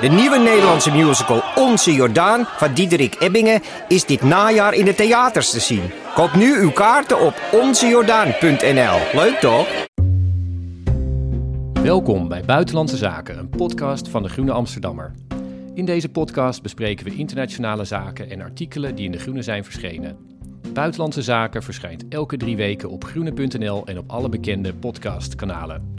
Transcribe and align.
De 0.00 0.08
nieuwe 0.08 0.38
Nederlandse 0.38 0.90
musical 0.90 1.42
Onze 1.54 1.94
Jordaan 1.94 2.44
van 2.46 2.74
Diederik 2.74 3.16
Ebbingen 3.20 3.62
is 3.88 4.04
dit 4.04 4.22
najaar 4.22 4.74
in 4.74 4.84
de 4.84 4.94
theaters 4.94 5.50
te 5.50 5.60
zien. 5.60 5.90
Koop 6.14 6.34
nu 6.34 6.60
uw 6.60 6.70
kaarten 6.70 7.20
op 7.20 7.34
onzejordaan.nl. 7.52 9.20
Leuk 9.20 9.38
toch? 9.40 9.66
Welkom 11.82 12.28
bij 12.28 12.44
Buitenlandse 12.44 12.96
Zaken, 12.96 13.38
een 13.38 13.48
podcast 13.48 14.08
van 14.08 14.22
de 14.22 14.28
Groene 14.28 14.52
Amsterdammer. 14.52 15.12
In 15.74 15.84
deze 15.84 16.08
podcast 16.08 16.62
bespreken 16.62 17.04
we 17.04 17.14
internationale 17.14 17.84
zaken 17.84 18.30
en 18.30 18.40
artikelen 18.40 18.94
die 18.94 19.04
in 19.04 19.12
de 19.12 19.18
Groene 19.18 19.42
zijn 19.42 19.64
verschenen. 19.64 20.16
Buitenlandse 20.72 21.22
Zaken 21.22 21.62
verschijnt 21.62 22.08
elke 22.08 22.36
drie 22.36 22.56
weken 22.56 22.90
op 22.90 23.04
groene.nl 23.04 23.86
en 23.86 23.98
op 23.98 24.10
alle 24.10 24.28
bekende 24.28 24.74
podcastkanalen. 24.74 25.94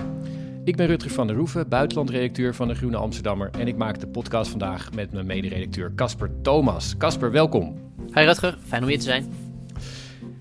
Ik 0.66 0.76
ben 0.76 0.88
Rutger 0.88 1.12
van 1.12 1.27
der 1.27 1.35
Roeven, 1.35 1.70
buitenlandredacteur 1.70 2.55
van 2.55 2.67
de 2.67 2.76
Groene 2.76 2.98
Amsterdammer 2.98 3.49
en 3.59 3.67
ik 3.67 3.76
maak 3.76 3.99
de 3.99 4.08
podcast 4.08 4.49
vandaag 4.49 4.94
met 4.94 5.12
mijn 5.12 5.26
mederedacteur 5.26 5.91
Casper 5.95 6.31
Thomas. 6.41 6.98
Casper, 6.98 7.31
welkom. 7.31 7.76
Hi 8.14 8.23
Rutger, 8.23 8.58
fijn 8.66 8.81
om 8.81 8.88
hier 8.88 8.97
te 8.97 9.03
zijn. 9.03 9.33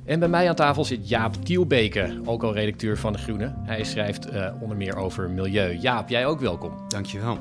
En 0.04 0.18
bij 0.18 0.28
mij 0.28 0.48
aan 0.48 0.54
tafel 0.54 0.84
zit 0.84 1.08
Jaap 1.08 1.34
Tielbeke, 1.34 2.20
ook 2.24 2.42
al 2.42 2.54
redacteur 2.54 2.98
van 2.98 3.12
De 3.12 3.18
Groene. 3.18 3.54
Hij 3.62 3.84
schrijft 3.84 4.26
eh, 4.26 4.52
onder 4.60 4.76
meer 4.76 4.96
over 4.96 5.30
milieu. 5.30 5.76
Jaap, 5.76 6.08
jij 6.08 6.26
ook 6.26 6.40
welkom. 6.40 6.72
Dankjewel. 6.88 7.38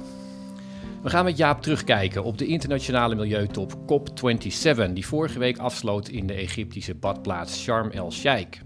We 1.01 1.09
gaan 1.09 1.25
met 1.25 1.37
Jaap 1.37 1.61
terugkijken 1.61 2.23
op 2.23 2.37
de 2.37 2.45
internationale 2.45 3.15
milieutop 3.15 3.73
COP27, 3.73 4.93
die 4.93 5.05
vorige 5.05 5.39
week 5.39 5.57
afsloot 5.57 6.07
in 6.07 6.27
de 6.27 6.33
Egyptische 6.33 6.95
badplaats 6.95 7.61
Sharm 7.61 7.89
el-Sheikh. 7.89 8.61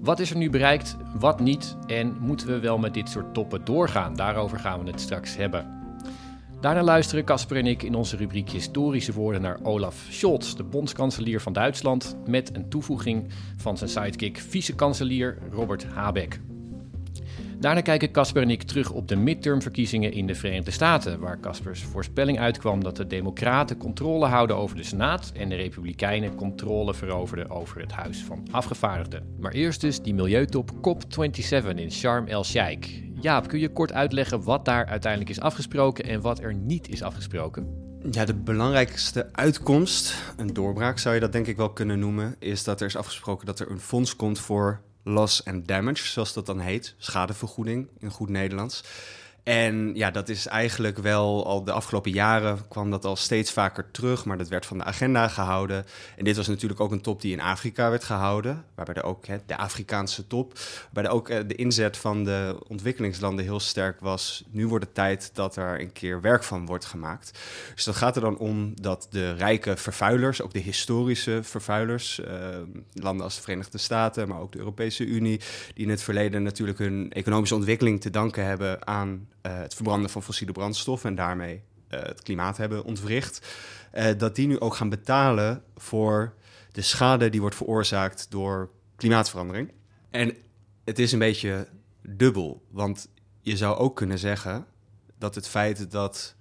Wat 0.00 0.20
is 0.20 0.30
er 0.30 0.36
nu 0.36 0.50
bereikt, 0.50 0.96
wat 1.18 1.40
niet 1.40 1.76
en 1.86 2.16
moeten 2.20 2.46
we 2.46 2.58
wel 2.58 2.78
met 2.78 2.94
dit 2.94 3.08
soort 3.08 3.34
toppen 3.34 3.64
doorgaan? 3.64 4.16
Daarover 4.16 4.58
gaan 4.58 4.84
we 4.84 4.90
het 4.90 5.00
straks 5.00 5.36
hebben. 5.36 5.76
Daarna 6.60 6.82
luisteren 6.82 7.24
Casper 7.24 7.56
en 7.56 7.66
ik 7.66 7.82
in 7.82 7.94
onze 7.94 8.16
rubriek 8.16 8.50
Historische 8.50 9.12
Woorden 9.12 9.42
naar 9.42 9.58
Olaf 9.62 10.06
Scholz, 10.10 10.54
de 10.54 10.64
bondskanselier 10.64 11.40
van 11.40 11.52
Duitsland, 11.52 12.16
met 12.26 12.56
een 12.56 12.68
toevoeging 12.68 13.26
van 13.56 13.78
zijn 13.78 13.90
sidekick 13.90 14.38
vice-kanselier 14.38 15.38
Robert 15.50 15.84
Habeck. 15.84 16.40
Daarna 17.60 17.80
kijken 17.80 18.10
Casper 18.10 18.42
en 18.42 18.50
ik 18.50 18.62
terug 18.62 18.90
op 18.90 19.08
de 19.08 19.16
midtermverkiezingen 19.16 20.12
in 20.12 20.26
de 20.26 20.34
Verenigde 20.34 20.70
Staten, 20.70 21.20
waar 21.20 21.40
Caspers 21.40 21.82
voorspelling 21.82 22.38
uitkwam 22.38 22.82
dat 22.82 22.96
de 22.96 23.06
Democraten 23.06 23.76
controle 23.76 24.26
houden 24.26 24.56
over 24.56 24.76
de 24.76 24.82
Senaat 24.82 25.32
en 25.34 25.48
de 25.48 25.54
Republikeinen 25.54 26.34
controle 26.34 26.94
veroverden 26.94 27.50
over 27.50 27.80
het 27.80 27.92
Huis 27.92 28.24
van 28.24 28.46
Afgevaardigden. 28.50 29.34
Maar 29.38 29.52
eerst 29.52 29.80
dus 29.80 30.02
die 30.02 30.14
milieutop 30.14 30.70
COP27 30.70 31.74
in 31.74 31.92
Sharm 31.92 32.26
el-Sheikh. 32.26 32.88
Jaap, 33.20 33.48
kun 33.48 33.58
je 33.58 33.72
kort 33.72 33.92
uitleggen 33.92 34.42
wat 34.42 34.64
daar 34.64 34.86
uiteindelijk 34.86 35.30
is 35.30 35.40
afgesproken 35.40 36.04
en 36.04 36.20
wat 36.20 36.40
er 36.40 36.54
niet 36.54 36.88
is 36.88 37.02
afgesproken? 37.02 37.86
Ja, 38.10 38.24
de 38.24 38.34
belangrijkste 38.34 39.28
uitkomst, 39.32 40.14
een 40.36 40.52
doorbraak 40.52 40.98
zou 40.98 41.14
je 41.14 41.20
dat 41.20 41.32
denk 41.32 41.46
ik 41.46 41.56
wel 41.56 41.70
kunnen 41.70 41.98
noemen, 41.98 42.36
is 42.38 42.64
dat 42.64 42.80
er 42.80 42.86
is 42.86 42.96
afgesproken 42.96 43.46
dat 43.46 43.60
er 43.60 43.70
een 43.70 43.80
fonds 43.80 44.16
komt 44.16 44.38
voor 44.38 44.80
loss 45.08 45.44
and 45.44 45.68
damage, 45.68 46.06
zoals 46.06 46.32
dat 46.32 46.46
dan 46.46 46.60
heet, 46.60 46.94
schadevergoeding 46.98 47.88
in 47.98 48.10
goed 48.10 48.28
Nederlands. 48.28 48.82
En 49.48 49.94
ja, 49.94 50.10
dat 50.10 50.28
is 50.28 50.46
eigenlijk 50.46 50.98
wel 50.98 51.46
al 51.46 51.64
de 51.64 51.72
afgelopen 51.72 52.10
jaren 52.10 52.68
kwam 52.68 52.90
dat 52.90 53.04
al 53.04 53.16
steeds 53.16 53.52
vaker 53.52 53.90
terug, 53.90 54.24
maar 54.24 54.38
dat 54.38 54.48
werd 54.48 54.66
van 54.66 54.78
de 54.78 54.84
agenda 54.84 55.28
gehouden. 55.28 55.86
En 56.16 56.24
dit 56.24 56.36
was 56.36 56.46
natuurlijk 56.46 56.80
ook 56.80 56.92
een 56.92 57.00
top 57.00 57.20
die 57.20 57.32
in 57.32 57.40
Afrika 57.40 57.90
werd 57.90 58.04
gehouden, 58.04 58.64
waarbij 58.74 58.94
er 58.94 59.04
ook 59.04 59.26
hè, 59.26 59.36
de 59.46 59.56
Afrikaanse 59.56 60.26
top, 60.26 60.58
waarbij 60.92 61.12
ook 61.12 61.28
eh, 61.28 61.38
de 61.46 61.54
inzet 61.54 61.96
van 61.96 62.24
de 62.24 62.56
ontwikkelingslanden 62.66 63.44
heel 63.44 63.60
sterk 63.60 64.00
was. 64.00 64.44
Nu 64.50 64.66
wordt 64.66 64.84
het 64.84 64.94
tijd 64.94 65.30
dat 65.34 65.56
er 65.56 65.80
een 65.80 65.92
keer 65.92 66.20
werk 66.20 66.44
van 66.44 66.66
wordt 66.66 66.84
gemaakt. 66.84 67.38
Dus 67.74 67.84
dat 67.84 67.96
gaat 67.96 68.16
er 68.16 68.22
dan 68.22 68.38
om 68.38 68.72
dat 68.80 69.06
de 69.10 69.32
rijke 69.32 69.76
vervuilers, 69.76 70.42
ook 70.42 70.52
de 70.52 70.58
historische 70.58 71.40
vervuilers, 71.42 72.20
eh, 72.20 72.36
landen 72.92 73.24
als 73.24 73.36
de 73.36 73.42
Verenigde 73.42 73.78
Staten, 73.78 74.28
maar 74.28 74.40
ook 74.40 74.52
de 74.52 74.58
Europese 74.58 75.04
Unie, 75.04 75.40
die 75.74 75.84
in 75.84 75.90
het 75.90 76.02
verleden 76.02 76.42
natuurlijk 76.42 76.78
hun 76.78 77.12
economische 77.12 77.54
ontwikkeling 77.54 78.00
te 78.00 78.10
danken 78.10 78.44
hebben 78.44 78.86
aan 78.86 79.26
het 79.48 79.74
verbranden 79.74 80.10
van 80.10 80.22
fossiele 80.22 80.52
brandstoffen 80.52 81.10
en 81.10 81.16
daarmee 81.16 81.62
uh, 81.90 82.00
het 82.02 82.22
klimaat 82.22 82.56
hebben 82.56 82.84
ontwricht, 82.84 83.46
uh, 83.94 84.06
dat 84.16 84.34
die 84.34 84.46
nu 84.46 84.60
ook 84.60 84.74
gaan 84.74 84.88
betalen 84.88 85.62
voor 85.76 86.34
de 86.72 86.82
schade 86.82 87.30
die 87.30 87.40
wordt 87.40 87.56
veroorzaakt 87.56 88.30
door 88.30 88.70
klimaatverandering. 88.96 89.72
En 90.10 90.36
het 90.84 90.98
is 90.98 91.12
een 91.12 91.18
beetje 91.18 91.68
dubbel, 92.02 92.66
want 92.70 93.08
je 93.40 93.56
zou 93.56 93.76
ook 93.76 93.96
kunnen 93.96 94.18
zeggen 94.18 94.66
dat 95.18 95.34
het 95.34 95.48
feit 95.48 95.90
dat 95.90 96.34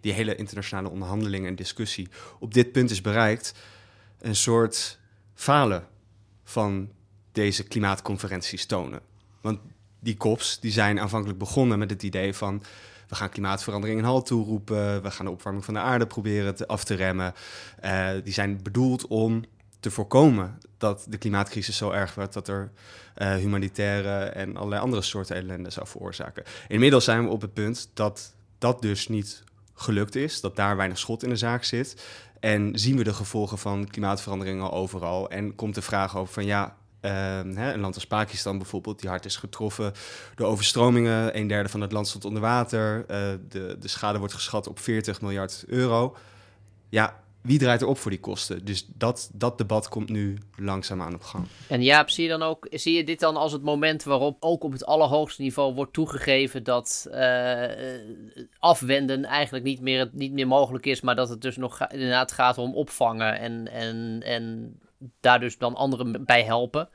die 0.00 0.12
hele 0.12 0.34
internationale 0.34 0.88
onderhandeling 0.90 1.46
en 1.46 1.54
discussie 1.54 2.08
op 2.40 2.54
dit 2.54 2.72
punt 2.72 2.90
is 2.90 3.00
bereikt, 3.00 3.54
een 4.18 4.36
soort 4.36 4.98
falen 5.34 5.86
van 6.44 6.92
deze 7.32 7.64
klimaatconferenties 7.64 8.66
tonen. 8.66 9.00
Want 9.40 9.58
die 10.04 10.16
kops 10.16 10.60
die 10.60 10.72
zijn 10.72 11.00
aanvankelijk 11.00 11.38
begonnen 11.38 11.78
met 11.78 11.90
het 11.90 12.02
idee 12.02 12.34
van 12.34 12.62
we 13.08 13.14
gaan 13.14 13.28
klimaatverandering 13.28 13.98
een 13.98 14.04
halt 14.04 14.26
toeroepen, 14.26 15.02
we 15.02 15.10
gaan 15.10 15.26
de 15.26 15.32
opwarming 15.32 15.64
van 15.64 15.74
de 15.74 15.80
aarde 15.80 16.06
proberen 16.06 16.54
te, 16.54 16.66
af 16.66 16.84
te 16.84 16.94
remmen. 16.94 17.34
Uh, 17.84 18.08
die 18.24 18.32
zijn 18.32 18.62
bedoeld 18.62 19.06
om 19.06 19.44
te 19.80 19.90
voorkomen 19.90 20.58
dat 20.78 21.06
de 21.08 21.18
klimaatcrisis 21.18 21.76
zo 21.76 21.90
erg 21.90 22.14
werd 22.14 22.32
dat 22.32 22.48
er 22.48 22.72
uh, 23.18 23.34
humanitaire 23.34 24.24
en 24.24 24.56
allerlei 24.56 24.82
andere 24.82 25.02
soorten 25.02 25.36
ellende 25.36 25.70
zou 25.70 25.86
veroorzaken. 25.86 26.44
Inmiddels 26.68 27.04
zijn 27.04 27.24
we 27.24 27.30
op 27.30 27.40
het 27.40 27.52
punt 27.52 27.90
dat 27.94 28.34
dat 28.58 28.82
dus 28.82 29.08
niet 29.08 29.42
gelukt 29.74 30.14
is, 30.14 30.40
dat 30.40 30.56
daar 30.56 30.76
weinig 30.76 30.98
schot 30.98 31.22
in 31.22 31.28
de 31.28 31.36
zaak 31.36 31.64
zit. 31.64 32.04
En 32.40 32.78
zien 32.78 32.96
we 32.96 33.04
de 33.04 33.14
gevolgen 33.14 33.58
van 33.58 33.86
klimaatverandering 33.86 34.62
al 34.62 34.72
overal. 34.72 35.30
En 35.30 35.54
komt 35.54 35.74
de 35.74 35.82
vraag 35.82 36.16
over 36.16 36.34
van 36.34 36.44
ja, 36.44 36.76
hè, 37.08 37.72
een 37.72 37.80
land 37.80 37.94
als 37.94 38.06
Pakistan 38.06 38.58
bijvoorbeeld, 38.58 39.00
die 39.00 39.10
hard 39.10 39.24
is 39.24 39.36
getroffen 39.36 39.92
door 40.34 40.46
overstromingen. 40.46 41.38
Een 41.38 41.46
derde 41.46 41.68
van 41.68 41.80
het 41.80 41.92
land 41.92 42.08
stond 42.08 42.24
onder 42.24 42.42
water. 42.42 42.98
Uh, 42.98 43.06
de, 43.48 43.76
de 43.80 43.88
schade 43.88 44.18
wordt 44.18 44.34
geschat 44.34 44.66
op 44.66 44.78
40 44.78 45.20
miljard 45.20 45.64
euro. 45.66 46.16
Ja, 46.88 47.22
wie 47.44 47.58
draait 47.58 47.80
er 47.80 47.86
op 47.86 47.98
voor 47.98 48.10
die 48.10 48.20
kosten? 48.20 48.64
Dus 48.64 48.86
dat, 48.94 49.30
dat 49.32 49.58
debat 49.58 49.88
komt 49.88 50.08
nu 50.08 50.38
langzaamaan 50.56 51.14
op 51.14 51.22
gang. 51.22 51.46
En 51.68 51.82
Jaap, 51.82 52.10
zie 52.10 52.24
je 52.24 52.30
dan 52.30 52.42
ook, 52.42 52.66
zie 52.70 52.96
je 52.96 53.04
dit 53.04 53.20
dan 53.20 53.36
als 53.36 53.52
het 53.52 53.62
moment 53.62 54.02
waarop 54.02 54.36
ook 54.40 54.64
op 54.64 54.72
het 54.72 54.86
allerhoogste 54.86 55.42
niveau 55.42 55.74
wordt 55.74 55.92
toegegeven 55.92 56.62
dat 56.62 57.08
uh, 57.10 57.62
afwenden 58.58 59.24
eigenlijk 59.24 59.64
niet 59.64 59.80
meer, 59.80 60.10
niet 60.12 60.32
meer 60.32 60.46
mogelijk 60.46 60.86
is, 60.86 61.00
maar 61.00 61.16
dat 61.16 61.28
het 61.28 61.40
dus 61.40 61.56
nog 61.56 61.86
inderdaad 61.88 62.32
gaat 62.32 62.58
om 62.58 62.74
opvangen 62.74 63.38
en, 63.38 63.72
en, 63.72 64.20
en 64.22 64.74
daar 65.20 65.40
dus 65.40 65.58
dan 65.58 65.74
anderen 65.74 66.24
bij 66.24 66.44
helpen. 66.44 66.88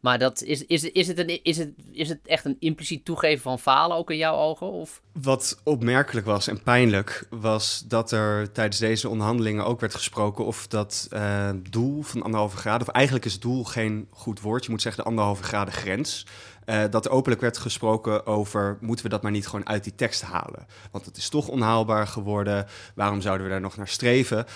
Maar 0.00 0.18
dat 0.18 0.42
is, 0.42 0.66
is, 0.66 0.82
is, 0.84 1.06
het 1.06 1.18
een, 1.18 1.42
is, 1.42 1.58
het, 1.58 1.72
is 1.92 2.08
het 2.08 2.20
echt 2.24 2.44
een 2.44 2.56
impliciet 2.58 3.04
toegeven 3.04 3.42
van 3.42 3.58
falen 3.58 3.96
ook 3.96 4.10
in 4.10 4.16
jouw 4.16 4.36
ogen? 4.36 4.70
Of? 4.70 5.02
Wat 5.12 5.60
opmerkelijk 5.64 6.26
was 6.26 6.46
en 6.46 6.62
pijnlijk 6.62 7.26
was 7.30 7.84
dat 7.86 8.12
er 8.12 8.52
tijdens 8.52 8.78
deze 8.78 9.08
onderhandelingen 9.08 9.64
ook 9.64 9.80
werd 9.80 9.94
gesproken 9.94 10.44
of 10.44 10.66
dat 10.66 11.08
uh, 11.12 11.50
doel 11.70 12.02
van 12.02 12.22
anderhalve 12.22 12.56
graden, 12.56 12.88
of 12.88 12.94
eigenlijk 12.94 13.24
is 13.24 13.40
doel 13.40 13.64
geen 13.64 14.08
goed 14.10 14.40
woord, 14.40 14.64
je 14.64 14.70
moet 14.70 14.82
zeggen 14.82 15.02
de 15.02 15.08
anderhalve 15.08 15.42
graden 15.42 15.74
grens. 15.74 16.26
Uh, 16.70 16.84
dat 16.90 17.04
er 17.04 17.10
openlijk 17.10 17.40
werd 17.40 17.58
gesproken 17.58 18.26
over 18.26 18.78
moeten 18.80 19.04
we 19.04 19.10
dat 19.10 19.22
maar 19.22 19.30
niet 19.30 19.46
gewoon 19.46 19.68
uit 19.68 19.84
die 19.84 19.94
tekst 19.94 20.22
halen. 20.22 20.66
Want 20.90 21.04
het 21.04 21.16
is 21.16 21.28
toch 21.28 21.48
onhaalbaar 21.48 22.06
geworden. 22.06 22.66
Waarom 22.94 23.20
zouden 23.20 23.46
we 23.46 23.52
daar 23.52 23.60
nog 23.60 23.76
naar 23.76 23.88
streven? 23.88 24.38
Uh, 24.38 24.46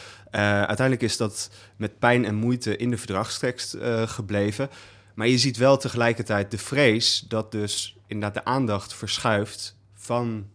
uiteindelijk 0.40 1.02
is 1.02 1.16
dat 1.16 1.50
met 1.76 1.98
pijn 1.98 2.24
en 2.24 2.34
moeite 2.34 2.76
in 2.76 2.90
de 2.90 2.96
verdragstekst 2.96 3.74
uh, 3.74 4.02
gebleven. 4.02 4.70
Maar 5.14 5.28
je 5.28 5.38
ziet 5.38 5.56
wel 5.56 5.76
tegelijkertijd 5.76 6.50
de 6.50 6.58
vrees 6.58 7.24
dat 7.28 7.52
dus 7.52 7.96
inderdaad 8.06 8.44
de 8.44 8.50
aandacht 8.50 8.94
verschuift 8.94 9.76
van 9.94 10.48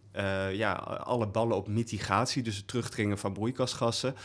ja, 0.52 0.74
alle 1.04 1.28
ballen 1.28 1.56
op 1.56 1.68
mitigatie, 1.68 2.44
dus 2.44 2.56
het 2.58 2.68
terugdringen 2.68 3.18
van 3.18 3.34
broeikasgassen. 3.34 4.16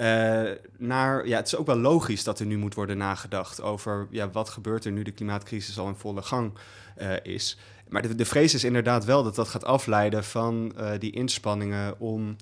Uh, 0.00 0.50
naar, 0.78 1.26
ja, 1.26 1.36
het 1.36 1.46
is 1.46 1.56
ook 1.56 1.66
wel 1.66 1.76
logisch 1.76 2.24
dat 2.24 2.40
er 2.40 2.46
nu 2.46 2.58
moet 2.58 2.74
worden 2.74 2.96
nagedacht 2.96 3.60
over 3.60 4.06
ja, 4.10 4.30
wat 4.30 4.48
gebeurt 4.48 4.84
er 4.84 4.92
nu 4.92 5.02
de 5.02 5.10
klimaatcrisis 5.10 5.78
al 5.78 5.88
in 5.88 5.94
volle 5.94 6.22
gang 6.22 6.52
uh, 6.98 7.12
is. 7.22 7.58
Maar 7.88 8.02
de, 8.02 8.14
de, 8.14 8.24
vrees 8.24 8.54
is 8.54 8.64
inderdaad 8.64 9.04
wel 9.04 9.22
dat 9.22 9.34
dat 9.34 9.48
gaat 9.48 9.64
afleiden 9.64 10.24
van 10.24 10.74
die 10.98 11.12
inspanningen 11.12 12.00
om 12.00 12.36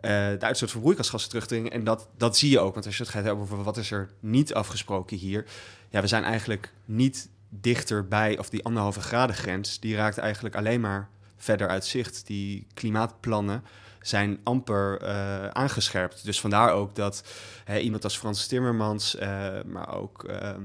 de 0.00 0.36
uitstoot 0.40 0.70
van 0.70 0.80
broeikasgassen 0.80 1.30
terugdringen. 1.30 1.72
En 1.72 1.84
dat, 1.84 2.08
dat 2.16 2.36
zie 2.36 2.50
je 2.50 2.60
ook, 2.60 2.74
want 2.74 2.86
als 2.86 2.96
je 2.96 3.02
het 3.02 3.12
gaat 3.12 3.24
hebben 3.24 3.42
over 3.42 3.62
wat 3.62 3.76
is 3.76 3.90
er 3.90 4.10
niet 4.20 4.54
afgesproken 4.54 5.16
hier. 5.16 5.44
Ja, 5.90 6.00
we 6.00 6.06
zijn 6.06 6.24
eigenlijk 6.24 6.72
niet 6.84 7.28
dichterbij, 7.48 8.38
of 8.38 8.48
die 8.48 8.64
anderhalve 8.64 9.00
graden 9.00 9.36
grens, 9.36 9.80
die 9.80 9.96
raakt 9.96 10.18
eigenlijk 10.18 10.54
alleen 10.54 10.80
maar 10.80 11.08
verder 11.36 11.68
uit 11.68 11.84
zicht. 11.84 12.26
Die 12.26 12.66
klimaatplannen 12.74 13.64
zijn 14.02 14.38
amper 14.42 15.02
uh, 15.02 15.48
aangescherpt. 15.48 16.24
Dus 16.24 16.40
vandaar 16.40 16.72
ook 16.72 16.94
dat 16.94 17.22
iemand 17.80 18.04
als 18.04 18.16
Frans 18.16 18.46
Timmermans, 18.46 19.14
uh, 19.14 19.48
maar 19.66 19.96
ook 19.96 20.24
ehm, 20.24 20.62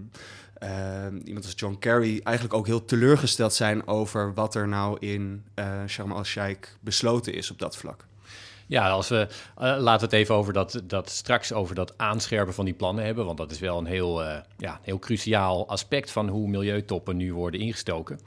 ehm, 0.53 1.17
iemand 1.17 1.45
als 1.45 1.53
John 1.55 1.77
Kerry 1.79 2.21
eigenlijk 2.23 2.57
ook 2.57 2.65
heel 2.65 2.85
teleurgesteld 2.85 3.53
zijn 3.53 3.87
over 3.87 4.33
wat 4.33 4.55
er 4.55 4.67
nou 4.67 4.97
in 4.99 5.45
uh, 5.55 5.65
Sharm 5.87 6.11
el-Sheikh 6.11 6.69
besloten 6.79 7.33
is 7.33 7.51
op 7.51 7.59
dat 7.59 7.77
vlak. 7.77 8.05
Ja, 8.67 8.89
als 8.89 9.09
we 9.09 9.27
laten 9.57 10.05
het 10.05 10.13
even 10.13 10.35
over 10.35 10.53
dat, 10.53 10.81
dat 10.83 11.09
straks 11.09 11.53
over 11.53 11.75
dat 11.75 11.93
aanscherpen 11.97 12.53
van 12.53 12.65
die 12.65 12.73
plannen 12.73 13.05
hebben, 13.05 13.25
want 13.25 13.37
dat 13.37 13.51
is 13.51 13.59
wel 13.59 13.77
een 13.77 13.85
heel, 13.85 14.23
ja, 14.57 14.79
heel 14.81 14.99
cruciaal 14.99 15.67
aspect 15.67 16.11
van 16.11 16.27
hoe 16.27 16.47
milieutoppen 16.47 17.17
nu 17.17 17.33
worden 17.33 17.59
ingestoken. 17.59 18.19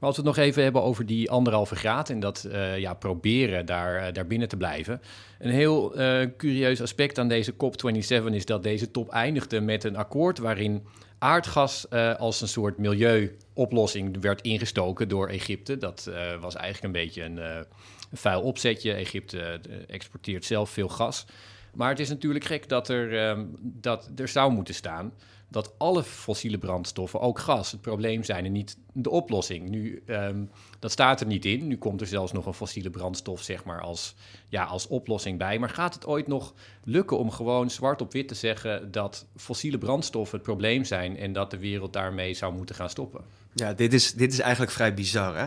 Maar 0.00 0.08
als 0.08 0.18
we 0.18 0.26
het 0.26 0.36
nog 0.36 0.44
even 0.44 0.62
hebben 0.62 0.82
over 0.82 1.06
die 1.06 1.30
anderhalve 1.30 1.76
graad 1.76 2.10
en 2.10 2.20
dat 2.20 2.46
uh, 2.48 2.78
ja, 2.78 2.94
proberen 2.94 3.66
daar, 3.66 4.12
daar 4.12 4.26
binnen 4.26 4.48
te 4.48 4.56
blijven. 4.56 5.00
Een 5.38 5.50
heel 5.50 5.94
curieus 6.36 6.82
aspect 6.82 7.18
aan 7.18 7.28
deze 7.28 7.52
COP27 7.52 8.24
is 8.24 8.44
dat 8.44 8.62
deze 8.62 8.90
top 8.90 9.10
eindigde 9.10 9.60
met 9.60 9.84
een 9.84 9.96
akkoord 9.96 10.38
waarin 10.38 10.86
aardgas 11.18 11.90
als 12.18 12.40
een 12.40 12.48
soort 12.48 12.78
milieuoplossing 12.78 14.20
werd 14.20 14.40
ingestoken 14.40 15.08
door 15.08 15.28
Egypte. 15.28 15.78
Dat 15.78 16.10
was 16.40 16.54
eigenlijk 16.54 16.84
een 16.84 17.02
beetje 17.02 17.22
een 17.22 17.66
vuil 18.12 18.42
opzetje. 18.42 18.92
Egypte 18.92 19.40
eh, 19.40 19.76
exporteert 19.86 20.44
zelf 20.44 20.70
veel 20.70 20.88
gas. 20.88 21.26
Maar 21.74 21.88
het 21.88 22.00
is 22.00 22.08
natuurlijk 22.08 22.44
gek 22.44 22.68
dat 22.68 22.88
er, 22.88 23.18
ehm, 23.18 23.44
dat 23.60 24.10
er 24.16 24.28
zou 24.28 24.52
moeten 24.52 24.74
staan 24.74 25.12
dat 25.50 25.72
alle 25.78 26.02
fossiele 26.02 26.58
brandstoffen, 26.58 27.20
ook 27.20 27.38
gas, 27.38 27.70
het 27.70 27.80
probleem 27.80 28.24
zijn 28.24 28.44
en 28.44 28.52
niet 28.52 28.76
de 28.92 29.10
oplossing. 29.10 29.68
Nu, 29.68 30.02
um, 30.06 30.50
dat 30.78 30.90
staat 30.90 31.20
er 31.20 31.26
niet 31.26 31.44
in. 31.44 31.66
Nu 31.66 31.76
komt 31.76 32.00
er 32.00 32.06
zelfs 32.06 32.32
nog 32.32 32.46
een 32.46 32.54
fossiele 32.54 32.90
brandstof, 32.90 33.42
zeg 33.42 33.64
maar, 33.64 33.80
als, 33.80 34.14
ja, 34.48 34.64
als 34.64 34.86
oplossing 34.86 35.38
bij. 35.38 35.58
Maar 35.58 35.68
gaat 35.68 35.94
het 35.94 36.06
ooit 36.06 36.26
nog 36.26 36.54
lukken 36.84 37.18
om 37.18 37.30
gewoon 37.30 37.70
zwart 37.70 38.00
op 38.00 38.12
wit 38.12 38.28
te 38.28 38.34
zeggen 38.34 38.90
dat 38.90 39.26
fossiele 39.36 39.78
brandstoffen 39.78 40.38
het 40.38 40.46
probleem 40.46 40.84
zijn 40.84 41.16
en 41.16 41.32
dat 41.32 41.50
de 41.50 41.58
wereld 41.58 41.92
daarmee 41.92 42.34
zou 42.34 42.54
moeten 42.54 42.74
gaan 42.74 42.90
stoppen? 42.90 43.24
Ja, 43.54 43.72
dit 43.72 43.92
is, 43.92 44.12
dit 44.12 44.32
is 44.32 44.38
eigenlijk 44.38 44.72
vrij 44.72 44.94
bizar, 44.94 45.36
hè? 45.36 45.46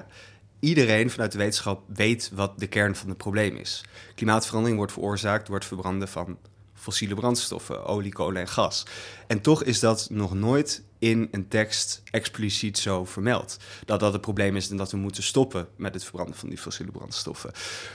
iedereen 0.63 1.09
vanuit 1.09 1.31
de 1.31 1.37
wetenschap 1.37 1.83
weet 1.87 2.31
wat 2.33 2.59
de 2.59 2.67
kern 2.67 2.95
van 2.95 3.09
het 3.09 3.17
probleem 3.17 3.55
is. 3.55 3.83
Klimaatverandering 4.15 4.77
wordt 4.77 4.93
veroorzaakt 4.93 5.47
door 5.47 5.55
het 5.55 5.65
verbranden 5.65 6.07
van 6.07 6.37
fossiele 6.83 7.15
brandstoffen, 7.15 7.85
olie, 7.85 8.13
kolen 8.13 8.41
en 8.41 8.47
gas. 8.47 8.85
En 9.27 9.41
toch 9.41 9.63
is 9.63 9.79
dat 9.79 10.07
nog 10.09 10.33
nooit 10.33 10.83
in 10.99 11.27
een 11.31 11.47
tekst 11.47 12.01
expliciet 12.11 12.77
zo 12.77 13.05
vermeld. 13.05 13.57
Dat 13.85 13.99
dat 13.99 14.13
het 14.13 14.21
probleem 14.21 14.55
is 14.55 14.69
en 14.69 14.77
dat 14.77 14.91
we 14.91 14.97
moeten 14.97 15.23
stoppen 15.23 15.67
met 15.75 15.93
het 15.93 16.03
verbranden 16.03 16.35
van 16.35 16.49
die 16.49 16.57
fossiele 16.57 16.91
brandstoffen. 16.91 17.51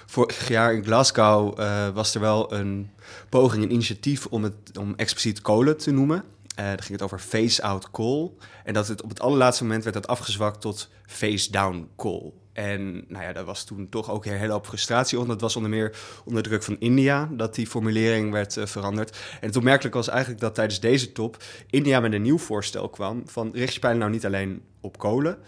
Vorig 0.06 0.49
jaar 0.49 0.75
in 0.75 0.85
Glasgow 0.85 1.61
uh, 1.61 1.88
was 1.88 2.14
er 2.14 2.20
wel 2.20 2.52
een 2.52 2.90
poging, 3.29 3.62
een 3.62 3.73
initiatief 3.73 4.26
om, 4.26 4.43
het, 4.43 4.79
om 4.79 4.94
expliciet 4.96 5.40
kolen 5.40 5.76
te 5.76 5.90
noemen. 5.90 6.17
Uh, 6.17 6.64
daar 6.64 6.79
ging 6.79 6.93
het 6.93 7.02
over 7.02 7.19
face-out 7.19 7.90
coal. 7.90 8.37
En 8.64 8.75
dat 8.75 8.88
het 8.88 9.02
op 9.02 9.08
het 9.08 9.20
allerlaatste 9.20 9.62
moment 9.62 9.82
werd 9.82 9.94
dat 9.94 10.06
afgezwakt 10.06 10.61
tot 10.61 10.88
face-down 11.06 11.88
coal. 11.96 12.35
En 12.58 13.05
nou 13.08 13.25
ja, 13.25 13.32
daar 13.32 13.44
was 13.44 13.64
toen 13.64 13.88
toch 13.88 14.10
ook 14.10 14.25
een 14.25 14.32
hele 14.32 14.52
hoop 14.52 14.66
frustratie 14.66 15.19
onder. 15.19 15.32
Dat 15.32 15.40
was 15.40 15.56
onder 15.56 15.70
meer 15.70 15.96
onder 16.25 16.43
druk 16.43 16.62
van 16.62 16.76
India 16.78 17.28
dat 17.32 17.55
die 17.55 17.66
formulering 17.66 18.32
werd 18.32 18.56
uh, 18.56 18.66
veranderd. 18.66 19.10
En 19.40 19.46
het 19.46 19.56
opmerkelijk 19.56 19.94
was 19.94 20.08
eigenlijk 20.08 20.40
dat 20.40 20.55
tijdens 20.55 20.81
deze 20.81 21.12
top 21.12 21.43
India 21.70 22.00
met 22.00 22.12
een 22.12 22.22
nieuw 22.22 22.38
voorstel 22.38 22.88
kwam 22.88 23.22
van 23.26 23.50
richt 23.55 23.75
je 23.75 23.81
pijlen 23.81 23.99
nou 23.99 24.10
niet 24.10 24.26
alleen 24.26 24.62
op 24.81 24.99
kolen, 24.99 25.38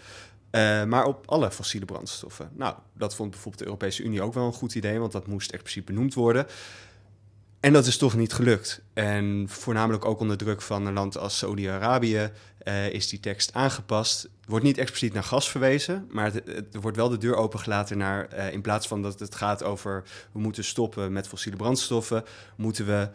uh, 0.51 0.83
maar 0.83 1.05
op 1.05 1.23
alle 1.25 1.51
fossiele 1.51 1.85
brandstoffen. 1.85 2.49
Nou, 2.53 2.75
dat 2.93 3.15
vond 3.15 3.29
bijvoorbeeld 3.29 3.63
de 3.63 3.69
Europese 3.69 4.03
Unie 4.03 4.21
ook 4.21 4.33
wel 4.33 4.45
een 4.45 4.53
goed 4.53 4.75
idee, 4.75 4.99
want 4.99 5.11
dat 5.11 5.27
moest 5.27 5.51
expliciet 5.51 5.85
benoemd 5.85 6.13
worden. 6.13 6.45
En 7.61 7.73
dat 7.73 7.85
is 7.85 7.97
toch 7.97 8.15
niet 8.15 8.33
gelukt. 8.33 8.81
En 8.93 9.45
voornamelijk 9.47 10.05
ook 10.05 10.19
onder 10.19 10.37
druk 10.37 10.61
van 10.61 10.85
een 10.85 10.93
land 10.93 11.17
als 11.17 11.37
Saudi-Arabië 11.37 12.31
uh, 12.63 12.89
is 12.89 13.09
die 13.09 13.19
tekst 13.19 13.53
aangepast. 13.53 14.29
Wordt 14.45 14.65
niet 14.65 14.77
expliciet 14.77 15.13
naar 15.13 15.23
gas 15.23 15.49
verwezen, 15.49 16.07
maar 16.09 16.31
er 16.71 16.81
wordt 16.81 16.97
wel 16.97 17.09
de 17.09 17.17
deur 17.17 17.35
opengelaten 17.35 17.97
naar, 17.97 18.27
uh, 18.33 18.53
in 18.53 18.61
plaats 18.61 18.87
van 18.87 19.01
dat 19.01 19.19
het 19.19 19.35
gaat 19.35 19.63
over 19.63 20.03
we 20.31 20.39
moeten 20.39 20.63
stoppen 20.63 21.11
met 21.11 21.27
fossiele 21.27 21.57
brandstoffen, 21.57 22.23
moeten 22.55 22.85
we 22.85 23.09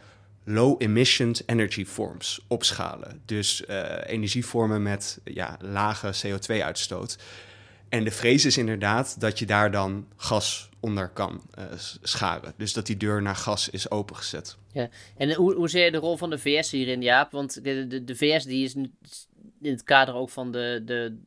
low 0.44 0.82
emission 0.82 1.34
energy 1.46 1.84
forms 1.84 2.44
opschalen. 2.46 3.20
Dus 3.24 3.62
uh, 3.68 3.84
energievormen 4.06 4.82
met 4.82 5.20
ja, 5.24 5.56
lage 5.60 6.14
CO2-uitstoot. 6.26 7.18
En 7.88 8.04
de 8.04 8.10
vrees 8.10 8.44
is 8.44 8.58
inderdaad 8.58 9.20
dat 9.20 9.38
je 9.38 9.46
daar 9.46 9.70
dan 9.70 10.06
gas 10.16 10.68
onder 10.80 11.08
kan 11.08 11.42
uh, 11.58 11.64
scharen. 12.02 12.54
Dus 12.56 12.72
dat 12.72 12.86
die 12.86 12.96
deur 12.96 13.22
naar 13.22 13.36
gas 13.36 13.68
is 13.68 13.90
opengezet. 13.90 14.56
Ja, 14.72 14.88
en 15.16 15.34
hoe, 15.34 15.54
hoe 15.54 15.68
zie 15.68 15.80
je 15.80 15.90
de 15.90 15.98
rol 15.98 16.16
van 16.16 16.30
de 16.30 16.38
VS 16.38 16.70
hierin, 16.70 17.02
Jaap? 17.02 17.30
Want 17.30 17.64
de, 17.64 17.86
de, 17.86 18.04
de 18.04 18.16
VS 18.16 18.44
die 18.44 18.64
is 18.64 18.74
in 18.74 18.92
het 19.60 19.82
kader 19.82 20.14
ook 20.14 20.30
van 20.30 20.52
de, 20.52 20.82
de, 20.84 21.18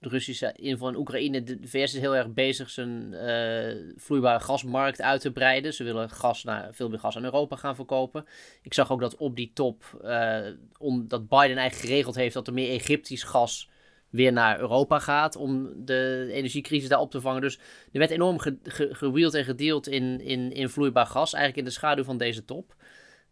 Russische 0.00 0.52
inval 0.56 0.88
in 0.88 0.96
Oekraïne. 0.96 1.42
De 1.42 1.58
VS 1.62 1.94
is 1.94 2.00
heel 2.00 2.16
erg 2.16 2.32
bezig 2.32 2.70
zijn 2.70 3.12
uh, 3.12 3.92
vloeibare 3.96 4.40
gasmarkt 4.40 5.02
uit 5.02 5.20
te 5.20 5.32
breiden. 5.32 5.74
Ze 5.74 5.84
willen 5.84 6.10
gas 6.10 6.44
naar, 6.44 6.74
veel 6.74 6.88
meer 6.88 6.98
gas 6.98 7.16
aan 7.16 7.24
Europa 7.24 7.56
gaan 7.56 7.74
verkopen. 7.74 8.24
Ik 8.62 8.74
zag 8.74 8.90
ook 8.90 9.00
dat 9.00 9.16
op 9.16 9.36
die 9.36 9.50
top, 9.54 10.00
uh, 10.04 10.46
om, 10.78 11.08
dat 11.08 11.28
Biden 11.28 11.56
eigenlijk 11.56 11.74
geregeld 11.74 12.14
heeft 12.14 12.34
dat 12.34 12.46
er 12.46 12.52
meer 12.52 12.70
Egyptisch 12.70 13.22
gas 13.22 13.68
weer 14.10 14.32
naar 14.32 14.60
Europa 14.60 14.98
gaat 14.98 15.36
om 15.36 15.72
de 15.84 16.28
energiecrisis 16.32 16.88
daar 16.88 17.00
op 17.00 17.10
te 17.10 17.20
vangen. 17.20 17.40
Dus 17.40 17.58
er 17.92 17.98
werd 17.98 18.10
enorm 18.10 18.38
ge, 18.38 18.58
gewield 18.92 19.34
en 19.34 19.44
gedeeld 19.44 19.88
in, 19.88 20.20
in, 20.20 20.52
in 20.52 20.68
vloeibaar 20.68 21.06
gas, 21.06 21.32
eigenlijk 21.32 21.56
in 21.56 21.72
de 21.72 21.78
schaduw 21.78 22.04
van 22.04 22.18
deze 22.18 22.44
top. 22.44 22.74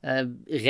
Uh, 0.00 0.20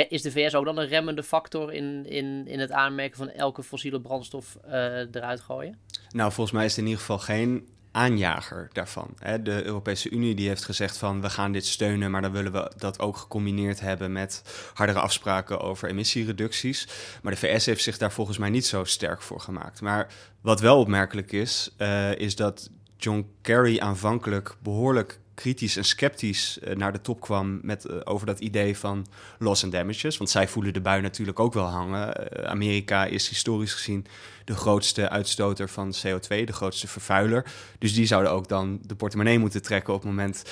is 0.09 0.21
de 0.21 0.31
VS 0.31 0.55
ook 0.55 0.65
dan 0.65 0.77
een 0.77 0.87
remmende 0.87 1.23
factor 1.23 1.73
in, 1.73 2.05
in, 2.05 2.47
in 2.47 2.59
het 2.59 2.71
aanmerken 2.71 3.17
van 3.17 3.29
elke 3.29 3.63
fossiele 3.63 4.01
brandstof 4.01 4.57
uh, 4.67 4.73
eruit 4.99 5.39
gooien? 5.39 5.79
Nou, 6.09 6.31
volgens 6.31 6.55
mij 6.55 6.65
is 6.65 6.71
het 6.71 6.79
in 6.79 6.85
ieder 6.85 6.99
geval 6.99 7.19
geen 7.19 7.67
aanjager 7.97 8.69
daarvan. 8.71 9.17
De 9.43 9.65
Europese 9.65 10.09
Unie 10.09 10.35
die 10.35 10.47
heeft 10.47 10.65
gezegd 10.65 10.97
van 10.97 11.21
we 11.21 11.29
gaan 11.29 11.51
dit 11.51 11.65
steunen, 11.65 12.11
maar 12.11 12.21
dan 12.21 12.31
willen 12.31 12.51
we 12.51 12.71
dat 12.77 12.99
ook 12.99 13.17
gecombineerd 13.17 13.79
hebben 13.79 14.11
met 14.11 14.43
hardere 14.73 14.99
afspraken 14.99 15.59
over 15.59 15.89
emissiereducties. 15.89 16.87
Maar 17.21 17.31
de 17.31 17.37
VS 17.37 17.65
heeft 17.65 17.83
zich 17.83 17.97
daar 17.97 18.11
volgens 18.11 18.37
mij 18.37 18.49
niet 18.49 18.65
zo 18.65 18.83
sterk 18.83 19.21
voor 19.21 19.39
gemaakt. 19.39 19.81
Maar 19.81 20.07
wat 20.41 20.59
wel 20.59 20.79
opmerkelijk 20.79 21.31
is, 21.31 21.75
uh, 21.77 22.15
is 22.15 22.35
dat 22.35 22.69
John 22.97 23.29
Kerry 23.41 23.79
aanvankelijk 23.79 24.55
behoorlijk 24.59 25.19
kritisch 25.37 25.77
en 25.77 25.85
sceptisch 25.85 26.59
uh, 26.63 26.75
naar 26.75 26.91
de 26.91 27.01
top 27.01 27.21
kwam 27.21 27.59
met, 27.61 27.85
uh, 27.85 27.95
over 28.03 28.25
dat 28.25 28.39
idee 28.39 28.77
van 28.77 29.07
loss 29.39 29.63
and 29.63 29.71
damages. 29.71 30.17
Want 30.17 30.29
zij 30.29 30.47
voelen 30.47 30.73
de 30.73 30.81
bui 30.81 31.01
natuurlijk 31.01 31.39
ook 31.39 31.53
wel 31.53 31.65
hangen. 31.65 32.07
Uh, 32.07 32.43
Amerika 32.43 33.05
is 33.05 33.29
historisch 33.29 33.73
gezien 33.73 34.05
de 34.45 34.55
grootste 34.55 35.09
uitstoter 35.09 35.69
van 35.69 35.93
CO2, 36.05 36.27
de 36.27 36.53
grootste 36.53 36.87
vervuiler. 36.87 37.45
Dus 37.79 37.93
die 37.93 38.05
zouden 38.05 38.31
ook 38.31 38.47
dan 38.47 38.79
de 38.81 38.95
portemonnee 38.95 39.39
moeten 39.39 39.61
trekken 39.61 39.93
op 39.93 39.99
het 39.99 40.09
moment 40.09 40.43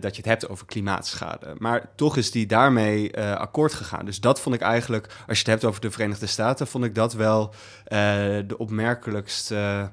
dat 0.00 0.16
je 0.16 0.22
het 0.22 0.24
hebt 0.24 0.48
over 0.48 0.66
klimaatschade. 0.66 1.54
Maar 1.58 1.90
toch 1.96 2.16
is 2.16 2.30
die 2.30 2.46
daarmee 2.46 3.16
akkoord 3.18 3.74
gegaan. 3.74 4.04
Dus 4.04 4.20
dat 4.20 4.40
vond 4.40 4.54
ik 4.54 4.60
eigenlijk, 4.60 5.06
als 5.06 5.38
je 5.38 5.44
het 5.44 5.46
hebt 5.46 5.64
over 5.64 5.80
de 5.80 5.90
Verenigde 5.90 6.26
Staten, 6.26 6.66
vond 6.66 6.84
ik 6.84 6.94
dat 6.94 7.12
wel 7.12 7.54
de 8.46 8.54
opmerkelijkste 8.58 9.90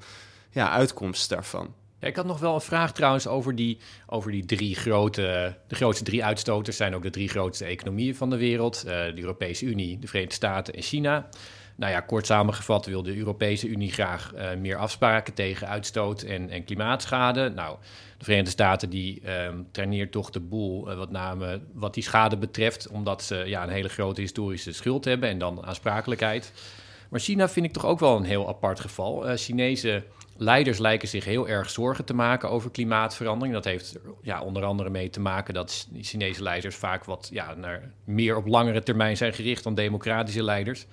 ja, 0.49 0.69
uitkomst 0.69 1.29
daarvan. 1.29 1.73
Ik 1.99 2.15
had 2.15 2.25
nog 2.25 2.39
wel 2.39 2.53
een 2.53 2.61
vraag 2.61 2.93
trouwens 2.93 3.27
over 3.27 3.55
die, 3.55 3.77
over 4.07 4.31
die 4.31 4.45
drie 4.45 4.75
grote... 4.75 5.55
De 5.67 5.75
grootste 5.75 6.03
drie 6.03 6.23
uitstoters 6.23 6.77
zijn 6.77 6.95
ook 6.95 7.03
de 7.03 7.09
drie 7.09 7.29
grootste 7.29 7.65
economieën 7.65 8.15
van 8.15 8.29
de 8.29 8.37
wereld. 8.37 8.83
Uh, 8.85 8.91
de 8.91 9.21
Europese 9.21 9.65
Unie, 9.65 9.99
de 9.99 10.07
Verenigde 10.07 10.35
Staten 10.35 10.73
en 10.73 10.81
China. 10.81 11.29
Nou 11.75 11.91
ja, 11.91 11.99
kort 11.99 12.25
samengevat 12.25 12.85
wil 12.85 13.03
de 13.03 13.17
Europese 13.17 13.67
Unie 13.67 13.91
graag 13.91 14.33
uh, 14.35 14.53
meer 14.59 14.77
afspraken 14.77 15.33
tegen 15.33 15.67
uitstoot 15.67 16.21
en, 16.21 16.49
en 16.49 16.63
klimaatschade. 16.63 17.49
Nou, 17.49 17.77
de 18.17 18.23
Verenigde 18.23 18.51
Staten 18.51 18.89
die 18.89 19.21
um, 19.45 19.67
traineert 19.71 20.11
toch 20.11 20.29
de 20.29 20.39
boel, 20.39 20.91
uh, 20.91 20.97
wat, 20.97 21.11
name, 21.11 21.61
wat 21.73 21.93
die 21.93 22.03
schade 22.03 22.37
betreft... 22.37 22.87
omdat 22.87 23.23
ze 23.23 23.35
ja, 23.35 23.63
een 23.63 23.69
hele 23.69 23.89
grote 23.89 24.21
historische 24.21 24.73
schuld 24.73 25.05
hebben 25.05 25.29
en 25.29 25.37
dan 25.37 25.65
aansprakelijkheid... 25.65 26.53
Maar 27.09 27.19
China 27.19 27.49
vind 27.49 27.65
ik 27.65 27.73
toch 27.73 27.85
ook 27.85 27.99
wel 27.99 28.17
een 28.17 28.23
heel 28.23 28.47
apart 28.47 28.79
geval. 28.79 29.37
Chinese 29.37 30.03
leiders 30.37 30.77
lijken 30.77 31.07
zich 31.07 31.25
heel 31.25 31.47
erg 31.47 31.69
zorgen 31.69 32.05
te 32.05 32.13
maken 32.13 32.49
over 32.49 32.71
klimaatverandering. 32.71 33.53
Dat 33.53 33.65
heeft 33.65 33.97
ja, 34.21 34.41
onder 34.41 34.63
andere 34.63 34.89
mee 34.89 35.09
te 35.09 35.19
maken 35.19 35.53
dat 35.53 35.87
Chinese 36.01 36.43
leiders 36.43 36.75
vaak 36.75 37.03
wat 37.03 37.29
ja, 37.31 37.53
naar 37.53 37.91
meer 38.03 38.35
op 38.35 38.47
langere 38.47 38.83
termijn 38.83 39.17
zijn 39.17 39.33
gericht 39.33 39.63
dan 39.63 39.75
democratische 39.75 40.43
leiders. 40.43 40.85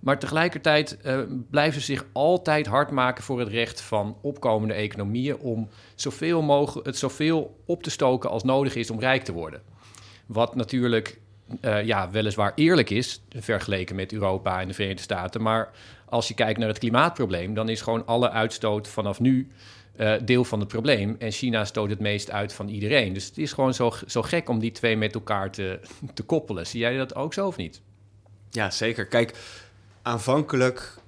Maar 0.00 0.18
tegelijkertijd 0.18 0.98
uh, 1.04 1.18
blijven 1.50 1.80
ze 1.80 1.86
zich 1.86 2.06
altijd 2.12 2.66
hard 2.66 2.90
maken 2.90 3.24
voor 3.24 3.38
het 3.38 3.48
recht 3.48 3.80
van 3.80 4.16
opkomende 4.20 4.74
economieën 4.74 5.38
om 5.38 5.68
zoveel 5.94 6.42
mogelijk, 6.42 6.86
het 6.86 6.98
zoveel 6.98 7.62
op 7.66 7.82
te 7.82 7.90
stoken 7.90 8.30
als 8.30 8.44
nodig 8.44 8.74
is 8.74 8.90
om 8.90 9.00
rijk 9.00 9.24
te 9.24 9.32
worden. 9.32 9.62
Wat 10.26 10.54
natuurlijk 10.54 11.20
uh, 11.60 11.84
ja, 11.84 12.10
weliswaar 12.10 12.52
eerlijk 12.54 12.90
is, 12.90 13.22
vergeleken 13.36 13.96
met 13.96 14.12
Europa 14.12 14.60
en 14.60 14.68
de 14.68 14.74
Verenigde 14.74 15.02
Staten. 15.02 15.42
Maar 15.42 15.70
als 16.10 16.28
je 16.28 16.34
kijkt 16.34 16.58
naar 16.58 16.68
het 16.68 16.78
klimaatprobleem, 16.78 17.54
dan 17.54 17.68
is 17.68 17.80
gewoon 17.80 18.06
alle 18.06 18.30
uitstoot 18.30 18.88
vanaf 18.88 19.20
nu 19.20 19.50
uh, 19.96 20.14
deel 20.24 20.44
van 20.44 20.58
het 20.60 20.68
probleem. 20.68 21.16
En 21.18 21.32
China 21.32 21.64
stoot 21.64 21.90
het 21.90 22.00
meest 22.00 22.30
uit 22.30 22.52
van 22.52 22.68
iedereen. 22.68 23.12
Dus 23.12 23.24
het 23.24 23.38
is 23.38 23.52
gewoon 23.52 23.74
zo, 23.74 23.92
zo 24.06 24.22
gek 24.22 24.48
om 24.48 24.58
die 24.58 24.72
twee 24.72 24.96
met 24.96 25.14
elkaar 25.14 25.50
te, 25.50 25.80
te 26.14 26.22
koppelen. 26.22 26.66
Zie 26.66 26.80
jij 26.80 26.96
dat 26.96 27.14
ook 27.14 27.34
zo 27.34 27.46
of 27.46 27.56
niet? 27.56 27.80
Ja, 28.50 28.70
zeker. 28.70 29.06
Kijk, 29.06 29.34
aanvankelijk 30.02 30.98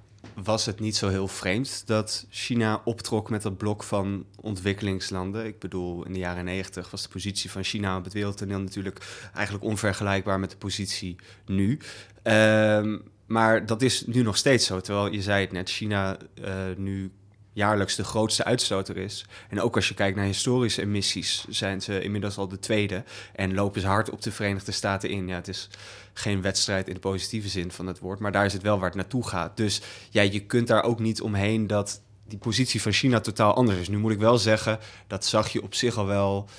was 0.43 0.65
het 0.65 0.79
niet 0.79 0.95
zo 0.95 1.07
heel 1.07 1.27
vreemd 1.27 1.87
dat 1.87 2.25
China 2.29 2.81
optrok 2.85 3.29
met 3.29 3.41
dat 3.41 3.57
blok 3.57 3.83
van 3.83 4.25
ontwikkelingslanden. 4.41 5.45
Ik 5.45 5.59
bedoel, 5.59 6.05
in 6.05 6.13
de 6.13 6.19
jaren 6.19 6.45
negentig 6.45 6.91
was 6.91 7.03
de 7.03 7.09
positie 7.09 7.51
van 7.51 7.63
China 7.63 7.97
op 7.97 8.03
het 8.03 8.13
wereldtoneel 8.13 8.59
natuurlijk 8.59 9.29
eigenlijk 9.33 9.65
onvergelijkbaar 9.65 10.39
met 10.39 10.49
de 10.49 10.57
positie 10.57 11.15
nu. 11.45 11.79
Ehm, 12.23 12.97
maar 13.31 13.65
dat 13.65 13.81
is 13.81 14.05
nu 14.05 14.21
nog 14.21 14.37
steeds 14.37 14.65
zo. 14.65 14.79
Terwijl 14.79 15.11
je 15.11 15.21
zei 15.21 15.41
het 15.41 15.51
net, 15.51 15.69
China 15.69 16.17
uh, 16.35 16.47
nu 16.77 17.11
jaarlijks 17.53 17.95
de 17.95 18.03
grootste 18.03 18.43
uitstoter 18.43 18.97
is. 18.97 19.25
En 19.49 19.61
ook 19.61 19.75
als 19.75 19.87
je 19.87 19.93
kijkt 19.93 20.17
naar 20.17 20.25
historische 20.25 20.81
emissies, 20.81 21.45
zijn 21.49 21.81
ze 21.81 22.01
inmiddels 22.01 22.37
al 22.37 22.47
de 22.47 22.59
tweede. 22.59 23.03
En 23.35 23.53
lopen 23.53 23.81
ze 23.81 23.87
hard 23.87 24.09
op 24.09 24.21
de 24.21 24.31
Verenigde 24.31 24.71
Staten 24.71 25.09
in. 25.09 25.27
Ja, 25.27 25.35
het 25.35 25.47
is 25.47 25.69
geen 26.13 26.41
wedstrijd 26.41 26.87
in 26.87 26.93
de 26.93 26.99
positieve 26.99 27.49
zin 27.49 27.71
van 27.71 27.87
het 27.87 27.99
woord, 27.99 28.19
maar 28.19 28.31
daar 28.31 28.45
is 28.45 28.53
het 28.53 28.61
wel 28.61 28.79
waar 28.79 28.89
het 28.89 28.95
naartoe 28.95 29.27
gaat. 29.27 29.57
Dus 29.57 29.81
ja, 30.09 30.21
je 30.21 30.45
kunt 30.45 30.67
daar 30.67 30.83
ook 30.83 30.99
niet 30.99 31.21
omheen 31.21 31.67
dat 31.67 32.01
die 32.27 32.39
positie 32.39 32.81
van 32.81 32.91
China 32.91 33.19
totaal 33.19 33.53
anders 33.53 33.79
is. 33.79 33.89
Nu 33.89 33.97
moet 33.97 34.11
ik 34.11 34.19
wel 34.19 34.37
zeggen, 34.37 34.79
dat 35.07 35.25
zag 35.25 35.49
je 35.49 35.63
op 35.63 35.73
zich 35.73 35.97
al 35.97 36.05
wel 36.05 36.49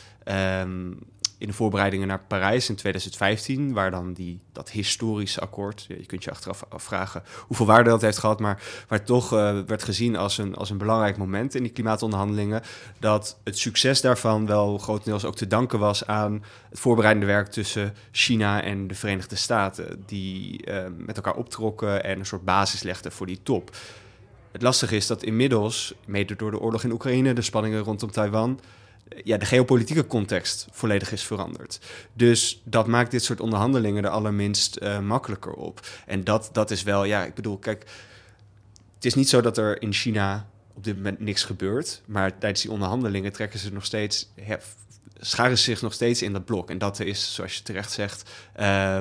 um, 0.61 0.99
in 1.43 1.49
de 1.49 1.55
voorbereidingen 1.55 2.09
naar 2.09 2.25
Parijs 2.27 2.69
in 2.69 2.77
2015, 2.77 3.73
waar 3.73 3.91
dan 3.91 4.13
die, 4.13 4.41
dat 4.53 4.71
historische 4.71 5.41
akkoord, 5.41 5.85
je 5.89 6.07
kunt 6.07 6.25
je 6.25 6.31
achteraf 6.31 6.65
afvragen 6.69 7.23
hoeveel 7.47 7.67
waarde 7.67 7.91
dat 7.91 8.01
heeft 8.01 8.19
gehad, 8.19 8.41
maar 8.41 8.63
waar 8.89 9.05
toch 9.05 9.33
uh, 9.33 9.59
werd 9.67 9.83
gezien 9.83 10.17
als 10.17 10.39
een, 10.39 10.55
als 10.55 10.71
een 10.71 10.79
belangrijk 10.79 11.17
moment 11.17 11.55
in 11.55 11.63
die 11.63 11.73
klimaatonderhandelingen, 11.73 12.63
dat 12.99 13.39
het 13.45 13.59
succes 13.59 14.01
daarvan 14.01 14.47
wel 14.47 14.79
grotendeels 14.79 15.25
ook 15.25 15.37
te 15.37 15.47
danken 15.47 15.79
was 15.79 16.07
aan 16.07 16.45
het 16.71 16.81
voorbereidende 16.81 17.27
werk 17.27 17.49
tussen 17.49 17.95
China 18.11 18.63
en 18.63 18.87
de 18.87 18.95
Verenigde 18.95 19.37
Staten, 19.37 20.03
die 20.07 20.67
uh, 20.67 20.85
met 20.97 21.17
elkaar 21.17 21.37
optrokken 21.37 22.05
en 22.05 22.19
een 22.19 22.27
soort 22.27 22.45
basis 22.45 22.83
legden 22.83 23.13
voor 23.13 23.27
die 23.27 23.41
top. 23.43 23.77
Het 24.53 24.63
lastige 24.63 24.97
is 24.97 25.07
dat 25.07 25.23
inmiddels, 25.23 25.95
mede 26.07 26.37
door 26.37 26.51
de 26.51 26.61
oorlog 26.61 26.85
in 26.85 26.93
Oekraïne, 26.93 27.33
de 27.33 27.43
spanningen 27.43 27.83
rondom 27.83 28.11
Taiwan, 28.11 28.61
ja, 29.25 29.37
de 29.37 29.47
geopolitieke 29.47 30.07
context 30.07 30.67
volledig 30.71 31.13
is 31.13 31.23
veranderd. 31.23 31.81
Dus 32.13 32.63
dat 32.65 32.87
maakt 32.87 33.11
dit 33.11 33.25
soort 33.25 33.41
onderhandelingen 33.41 34.05
er 34.05 34.11
allerminst 34.11 34.79
uh, 34.83 34.99
makkelijker 34.99 35.53
op. 35.53 35.87
En 36.07 36.25
dat, 36.25 36.49
dat 36.53 36.71
is 36.71 36.83
wel, 36.83 37.05
ja, 37.05 37.25
ik 37.25 37.35
bedoel, 37.35 37.59
kijk, 37.59 37.85
het 38.95 39.05
is 39.05 39.15
niet 39.15 39.29
zo 39.29 39.41
dat 39.41 39.59
er 39.59 39.83
in 39.83 39.93
China 39.93 40.49
op 40.75 40.85
dit 40.85 40.97
moment 40.97 41.21
niks 41.21 41.45
gebeurt, 41.45 42.03
maar 42.07 42.39
tijdens 42.39 42.63
die 42.63 42.71
onderhandelingen 42.71 43.33
trekken 43.33 43.59
ze 43.59 43.73
nog 43.73 43.85
steeds, 43.85 44.33
scharen 45.19 45.59
ze 45.59 45.65
zich 45.65 45.83
nog 45.83 45.93
steeds 45.93 46.23
in 46.23 46.33
dat 46.33 46.45
blok. 46.45 46.71
En 46.71 46.79
dat 46.79 47.01
is, 47.01 47.35
zoals 47.35 47.57
je 47.57 47.63
terecht 47.63 47.93
zegt, 47.93 48.31
uh, 48.61 49.01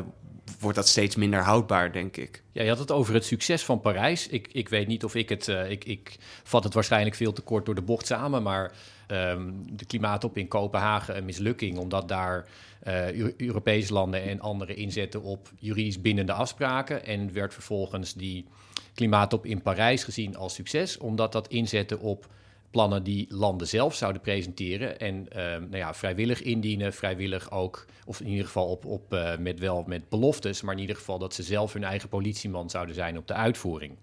wordt 0.59 0.75
dat 0.75 0.87
steeds 0.87 1.15
minder 1.15 1.39
houdbaar, 1.39 1.91
denk 1.91 2.17
ik. 2.17 2.43
Ja, 2.51 2.63
je 2.63 2.69
had 2.69 2.79
het 2.79 2.91
over 2.91 3.13
het 3.13 3.25
succes 3.25 3.63
van 3.63 3.81
Parijs. 3.81 4.27
Ik, 4.27 4.47
ik 4.51 4.69
weet 4.69 4.87
niet 4.87 5.03
of 5.03 5.15
ik 5.15 5.29
het... 5.29 5.47
Uh, 5.47 5.69
ik, 5.69 5.85
ik 5.85 6.17
vat 6.43 6.63
het 6.63 6.73
waarschijnlijk 6.73 7.15
veel 7.15 7.33
te 7.33 7.41
kort 7.41 7.65
door 7.65 7.75
de 7.75 7.81
bocht 7.81 8.05
samen, 8.05 8.43
maar 8.43 8.71
um, 9.11 9.77
de 9.77 9.85
klimaatop 9.85 10.37
in 10.37 10.47
Kopenhagen 10.47 11.17
een 11.17 11.25
mislukking, 11.25 11.77
omdat 11.77 12.07
daar 12.07 12.47
uh, 12.87 13.31
Europese 13.39 13.93
landen 13.93 14.21
en 14.23 14.39
anderen 14.39 14.75
inzetten 14.75 15.21
op 15.21 15.51
juridisch 15.59 16.01
bindende 16.01 16.33
afspraken. 16.33 17.05
En 17.05 17.33
werd 17.33 17.53
vervolgens 17.53 18.13
die 18.13 18.45
klimaatop 18.93 19.45
in 19.45 19.61
Parijs 19.61 20.03
gezien 20.03 20.37
als 20.37 20.53
succes, 20.53 20.97
omdat 20.97 21.31
dat 21.31 21.47
inzette 21.47 21.99
op 21.99 22.27
plannen 22.71 23.03
die 23.03 23.25
landen 23.29 23.67
zelf 23.67 23.95
zouden 23.95 24.21
presenteren 24.21 24.99
en 24.99 25.15
uh, 25.15 25.35
nou 25.43 25.77
ja, 25.77 25.93
vrijwillig 25.93 26.41
indienen, 26.41 26.93
vrijwillig 26.93 27.51
ook, 27.51 27.85
of 28.05 28.21
in 28.21 28.27
ieder 28.27 28.45
geval 28.45 28.67
op, 28.67 28.85
op, 28.85 29.13
uh, 29.13 29.37
met 29.37 29.59
wel 29.59 29.83
met 29.87 30.09
beloftes, 30.09 30.61
maar 30.61 30.73
in 30.73 30.81
ieder 30.81 30.95
geval 30.95 31.19
dat 31.19 31.33
ze 31.33 31.43
zelf 31.43 31.73
hun 31.73 31.83
eigen 31.83 32.09
politieman 32.09 32.69
zouden 32.69 32.95
zijn 32.95 33.17
op 33.17 33.27
de 33.27 33.33
uitvoering. 33.33 33.95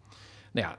Nou 0.53 0.67
ja, 0.67 0.79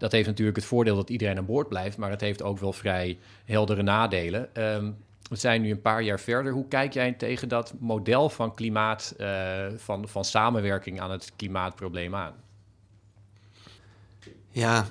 dat 0.00 0.12
heeft 0.12 0.26
natuurlijk 0.26 0.56
het 0.56 0.66
voordeel 0.66 0.96
dat 0.96 1.10
iedereen 1.10 1.38
aan 1.38 1.46
boord 1.46 1.68
blijft, 1.68 1.96
maar 1.96 2.10
het 2.10 2.20
heeft 2.20 2.42
ook 2.42 2.58
wel 2.58 2.72
vrij 2.72 3.18
heldere 3.44 3.82
nadelen. 3.82 4.48
Um, 4.62 4.96
we 5.28 5.36
zijn 5.36 5.62
nu 5.62 5.70
een 5.70 5.80
paar 5.80 6.02
jaar 6.02 6.20
verder. 6.20 6.52
Hoe 6.52 6.68
kijk 6.68 6.92
jij 6.92 7.12
tegen 7.12 7.48
dat 7.48 7.74
model 7.78 8.30
van 8.30 8.54
klimaat, 8.54 9.14
uh, 9.18 9.66
van, 9.76 10.08
van 10.08 10.24
samenwerking 10.24 11.00
aan 11.00 11.10
het 11.10 11.32
klimaatprobleem 11.36 12.14
aan? 12.14 12.34
Ja, 14.50 14.86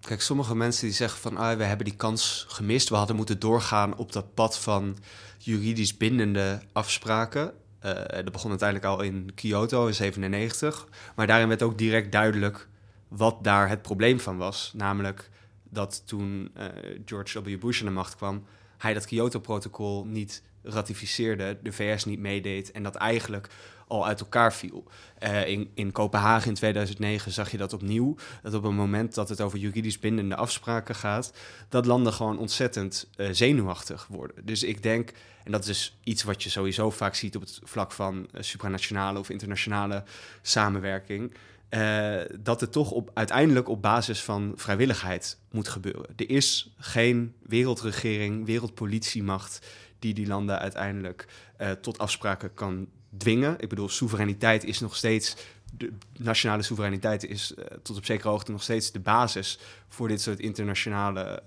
kijk, 0.00 0.20
sommige 0.20 0.56
mensen 0.56 0.86
die 0.86 0.94
zeggen 0.94 1.20
van 1.20 1.36
ah, 1.36 1.56
we 1.56 1.64
hebben 1.64 1.86
die 1.86 1.96
kans 1.96 2.44
gemist. 2.48 2.88
We 2.88 2.94
hadden 2.94 3.16
moeten 3.16 3.38
doorgaan 3.38 3.96
op 3.96 4.12
dat 4.12 4.34
pad 4.34 4.58
van 4.58 4.96
juridisch 5.38 5.96
bindende 5.96 6.60
afspraken. 6.72 7.52
Uh, 7.84 7.92
dat 7.94 8.32
begon 8.32 8.50
uiteindelijk 8.50 8.88
al 8.88 9.02
in 9.02 9.34
Kyoto 9.34 9.86
in 9.86 9.94
97. 9.94 10.86
Maar 11.16 11.26
daarin 11.26 11.48
werd 11.48 11.62
ook 11.62 11.78
direct 11.78 12.12
duidelijk 12.12 12.68
wat 13.10 13.44
daar 13.44 13.68
het 13.68 13.82
probleem 13.82 14.20
van 14.20 14.36
was. 14.36 14.72
Namelijk 14.76 15.30
dat 15.62 16.02
toen 16.06 16.50
uh, 16.58 16.64
George 17.04 17.42
W. 17.42 17.58
Bush 17.58 17.80
aan 17.80 17.86
de 17.86 17.92
macht 17.92 18.16
kwam, 18.16 18.44
hij 18.78 18.94
dat 18.94 19.06
Kyoto-protocol 19.06 20.04
niet 20.04 20.42
ratificeerde, 20.62 21.58
de 21.62 21.72
VS 21.72 22.04
niet 22.04 22.18
meedeed 22.18 22.70
en 22.70 22.82
dat 22.82 22.94
eigenlijk 22.94 23.48
al 23.86 24.06
uit 24.06 24.20
elkaar 24.20 24.52
viel. 24.52 24.84
Uh, 25.22 25.46
in, 25.48 25.70
in 25.74 25.92
Kopenhagen 25.92 26.48
in 26.48 26.54
2009 26.54 27.32
zag 27.32 27.50
je 27.50 27.56
dat 27.56 27.72
opnieuw. 27.72 28.16
Dat 28.42 28.54
op 28.54 28.62
het 28.62 28.72
moment 28.72 29.14
dat 29.14 29.28
het 29.28 29.40
over 29.40 29.58
juridisch 29.58 29.98
bindende 29.98 30.36
afspraken 30.36 30.94
gaat, 30.94 31.32
dat 31.68 31.86
landen 31.86 32.12
gewoon 32.12 32.38
ontzettend 32.38 33.08
uh, 33.16 33.28
zenuwachtig 33.32 34.06
worden. 34.06 34.46
Dus 34.46 34.62
ik 34.62 34.82
denk, 34.82 35.12
en 35.44 35.52
dat 35.52 35.66
is 35.66 35.98
iets 36.04 36.22
wat 36.22 36.42
je 36.42 36.50
sowieso 36.50 36.90
vaak 36.90 37.14
ziet 37.14 37.36
op 37.36 37.42
het 37.42 37.60
vlak 37.62 37.92
van 37.92 38.28
supranationale 38.38 39.18
of 39.18 39.30
internationale 39.30 40.02
samenwerking. 40.42 41.34
Uh, 41.70 42.20
dat 42.40 42.60
het 42.60 42.72
toch 42.72 42.90
op, 42.90 43.10
uiteindelijk 43.14 43.68
op 43.68 43.82
basis 43.82 44.22
van 44.22 44.52
vrijwilligheid 44.56 45.38
moet 45.50 45.68
gebeuren. 45.68 46.06
Er 46.16 46.30
is 46.30 46.74
geen 46.78 47.34
wereldregering, 47.42 48.46
wereldpolitiemacht 48.46 49.66
die 49.98 50.14
die 50.14 50.26
landen 50.26 50.58
uiteindelijk 50.58 51.26
uh, 51.60 51.70
tot 51.70 51.98
afspraken 51.98 52.54
kan 52.54 52.88
dwingen. 53.16 53.58
Ik 53.58 53.68
bedoel, 53.68 53.88
soevereiniteit 53.88 54.64
is 54.64 54.80
nog 54.80 54.96
steeds. 54.96 55.36
De 55.76 55.92
nationale 56.18 56.62
soevereiniteit 56.62 57.24
is 57.24 57.54
uh, 57.58 57.64
tot 57.82 57.96
op 57.96 58.04
zekere 58.04 58.28
hoogte 58.28 58.52
nog 58.52 58.62
steeds 58.62 58.92
de 58.92 59.00
basis 59.00 59.58
voor 59.88 60.08
dit 60.08 60.20
soort 60.20 60.40
internationale 60.40 61.42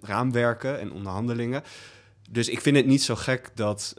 raamwerken 0.00 0.80
en 0.80 0.92
onderhandelingen. 0.92 1.62
Dus 2.30 2.48
ik 2.48 2.60
vind 2.60 2.76
het 2.76 2.86
niet 2.86 3.02
zo 3.02 3.14
gek 3.14 3.50
dat, 3.54 3.94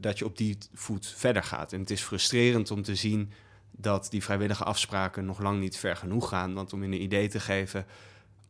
dat 0.00 0.18
je 0.18 0.24
op 0.24 0.36
die 0.36 0.58
voet 0.74 1.14
verder 1.16 1.42
gaat. 1.42 1.72
En 1.72 1.80
het 1.80 1.90
is 1.90 2.02
frustrerend 2.02 2.70
om 2.70 2.82
te 2.82 2.94
zien 2.94 3.32
dat 3.76 4.06
die 4.10 4.22
vrijwillige 4.24 4.64
afspraken 4.64 5.24
nog 5.24 5.40
lang 5.40 5.60
niet 5.60 5.76
ver 5.76 5.96
genoeg 5.96 6.28
gaan. 6.28 6.54
Want 6.54 6.72
om 6.72 6.82
je 6.82 6.86
een 6.86 7.02
idee 7.02 7.28
te 7.28 7.40
geven, 7.40 7.86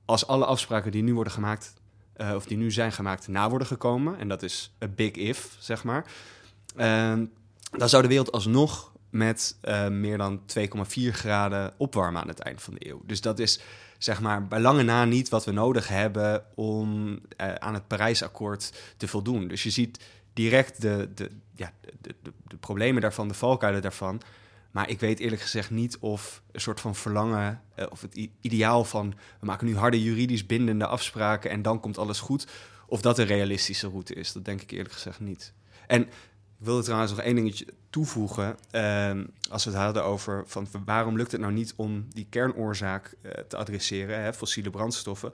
als 0.05 0.27
alle 0.27 0.45
afspraken 0.45 0.91
die 0.91 1.03
nu 1.03 1.15
worden 1.15 1.33
gemaakt, 1.33 1.75
uh, 2.17 2.35
of 2.35 2.47
die 2.47 2.57
nu 2.57 2.71
zijn 2.71 2.93
gemaakt, 2.93 3.29
na 3.29 3.49
worden 3.49 3.67
gekomen, 3.67 4.19
en 4.19 4.29
dat 4.29 4.43
is 4.43 4.75
a 4.85 4.89
big 4.89 5.13
if, 5.13 5.57
zeg 5.59 5.85
maar, 5.85 6.05
uh, 6.77 7.13
dan 7.71 7.89
zou 7.89 8.03
de 8.03 8.09
wereld 8.09 8.33
alsnog 8.33 8.93
met 9.11 9.57
uh, 9.65 9.89
meer 9.89 10.19
dan 10.19 10.41
2,4 10.41 10.65
graden 11.11 11.75
opwarmen 11.77 12.23
aan 12.23 12.29
het 12.29 12.39
eind 12.39 12.63
van 12.63 12.75
de 12.75 12.89
eeuw. 12.89 13.03
Dus 13.05 13.21
dat 13.21 13.39
is 13.39 13.61
zeg 13.99 14.21
maar 14.21 14.47
bij 14.47 14.61
lange 14.61 14.83
na 14.83 15.05
niet 15.05 15.29
wat 15.29 15.45
we 15.45 15.53
nodig 15.53 15.89
hebben 15.89 16.45
om 16.55 17.09
uh, 17.09 17.55
aan 17.55 17.75
het 17.75 17.87
Parijsakkoord 17.87 18.73
te 18.97 19.09
voldoen. 19.09 19.49
Dus 19.49 19.63
je 19.63 19.71
ziet 19.71 20.05
direct 20.33 20.81
de, 20.81 21.09
de, 21.15 21.31
ja, 21.55 21.73
de, 22.01 22.15
de, 22.23 22.33
de 22.49 22.57
problemen 22.57 23.03
daarvan, 23.03 23.29
de 23.29 23.35
valkuilen 23.35 23.83
daarvan. 23.83 24.21
Maar 24.77 24.89
ik 24.89 25.01
weet 25.01 25.19
eerlijk 25.19 25.43
gezegd 25.43 25.71
niet 25.71 25.99
of 25.99 26.43
een 26.53 26.61
soort 26.61 26.81
van 26.81 26.95
verlangen, 26.95 27.63
uh, 27.79 27.87
of 27.91 28.01
het 28.01 28.29
ideaal 28.41 28.85
van 28.85 29.15
we 29.41 29.47
maken 29.47 29.67
nu 29.67 29.77
harde 29.77 30.03
juridisch 30.03 30.47
bindende 30.47 30.87
afspraken 30.87 31.51
en 31.51 31.63
dan 31.63 31.81
komt 31.81 31.99
alles 31.99 32.21
goed, 32.21 32.47
of 32.87 33.01
dat 33.01 33.19
een 33.19 33.27
realistische 33.27 33.89
route 33.89 34.15
is. 34.15 34.33
Dat 34.33 34.45
denk 34.45 34.61
ik 34.61 34.71
eerlijk 34.71 34.93
gezegd 34.93 35.21
niet. 35.21 35.53
En 35.87 36.03
ik 36.03 36.09
wilde 36.59 36.83
trouwens 36.83 37.13
nog 37.13 37.21
één 37.21 37.35
dingetje 37.35 37.67
toevoegen. 37.91 38.57
Uh, 38.73 39.11
als 39.51 39.65
we 39.65 39.71
het 39.71 39.79
hadden 39.79 40.05
over 40.05 40.45
van 40.47 40.69
waarom 40.85 41.17
lukt 41.17 41.33
het 41.33 41.41
nou 41.41 41.53
niet 41.53 41.73
om 41.77 42.07
die 42.13 42.27
kernoorzaak 42.31 43.15
uh, 43.23 43.33
te 43.33 43.57
adresseren, 43.57 44.23
hè, 44.23 44.33
fossiele 44.33 44.71
brandstoffen. 44.71 45.33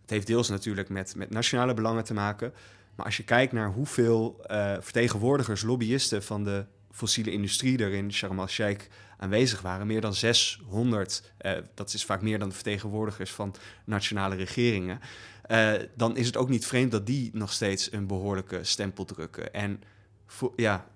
Het 0.00 0.10
heeft 0.10 0.26
deels 0.26 0.48
natuurlijk 0.48 0.88
met, 0.88 1.16
met 1.16 1.30
nationale 1.30 1.74
belangen 1.74 2.04
te 2.04 2.14
maken. 2.14 2.52
Maar 2.94 3.06
als 3.06 3.16
je 3.16 3.24
kijkt 3.24 3.52
naar 3.52 3.72
hoeveel 3.72 4.44
uh, 4.50 4.76
vertegenwoordigers, 4.80 5.62
lobbyisten 5.62 6.22
van 6.22 6.44
de 6.44 6.64
fossiele 6.94 7.30
industrie 7.30 7.78
er 7.78 7.92
in 7.92 8.12
Sharm 8.12 8.38
el-Sheikh 8.38 8.84
aanwezig 9.18 9.60
waren. 9.60 9.86
Meer 9.86 10.00
dan 10.00 10.14
600, 10.14 11.22
uh, 11.40 11.52
eh, 11.52 11.64
dat 11.74 11.92
is 11.92 12.04
vaak 12.04 12.22
meer 12.22 12.38
dan 12.38 12.48
de 12.48 12.54
vertegenwoordigers 12.54 13.30
van 13.30 13.54
nationale 13.84 14.34
regeringen. 14.34 15.00
Uh, 15.50 15.72
dan 15.96 16.16
is 16.16 16.26
het 16.26 16.36
ook 16.36 16.48
niet 16.48 16.66
vreemd 16.66 16.90
dat 16.90 17.06
die 17.06 17.30
nog 17.32 17.52
steeds 17.52 17.92
een 17.92 18.06
behoorlijke 18.06 18.64
stempel 18.64 19.04
drukken. 19.04 19.52
En 19.52 19.82
ja, 20.56 20.86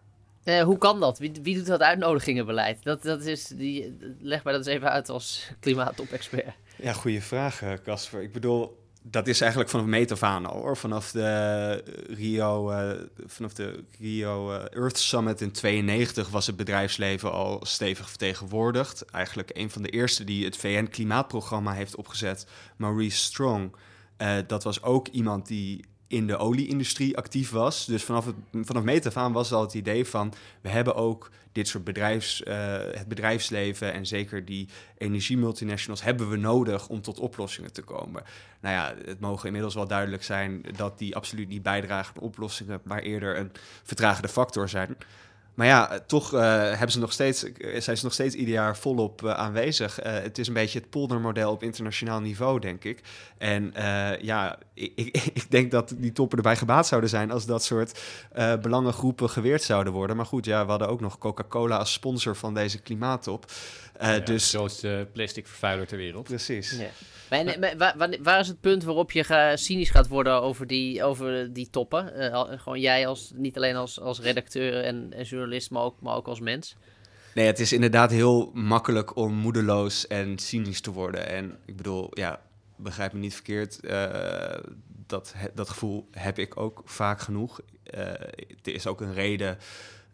Eh, 0.49 0.63
hoe 0.63 0.79
kan 0.79 1.01
dat? 1.01 1.19
Wie, 1.19 1.33
wie 1.43 1.57
doet 1.57 1.67
dat 1.67 1.81
uitnodigingenbeleid? 1.81 2.83
Dat, 2.83 3.03
dat 3.03 3.25
is, 3.25 3.47
die, 3.47 3.97
leg 4.21 4.45
mij 4.45 4.53
dat 4.53 4.67
eens 4.67 4.75
even 4.75 4.91
uit 4.91 5.09
als 5.09 5.51
klimaattop-expert. 5.61 6.55
Ja, 6.77 6.93
goede 6.93 7.21
vraag, 7.21 7.63
eh, 7.63 7.73
Casper. 7.85 8.23
Ik 8.23 8.33
bedoel, 8.33 8.79
dat 9.11 9.27
is 9.27 9.41
eigenlijk 9.41 9.71
vanaf 9.71 9.87
meet 9.87 10.13
af 10.13 10.23
aan 10.23 10.47
al, 10.47 10.61
hoor. 10.61 10.77
Vanaf 10.77 11.11
de 11.11 11.83
Rio, 12.09 12.71
uh, 12.71 12.91
vanaf 13.27 13.53
de 13.53 13.85
Rio 13.99 14.53
uh, 14.53 14.65
Earth 14.71 14.99
Summit 14.99 15.41
in 15.41 15.53
92 15.53 16.29
was 16.29 16.47
het 16.47 16.57
bedrijfsleven 16.57 17.33
al 17.33 17.61
stevig 17.63 18.09
vertegenwoordigd. 18.09 19.05
Eigenlijk 19.05 19.51
een 19.53 19.71
van 19.71 19.83
de 19.83 19.89
eerste 19.89 20.25
die 20.25 20.45
het 20.45 20.57
VN-klimaatprogramma 20.57 21.73
heeft 21.73 21.97
opgezet, 21.97 22.47
Maurice 22.77 23.19
Strong. 23.19 23.77
Uh, 24.19 24.37
dat 24.47 24.65
was 24.65 24.83
ook 24.83 25.09
iemand 25.09 25.47
die 25.47 25.85
in 26.09 26.27
de 26.27 26.37
olieindustrie 26.37 27.17
actief 27.17 27.51
was. 27.51 27.87
Dus 27.87 28.05
vanaf, 28.05 28.27
het, 28.27 28.35
vanaf 28.63 28.83
meet 28.83 29.17
aan 29.17 29.33
was 29.33 29.53
al 29.53 29.61
het 29.61 29.75
idee 29.75 30.05
van... 30.05 30.33
we 30.61 30.69
hebben 30.69 30.95
ook 30.95 31.31
dit 31.53 31.69
soort 31.69 31.85
bedrijfs, 31.85 32.43
uh, 32.43 32.55
het 32.93 33.09
bedrijfsleven... 33.09 33.93
en 33.93 34.07
zeker 34.07 34.45
die 34.45 34.69
energiemultinationals 34.99 36.03
hebben 36.03 36.31
we 36.31 36.37
nodig 36.37 36.89
om 36.89 37.01
tot 37.01 37.19
oplossingen 37.19 37.73
te 37.73 37.83
komen. 37.83 38.23
Nou 38.61 38.75
ja, 38.75 38.95
het 39.05 39.21
mogen 39.21 39.47
inmiddels 39.47 39.75
wel 39.75 39.87
duidelijk 39.87 40.23
zijn... 40.23 40.65
dat 40.77 40.99
die 40.99 41.17
absoluut 41.17 41.49
niet 41.49 41.63
bijdragen 41.63 42.15
aan 42.17 42.23
oplossingen... 42.23 42.81
maar 42.85 43.01
eerder 43.01 43.39
een 43.39 43.53
vertragende 43.83 44.29
factor 44.29 44.69
zijn... 44.69 44.97
Maar 45.59 45.67
ja, 45.67 45.99
toch 46.07 46.35
uh, 46.35 46.41
hebben 46.69 46.91
ze 46.91 46.99
nog 46.99 47.13
steeds, 47.13 47.45
zijn 47.79 47.97
ze 47.97 48.05
nog 48.05 48.13
steeds 48.13 48.35
ieder 48.35 48.55
jaar 48.55 48.77
volop 48.77 49.27
aanwezig. 49.27 49.99
Het 50.03 50.39
is 50.39 50.49
een 50.49 50.55
beetje 50.55 50.79
het 50.79 50.91
poldermodel 50.91 51.53
op 51.53 51.63
internationaal 51.63 52.21
niveau, 52.21 52.61
denk 52.61 52.85
ik. 52.85 53.01
En 53.39 53.73
ja, 54.21 54.59
ik, 54.75 54.93
ik, 54.95 55.17
ik, 55.35 55.51
denk 55.51 55.71
dat 55.71 55.95
die 55.97 56.13
toppen 56.13 56.39
erbij 56.39 56.57
gebaat 56.57 56.87
zouden 56.87 57.11
zijn 57.11 57.31
als 57.31 57.47
dat 57.47 57.65
soort 57.65 58.01
belangengroepen 58.63 59.31
geweerd 59.31 59.63
zouden 59.63 59.93
worden. 59.93 60.17
Maar 60.17 60.27
goed, 60.27 60.45
ja, 60.45 60.65
we 60.65 60.71
hadden 60.71 60.89
ook 60.89 61.01
nog 61.01 61.19
Coca-Cola 61.19 61.77
als 61.77 61.93
sponsor 61.93 62.37
van 62.37 62.55
deze 62.55 62.79
klimaattop. 62.81 63.45
Ja, 64.01 64.19
dus... 64.19 64.51
De 64.51 64.57
grootste 64.59 65.09
plastic 65.13 65.47
vervuiler 65.47 65.87
ter 65.87 65.97
wereld. 65.97 66.25
Precies. 66.25 66.79
Ja. 66.79 66.89
Maar, 67.31 67.59
maar, 67.59 67.97
waar, 67.97 68.17
waar, 68.23 68.41
is 68.41 68.49
het 68.49 68.61
punt 68.61 68.85
waarop 68.85 69.13
je 69.13 69.25
ga, 69.25 69.57
cynisch 69.57 69.91
gaat 69.91 70.09
worden 70.09 70.43
over 70.43 70.67
die, 70.67 71.05
over 71.05 71.53
die 71.53 71.71
toppen? 71.71 72.13
Uh, 72.17 72.43
gewoon 72.57 72.81
jij 72.81 73.07
als, 73.07 73.33
niet 73.35 73.57
alleen 73.57 73.77
als, 73.77 74.01
als 74.01 74.21
redacteur 74.21 74.85
en, 74.85 75.13
en 75.13 75.25
journalist, 75.25 75.71
maar 75.71 75.83
ook, 75.83 76.01
maar 76.01 76.17
ook 76.17 76.27
als 76.27 76.41
mens. 76.41 76.77
Nee, 77.35 77.47
het 77.47 77.59
is 77.59 77.73
inderdaad 77.73 78.11
heel 78.11 78.51
makkelijk 78.55 79.17
om 79.17 79.35
moedeloos 79.35 80.07
en 80.07 80.39
cynisch 80.39 80.81
te 80.81 80.93
worden. 80.93 81.29
En 81.29 81.59
ik 81.65 81.77
bedoel, 81.77 82.11
ja, 82.11 82.41
begrijp 82.77 83.13
me 83.13 83.19
niet 83.19 83.35
verkeerd. 83.35 83.79
Uh, 83.83 84.07
dat, 85.07 85.35
dat 85.55 85.69
gevoel 85.69 86.09
heb 86.11 86.39
ik 86.39 86.61
ook 86.61 86.83
vaak 86.85 87.21
genoeg. 87.21 87.61
Uh, 87.95 88.01
er 88.63 88.75
is 88.75 88.87
ook 88.87 89.01
een 89.01 89.15
reden 89.15 89.59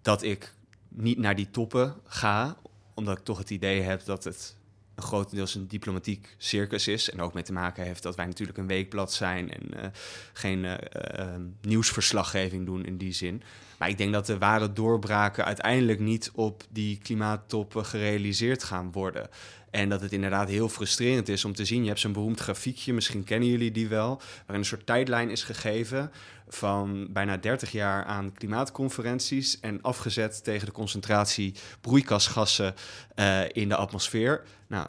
dat 0.03 0.23
ik 0.23 0.53
niet 0.89 1.19
naar 1.19 1.35
die 1.35 1.51
toppen 1.51 1.95
ga. 2.05 2.57
Omdat 2.95 3.19
ik 3.19 3.25
toch 3.25 3.39
het 3.39 3.51
idee 3.51 3.81
heb 3.81 4.05
dat 4.05 4.25
het 4.25 4.57
een 4.95 5.03
grotendeels 5.03 5.55
een 5.55 5.69
diplomatiek 5.69 6.35
circus 6.39 6.89
is. 6.89 7.11
En 7.11 7.21
ook 7.21 7.35
mee 7.35 7.43
te 7.43 7.53
maken 7.53 7.85
heeft 7.85 8.03
dat 8.03 8.17
wij 8.17 8.27
natuurlijk 8.27 8.59
een 8.59 8.67
weekblad 8.67 9.13
zijn 9.13 9.51
en 9.51 9.63
uh, 9.75 9.85
geen 10.33 10.65
uh, 10.65 10.73
uh, 11.19 11.35
nieuwsverslaggeving 11.61 12.67
doen 12.67 12.85
in 12.85 12.97
die 12.97 13.13
zin. 13.13 13.43
Maar 13.79 13.89
ik 13.89 13.99
denk 13.99 14.13
dat 14.13 14.27
de 14.27 14.39
ware 14.39 14.73
doorbraken 14.73 15.45
uiteindelijk 15.45 16.01
niet 16.01 16.31
op 16.35 16.65
die 16.71 16.99
klimaattoppen 16.99 17.85
gerealiseerd 17.85 18.63
gaan 18.63 18.93
worden. 18.93 19.29
En 19.71 19.89
dat 19.89 20.01
het 20.01 20.13
inderdaad 20.13 20.49
heel 20.49 20.69
frustrerend 20.69 21.29
is 21.29 21.45
om 21.45 21.55
te 21.55 21.65
zien. 21.65 21.83
Je 21.83 21.89
hebt 21.89 22.01
zo'n 22.01 22.13
beroemd 22.13 22.41
grafiekje, 22.41 22.93
misschien 22.93 23.25
kennen 23.25 23.49
jullie 23.49 23.71
die 23.71 23.89
wel, 23.89 24.17
waarin 24.37 24.55
een 24.55 24.65
soort 24.65 24.87
tijdlijn 24.87 25.31
is 25.31 25.43
gegeven 25.43 26.11
van 26.55 27.07
bijna 27.13 27.37
30 27.37 27.73
jaar 27.73 28.05
aan 28.05 28.33
klimaatconferenties 28.33 29.61
en 29.61 29.83
afgezet 29.83 30.45
tegen 30.45 30.67
de 30.67 30.73
concentratie 30.73 31.55
broeikasgassen 31.81 32.75
uh, 33.17 33.41
in 33.53 33.69
de 33.69 33.77
atmosfeer. 33.77 34.43
Nou, 34.67 34.87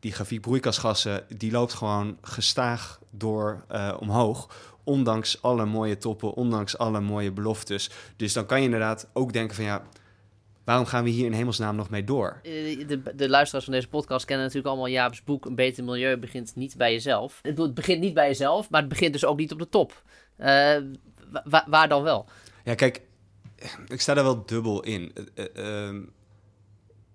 die 0.00 0.12
grafiek 0.12 0.40
broeikasgassen 0.40 1.24
die 1.36 1.50
loopt 1.50 1.72
gewoon 1.72 2.18
gestaag 2.22 3.00
door 3.10 3.64
uh, 3.72 3.96
omhoog. 4.00 4.50
Ondanks 4.84 5.42
alle 5.42 5.66
mooie 5.66 5.98
toppen, 5.98 6.34
ondanks 6.34 6.78
alle 6.78 7.00
mooie 7.00 7.32
beloftes. 7.32 7.90
Dus 8.16 8.32
dan 8.32 8.46
kan 8.46 8.58
je 8.58 8.64
inderdaad 8.64 9.08
ook 9.12 9.32
denken 9.32 9.56
van 9.56 9.64
ja, 9.64 9.82
waarom 10.64 10.86
gaan 10.86 11.04
we 11.04 11.10
hier 11.10 11.26
in 11.26 11.32
hemelsnaam 11.32 11.76
nog 11.76 11.90
mee 11.90 12.04
door? 12.04 12.40
De, 12.42 13.02
de, 13.14 13.28
luisteraars 13.28 13.64
van 13.64 13.74
deze 13.74 13.88
podcast 13.88 14.24
kennen 14.24 14.46
natuurlijk 14.46 14.74
allemaal 14.74 14.92
Jaap's 14.92 15.24
boek... 15.24 15.44
Een 15.44 15.54
beter 15.54 15.84
milieu 15.84 16.16
begint 16.16 16.52
niet 16.54 16.76
bij 16.76 16.92
jezelf. 16.92 17.38
Het 17.42 17.74
begint 17.74 18.00
niet 18.00 18.14
bij 18.14 18.26
jezelf, 18.26 18.70
maar 18.70 18.80
het 18.80 18.88
begint 18.88 19.12
dus 19.12 19.24
ook 19.24 19.38
niet 19.38 19.52
op 19.52 19.58
de 19.58 19.68
top. 19.68 20.02
Wa 20.38 21.64
waar 21.66 21.88
dan 21.88 22.02
wel? 22.02 22.26
Ja, 22.64 22.74
kijk, 22.74 23.00
ik 23.88 24.00
sta 24.00 24.14
daar 24.14 24.24
wel 24.24 24.46
dubbel 24.46 24.82
in. 24.82 25.12
Uh, 25.34 25.44
uh, 25.54 26.02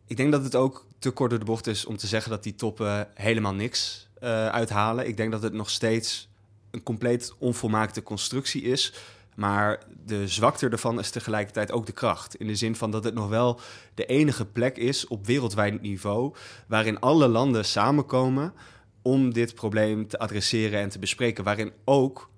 ik 0.07 0.17
denk 0.17 0.31
dat 0.31 0.43
het 0.43 0.55
ook 0.55 0.86
te 0.99 1.12
kort 1.12 1.29
door 1.29 1.39
de 1.39 1.45
bocht 1.45 1.67
is 1.67 1.86
om 1.86 1.97
te 1.97 2.07
zeggen 2.07 2.31
dat 2.31 2.43
die 2.43 2.55
toppen 2.55 3.07
helemaal 3.13 3.53
niks 3.53 4.07
uithalen. 4.51 5.07
Ik 5.07 5.17
denk 5.17 5.31
dat 5.31 5.43
het 5.43 5.53
nog 5.53 5.69
steeds 5.69 6.29
een 6.71 6.83
compleet 6.83 7.33
onvolmaakte 7.38 8.03
constructie 8.03 8.62
is. 8.62 8.93
Maar 9.36 9.83
de 10.05 10.27
zwakte 10.27 10.69
ervan 10.69 10.99
is 10.99 11.09
tegelijkertijd 11.09 11.71
ook 11.71 11.86
de 11.86 11.91
kracht. 11.91 12.36
In 12.36 12.47
de 12.47 12.55
zin 12.55 12.75
van 12.75 12.91
dat 12.91 13.03
het 13.03 13.13
nog 13.13 13.29
wel 13.29 13.59
de 13.93 14.05
enige 14.05 14.45
plek 14.45 14.77
is 14.77 15.07
op 15.07 15.25
wereldwijd 15.25 15.81
niveau 15.81 16.36
waarin 16.67 16.99
alle 16.99 17.27
landen 17.27 17.65
samenkomen 17.65 18.53
om 19.01 19.33
dit 19.33 19.55
probleem 19.55 20.07
te 20.07 20.19
adresseren 20.19 20.79
en 20.79 20.89
te 20.89 20.99
bespreken. 20.99 21.43
Waarin 21.43 21.71
ook 21.86 22.29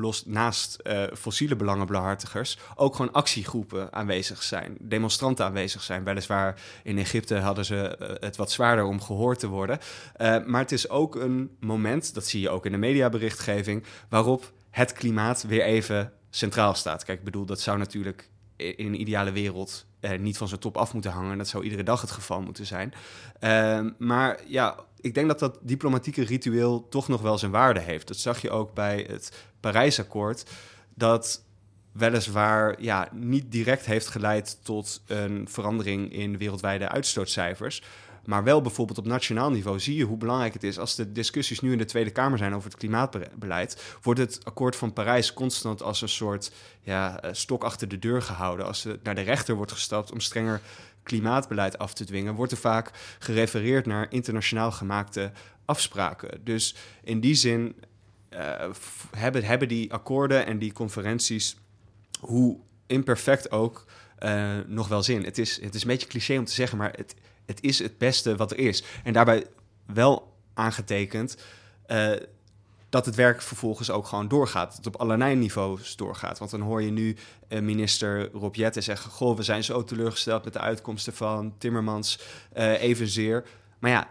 los 0.00 0.26
naast 0.26 0.78
uh, 0.82 1.02
fossiele 1.16 1.56
belangenbehartigers 1.56 2.58
ook 2.74 2.96
gewoon 2.96 3.12
actiegroepen 3.12 3.92
aanwezig 3.92 4.42
zijn, 4.42 4.76
demonstranten 4.80 5.44
aanwezig 5.44 5.82
zijn. 5.82 6.04
Weliswaar 6.04 6.60
in 6.82 6.98
Egypte 6.98 7.36
hadden 7.36 7.64
ze 7.64 7.96
uh, 8.00 8.08
het 8.20 8.36
wat 8.36 8.50
zwaarder 8.50 8.84
om 8.84 9.00
gehoord 9.00 9.38
te 9.38 9.48
worden. 9.48 9.78
Uh, 10.16 10.44
maar 10.44 10.60
het 10.60 10.72
is 10.72 10.88
ook 10.88 11.14
een 11.14 11.56
moment, 11.60 12.14
dat 12.14 12.26
zie 12.26 12.40
je 12.40 12.50
ook 12.50 12.66
in 12.66 12.72
de 12.72 12.78
mediaberichtgeving, 12.78 13.84
waarop 14.08 14.52
het 14.70 14.92
klimaat 14.92 15.42
weer 15.42 15.62
even 15.62 16.12
centraal 16.30 16.74
staat. 16.74 17.04
Kijk, 17.04 17.18
ik 17.18 17.24
bedoel, 17.24 17.44
dat 17.44 17.60
zou 17.60 17.78
natuurlijk 17.78 18.30
in 18.56 18.86
een 18.86 19.00
ideale 19.00 19.32
wereld 19.32 19.86
niet 20.18 20.38
van 20.38 20.48
zijn 20.48 20.60
top 20.60 20.76
af 20.76 20.92
moeten 20.92 21.10
hangen. 21.10 21.38
Dat 21.38 21.48
zou 21.48 21.64
iedere 21.64 21.82
dag 21.82 22.00
het 22.00 22.10
geval 22.10 22.40
moeten 22.40 22.66
zijn. 22.66 22.92
Uh, 23.40 23.80
maar 23.98 24.40
ja, 24.46 24.76
ik 25.00 25.14
denk 25.14 25.28
dat 25.28 25.38
dat 25.38 25.58
diplomatieke 25.62 26.24
ritueel 26.24 26.88
toch 26.88 27.08
nog 27.08 27.20
wel 27.20 27.38
zijn 27.38 27.50
waarde 27.50 27.80
heeft. 27.80 28.08
Dat 28.08 28.16
zag 28.16 28.42
je 28.42 28.50
ook 28.50 28.74
bij 28.74 29.06
het 29.08 29.32
Parijsakkoord. 29.60 30.50
Dat 30.94 31.44
weliswaar 31.92 32.82
ja, 32.82 33.08
niet 33.12 33.52
direct 33.52 33.86
heeft 33.86 34.06
geleid 34.06 34.58
tot 34.62 35.02
een 35.06 35.48
verandering 35.48 36.12
in 36.12 36.38
wereldwijde 36.38 36.88
uitstootcijfers. 36.88 37.82
Maar 38.24 38.44
wel 38.44 38.60
bijvoorbeeld 38.60 38.98
op 38.98 39.06
nationaal 39.06 39.50
niveau 39.50 39.80
zie 39.80 39.96
je 39.96 40.04
hoe 40.04 40.16
belangrijk 40.16 40.52
het 40.52 40.62
is. 40.62 40.78
Als 40.78 40.94
de 40.94 41.12
discussies 41.12 41.60
nu 41.60 41.72
in 41.72 41.78
de 41.78 41.84
Tweede 41.84 42.10
Kamer 42.10 42.38
zijn 42.38 42.54
over 42.54 42.70
het 42.70 42.78
klimaatbeleid, 42.78 43.96
wordt 44.02 44.20
het 44.20 44.40
akkoord 44.44 44.76
van 44.76 44.92
Parijs 44.92 45.32
constant 45.32 45.82
als 45.82 46.02
een 46.02 46.08
soort 46.08 46.52
ja, 46.80 47.20
stok 47.32 47.64
achter 47.64 47.88
de 47.88 47.98
deur 47.98 48.22
gehouden. 48.22 48.66
Als 48.66 48.84
er 48.84 48.98
naar 49.02 49.14
de 49.14 49.20
rechter 49.20 49.54
wordt 49.54 49.72
gestapt 49.72 50.12
om 50.12 50.20
strenger 50.20 50.60
klimaatbeleid 51.02 51.78
af 51.78 51.94
te 51.94 52.04
dwingen, 52.04 52.34
wordt 52.34 52.52
er 52.52 52.58
vaak 52.58 52.90
gerefereerd 53.18 53.86
naar 53.86 54.06
internationaal 54.10 54.72
gemaakte 54.72 55.32
afspraken. 55.64 56.40
Dus 56.44 56.74
in 57.02 57.20
die 57.20 57.34
zin 57.34 57.76
hebben, 59.16 59.44
hebben 59.44 59.68
die 59.68 59.92
akkoorden 59.92 60.46
en 60.46 60.58
die 60.58 60.72
conferenties, 60.72 61.56
hoe 62.20 62.58
imperfect 62.86 63.50
ook, 63.50 63.84
uh, 64.24 64.58
nog 64.66 64.88
wel 64.88 65.02
zin. 65.02 65.24
Het 65.24 65.38
is, 65.38 65.60
het 65.60 65.74
is 65.74 65.82
een 65.82 65.88
beetje 65.88 66.06
cliché 66.06 66.38
om 66.38 66.44
te 66.44 66.52
zeggen, 66.52 66.78
maar 66.78 66.92
het, 66.96 67.14
het 67.46 67.62
is 67.62 67.78
het 67.78 67.98
beste 67.98 68.36
wat 68.36 68.50
er 68.50 68.58
is. 68.58 68.84
En 69.04 69.12
daarbij 69.12 69.46
wel 69.86 70.36
aangetekend 70.54 71.36
uh, 71.86 72.12
dat 72.88 73.06
het 73.06 73.14
werk 73.14 73.42
vervolgens 73.42 73.90
ook 73.90 74.06
gewoon 74.06 74.28
doorgaat. 74.28 74.66
Dat 74.66 74.76
het 74.76 74.86
op 74.86 74.96
allerlei 74.96 75.34
niveaus 75.34 75.96
doorgaat. 75.96 76.38
Want 76.38 76.50
dan 76.50 76.60
hoor 76.60 76.82
je 76.82 76.90
nu 76.90 77.16
minister 77.48 78.30
Rob 78.30 78.56
zeggen... 78.72 79.10
goh, 79.10 79.36
we 79.36 79.42
zijn 79.42 79.64
zo 79.64 79.84
teleurgesteld 79.84 80.44
met 80.44 80.52
de 80.52 80.58
uitkomsten 80.58 81.14
van 81.14 81.54
Timmermans 81.58 82.18
evenzeer. 82.78 83.44
Maar 83.78 83.90
ja, 83.90 84.08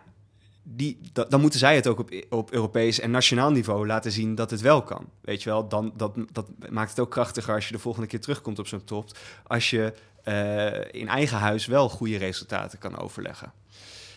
die, 0.76 1.00
da, 1.14 1.24
dan 1.24 1.42
moeten 1.42 1.60
zij 1.60 1.76
het 1.76 1.88
ook 1.88 2.00
op, 2.00 2.12
op 2.30 2.52
Europees 2.52 3.00
en 3.00 3.12
nationaal 3.12 3.52
niveau 3.52 3.88
laten 3.88 4.12
zien 4.12 4.36
dat 4.36 4.52
het 4.52 4.62
wel 4.62 4.82
kan. 4.82 5.10
Weet 5.22 5.44
je 5.44 5.50
wel, 5.50 5.68
dan, 5.68 5.94
dat, 5.96 6.16
dat 6.32 6.48
maakt 6.70 6.90
het 6.90 7.00
ook 7.00 7.12
krachtiger 7.12 7.54
als 7.54 7.68
je 7.68 7.74
de 7.74 7.80
volgende 7.80 8.08
keer 8.08 8.20
terugkomt 8.20 8.60
op 8.60 8.68
zo'n 8.68 8.84
top. 8.84 9.18
Als 9.48 9.70
je 9.70 9.94
uh, 10.26 11.02
in 11.02 11.08
eigen 11.08 11.38
huis 11.38 11.66
wel 11.66 11.90
goede 11.90 12.18
resultaten 12.18 12.80
kan 12.80 12.98
overleggen. 12.98 13.52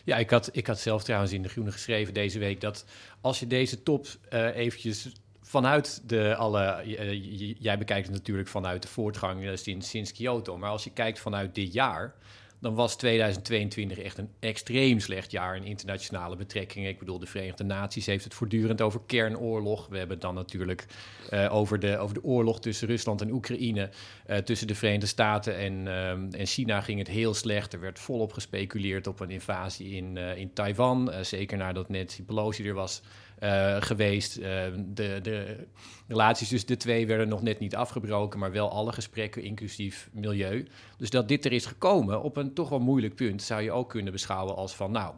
Ja, 0.05 0.17
ik 0.17 0.31
had, 0.31 0.49
ik 0.53 0.67
had 0.67 0.81
zelf 0.81 1.03
trouwens 1.05 1.33
in 1.33 1.43
De 1.43 1.49
Groene 1.49 1.73
geschreven 1.73 2.15
deze 2.15 2.38
week 2.38 2.61
dat 2.61 2.85
als 3.21 3.41
je 3.41 3.47
deze 3.47 3.83
top 3.83 4.07
uh, 4.31 4.57
eventjes 4.57 5.12
vanuit 5.43 6.03
de 6.07 6.35
alle. 6.37 6.83
Uh, 6.87 7.55
jij 7.59 7.79
bekijkt 7.79 8.07
het 8.07 8.17
natuurlijk 8.17 8.49
vanuit 8.49 8.83
de 8.83 8.88
voortgang 8.88 9.59
sinds, 9.59 9.88
sinds 9.88 10.12
Kyoto. 10.12 10.59
Maar 10.59 10.71
als 10.71 10.85
je 10.85 10.91
kijkt 10.91 11.19
vanuit 11.19 11.55
dit 11.55 11.73
jaar. 11.73 12.15
Dan 12.62 12.75
was 12.75 12.96
2022 12.96 13.98
echt 13.98 14.18
een 14.18 14.31
extreem 14.40 15.01
slecht 15.01 15.31
jaar 15.31 15.57
in 15.57 15.64
internationale 15.64 16.37
betrekkingen. 16.37 16.88
Ik 16.88 16.98
bedoel, 16.98 17.18
de 17.18 17.27
Verenigde 17.27 17.64
Naties 17.64 18.07
heeft 18.07 18.25
het 18.25 18.35
voortdurend 18.35 18.81
over 18.81 19.01
kernoorlog. 19.07 19.87
We 19.88 19.96
hebben 19.96 20.14
het 20.14 20.25
dan 20.25 20.35
natuurlijk 20.35 20.87
uh, 21.33 21.55
over, 21.55 21.79
de, 21.79 21.98
over 21.98 22.14
de 22.14 22.25
oorlog 22.25 22.61
tussen 22.61 22.88
Rusland 22.88 23.20
en 23.20 23.31
Oekraïne. 23.31 23.90
Uh, 24.27 24.37
tussen 24.37 24.66
de 24.66 24.75
Verenigde 24.75 25.07
Staten 25.07 25.57
en, 25.57 25.87
uh, 25.87 26.11
en 26.11 26.46
China 26.46 26.81
ging 26.81 26.98
het 26.98 27.09
heel 27.09 27.35
slecht. 27.35 27.72
Er 27.72 27.81
werd 27.81 27.98
volop 27.98 28.33
gespeculeerd 28.33 29.07
op 29.07 29.20
een 29.20 29.31
invasie 29.31 29.90
in, 29.90 30.16
in 30.16 30.53
Taiwan. 30.53 31.12
zeker 31.22 31.57
nadat 31.57 31.88
Nancy 31.88 32.22
Pelosi 32.22 32.68
er 32.68 32.75
was 32.75 33.03
uh, 33.42 33.76
geweest. 33.81 34.38
Uh, 34.38 34.44
de, 34.76 35.18
de 35.22 35.66
relaties 36.09 36.48
tussen 36.48 36.68
de 36.68 36.76
twee 36.76 37.07
werden 37.07 37.28
nog 37.28 37.42
net 37.42 37.59
niet 37.59 37.76
afgebroken, 37.76 38.38
maar 38.38 38.52
wel 38.52 38.70
alle 38.70 38.92
gesprekken, 38.92 39.42
inclusief 39.42 40.09
milieu. 40.12 40.66
Dus 40.98 41.11
dat 41.11 41.28
dit 41.28 41.44
er 41.44 41.52
is 41.52 41.66
gekomen 41.66 42.22
op 42.22 42.37
een 42.37 42.55
toch 42.55 42.68
wel 42.68 42.81
moeilijk 42.81 43.14
punt, 43.14 43.42
zou 43.42 43.62
je 43.62 43.72
ook 43.72 43.88
kunnen 43.88 44.12
beschouwen 44.12 44.57
als 44.57 44.74
van, 44.74 44.90
nou, 44.90 45.14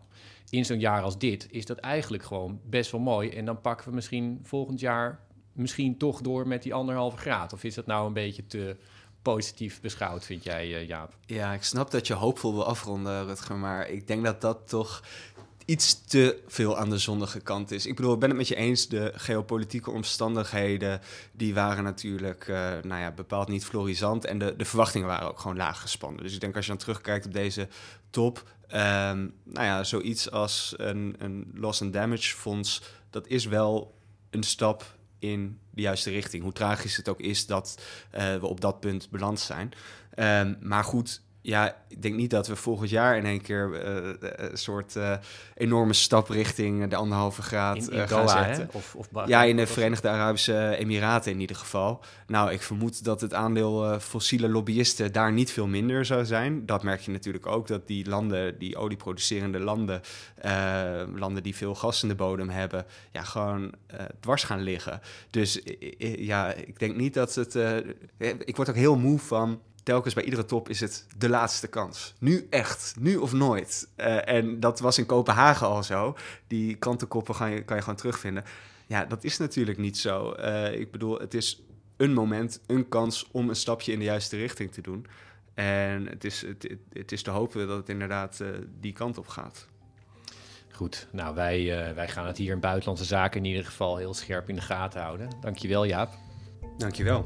in 0.51 0.65
zo'n 0.65 0.81
jaar 0.81 1.03
als 1.03 1.19
dit 1.19 1.47
is 1.51 1.67
dat 1.67 1.79
eigenlijk 1.79 2.23
gewoon 2.23 2.61
best 2.65 2.91
wel 2.91 3.01
mooi. 3.01 3.31
En 3.31 3.45
dan 3.45 3.61
pakken 3.61 3.89
we 3.89 3.95
misschien 3.95 4.41
volgend 4.43 4.81
jaar 4.81 5.21
misschien 5.53 5.99
toch 5.99 6.21
door 6.21 6.49
met 6.49 6.63
die 6.63 6.75
anderhalve 6.75 7.17
graad. 7.17 7.53
Of 7.53 7.65
is 7.65 7.75
dat 7.75 7.87
nou 7.87 8.07
een 8.07 8.13
beetje 8.13 8.47
te 8.47 8.77
positief 9.23 9.81
beschouwd, 9.81 10.25
vind 10.25 10.45
jij, 10.45 10.69
uh, 10.69 10.89
Jaap? 10.89 11.17
Ja, 11.27 11.53
ik 11.53 11.63
snap 11.63 11.91
dat 11.91 12.07
je 12.07 12.15
hoopvol 12.15 12.53
wil 12.53 12.67
afronden, 12.67 13.27
Rutger, 13.27 13.57
maar 13.57 13.89
ik 13.89 14.07
denk 14.07 14.25
dat 14.25 14.41
dat 14.41 14.69
toch 14.69 15.03
iets 15.65 16.05
te 16.05 16.43
veel 16.47 16.79
aan 16.79 16.91
de 16.91 16.99
zonnige 16.99 17.41
kant 17.41 17.71
is. 17.71 17.87
Ik 17.87 17.97
bedoel, 17.97 18.19
ben 18.19 18.29
het 18.29 18.39
met 18.39 18.49
je 18.49 18.55
eens. 18.55 18.89
De 18.89 19.13
geopolitieke 19.15 19.91
omstandigheden, 19.91 21.01
die 21.33 21.55
waren 21.55 21.85
natuurlijk 21.85 22.49
uh, 22.49 22.57
nou 22.83 23.01
ja, 23.01 23.11
bepaald 23.11 23.49
niet 23.49 23.65
florisant. 23.65 24.25
En 24.25 24.39
de, 24.39 24.55
de 24.57 24.65
verwachtingen 24.65 25.09
waren 25.09 25.29
ook 25.29 25.39
gewoon 25.39 25.57
laag 25.57 25.81
gespannen. 25.81 26.23
Dus 26.23 26.35
ik 26.35 26.41
denk 26.41 26.57
als 26.57 26.65
je 26.65 26.71
dan 26.71 26.81
terugkijkt 26.81 27.27
op 27.27 27.33
deze 27.33 27.69
top... 28.11 28.53
Um, 28.69 29.35
nou 29.45 29.67
ja, 29.67 29.85
zoiets 29.85 30.31
als 30.31 30.75
een, 30.77 31.15
een 31.19 31.51
loss 31.55 31.83
and 31.83 31.93
damage 31.93 32.35
fonds... 32.35 32.83
dat 33.11 33.27
is 33.27 33.47
wel 33.47 33.99
een 34.31 34.43
stap 34.43 34.97
in 35.19 35.59
de 35.71 35.81
juiste 35.81 36.11
richting. 36.11 36.43
Hoe 36.43 36.53
tragisch 36.53 36.97
het 36.97 37.09
ook 37.09 37.21
is 37.21 37.47
dat 37.47 37.83
uh, 38.15 38.37
we 38.37 38.47
op 38.47 38.61
dat 38.61 38.81
punt 38.81 39.11
beland 39.11 39.41
zijn. 39.41 39.73
Um, 40.19 40.57
maar 40.61 40.85
goed, 40.85 41.23
ja, 41.47 41.77
ik 41.89 42.03
denk 42.03 42.15
niet 42.15 42.31
dat 42.31 42.47
we 42.47 42.57
volgend 42.57 42.91
jaar 42.91 43.17
in 43.17 43.25
één 43.25 43.41
keer 43.41 43.71
uh, 43.71 44.15
een 44.21 44.59
soort 44.59 44.95
uh, 44.97 45.17
enorme 45.55 45.93
stap 45.93 46.29
richting 46.29 46.89
de 46.89 46.97
anderhalve 46.97 47.43
graad 47.43 47.77
in, 47.77 47.91
in 47.91 48.09
gaan 48.09 48.29
zetten. 48.29 48.69
Of, 48.73 48.95
of 48.95 49.09
ja, 49.27 49.43
in 49.43 49.57
de 49.57 49.67
Verenigde 49.67 50.09
Arabische 50.09 50.77
Emiraten 50.77 51.33
in 51.33 51.41
ieder 51.41 51.57
geval. 51.57 52.01
Nou, 52.27 52.53
ik 52.53 52.63
vermoed 52.63 53.05
dat 53.05 53.21
het 53.21 53.35
aandeel 53.35 54.01
fossiele 54.01 54.49
lobbyisten 54.49 55.13
daar 55.13 55.33
niet 55.33 55.53
veel 55.53 55.67
minder 55.67 56.05
zou 56.05 56.25
zijn. 56.25 56.67
Dat 56.67 56.83
merk 56.83 57.01
je 57.01 57.11
natuurlijk 57.11 57.47
ook, 57.47 57.67
dat 57.67 57.87
die 57.87 58.09
landen, 58.09 58.59
die 58.59 58.77
olieproducerende 58.77 59.59
landen, 59.59 60.01
landen 61.15 61.43
die 61.43 61.57
veel 61.57 61.75
gas 61.75 62.03
in 62.03 62.09
de 62.09 62.15
bodem 62.15 62.49
hebben, 62.49 62.87
ja, 63.13 63.23
gewoon 63.23 63.75
dwars 64.21 64.45
gaan 64.45 64.63
liggen. 64.63 65.01
Dus 65.31 65.61
ja, 66.17 66.53
ik 66.53 66.79
denk 66.79 66.97
niet 66.97 67.15
dat 67.15 67.35
het... 67.35 67.55
ik 68.45 68.57
word 68.57 68.69
ook 68.69 68.75
heel 68.75 68.97
moe 68.97 69.19
van 69.19 69.61
telkens 69.85 70.15
bij 70.15 70.25
iedere 70.25 70.45
top 70.45 70.69
is 70.69 70.81
het 70.81 71.07
de 71.17 71.29
laatste 71.29 71.67
kans. 71.67 72.15
Nu 72.19 72.47
echt, 72.51 72.95
nu 72.99 73.17
of 73.17 73.33
nooit. 73.33 73.89
Uh, 73.97 74.29
en 74.29 74.61
dat 74.61 74.81
was 74.81 74.99
in 74.99 75.07
Kopenhagen 75.07 75.67
al 75.67 75.83
zo. 75.83 76.17
Die 76.47 76.75
krantenkoppen 76.75 77.35
kan 77.35 77.51
je, 77.51 77.65
kan 77.65 77.77
je 77.77 77.83
gewoon 77.83 77.99
terugvinden. 77.99 78.45
Ja, 78.87 79.05
dat 79.05 79.25
is 79.25 79.39
natuurlijk 79.39 79.79
niet 79.79 79.99
zo. 79.99 80.35
Uh, 80.39 80.73
ik 80.73 80.91
bedoel, 80.91 81.19
het 81.19 81.35
is 81.35 81.63
een 81.97 82.13
moment, 82.13 82.61
een 82.67 82.89
kans 82.89 83.29
om 83.31 83.49
een 83.49 83.57
stapje 83.57 83.93
in 83.93 83.99
de 83.99 84.05
juiste 84.05 84.37
richting 84.37 84.73
te 84.73 84.81
doen. 84.81 85.07
En 85.55 86.07
het 86.07 86.25
is, 86.25 86.41
het, 86.41 86.77
het 86.93 87.13
is 87.13 87.23
te 87.23 87.31
hopen 87.31 87.67
dat 87.67 87.77
het 87.77 87.89
inderdaad 87.89 88.39
uh, 88.43 88.49
die 88.81 88.93
kant 88.93 89.19
op 89.19 89.29
gaat. 89.29 89.67
Goed, 90.73 91.07
nou 91.13 91.35
wij, 91.35 91.95
wij 91.95 92.09
gaan 92.09 92.27
het 92.27 92.37
hier 92.37 92.53
in 92.53 92.61
Buitenlandse 92.61 93.05
Zaken 93.05 93.41
in 93.41 93.51
ieder 93.51 93.65
geval 93.65 93.97
heel 93.97 94.15
scherp 94.15 94.49
in 94.49 94.55
de 94.55 94.61
gaten 94.61 95.01
houden. 95.01 95.31
Dankjewel 95.41 95.87
Jaap. 95.87 96.13
Dankjewel. 96.79 97.25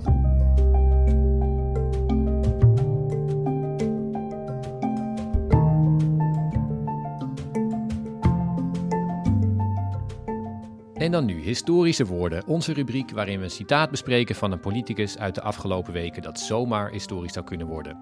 En 10.99 11.13
dan 11.13 11.25
nu 11.25 11.41
historische 11.41 12.07
woorden, 12.07 12.47
onze 12.47 12.73
rubriek 12.73 13.11
waarin 13.11 13.39
we 13.39 13.45
een 13.45 13.51
citaat 13.51 13.91
bespreken 13.91 14.35
van 14.35 14.53
een 14.53 14.61
politicus 14.61 15.19
uit 15.19 15.35
de 15.35 15.41
afgelopen 15.41 15.93
weken 15.93 16.23
dat 16.23 16.41
zomaar 16.41 16.91
historisch 16.91 17.33
zou 17.33 17.45
kunnen 17.45 17.67
worden. 17.67 17.97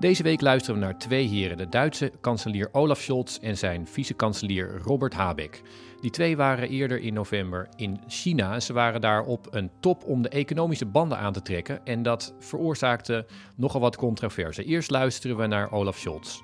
Deze 0.00 0.22
week 0.22 0.40
luisteren 0.40 0.80
we 0.80 0.86
naar 0.86 0.98
twee 0.98 1.26
heren, 1.26 1.56
de 1.56 1.68
Duitse 1.68 2.12
kanselier 2.20 2.68
Olaf 2.72 3.00
Scholz 3.00 3.38
en 3.38 3.58
zijn 3.58 3.86
vice-kanselier 3.86 4.80
Robert 4.84 5.14
Habeck. 5.14 5.62
Die 6.00 6.10
twee 6.10 6.36
waren 6.36 6.68
eerder 6.68 7.00
in 7.00 7.14
november 7.14 7.68
in 7.76 8.00
China. 8.06 8.60
Ze 8.60 8.72
waren 8.72 9.00
daar 9.00 9.22
op 9.22 9.46
een 9.50 9.70
top 9.80 10.04
om 10.04 10.22
de 10.22 10.28
economische 10.28 10.86
banden 10.86 11.18
aan 11.18 11.32
te 11.32 11.42
trekken 11.42 11.84
en 11.84 12.02
dat 12.02 12.34
veroorzaakte 12.38 13.26
nogal 13.56 13.80
wat 13.80 13.96
controverse. 13.96 14.64
Eerst 14.64 14.90
luisteren 14.90 15.36
we 15.36 15.46
naar 15.46 15.72
Olaf 15.72 15.98
Scholz. 15.98 16.40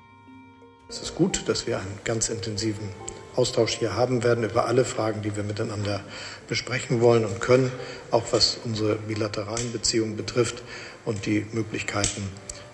Het 0.87 1.01
is 1.01 1.09
goed 1.09 1.45
dat 1.45 1.63
we 1.63 1.73
een 1.73 1.99
ganz 2.03 2.29
intensiven 2.29 2.89
Austausch 3.35 3.77
hier 3.77 3.95
haben 3.95 4.23
werden 4.23 4.43
über 4.43 4.65
alle 4.65 4.85
Fragen, 4.85 5.21
die 5.21 5.35
wir 5.35 5.43
miteinander 5.43 6.01
besprechen 6.47 7.01
wollen 7.01 7.25
und 7.25 7.41
können, 7.41 7.71
auch 8.11 8.23
was 8.31 8.59
unsere 8.63 8.95
bilateralen 8.95 9.71
Beziehungen 9.71 10.15
betrifft 10.15 10.63
und 11.05 11.25
die 11.25 11.45
Möglichkeiten, 11.51 12.29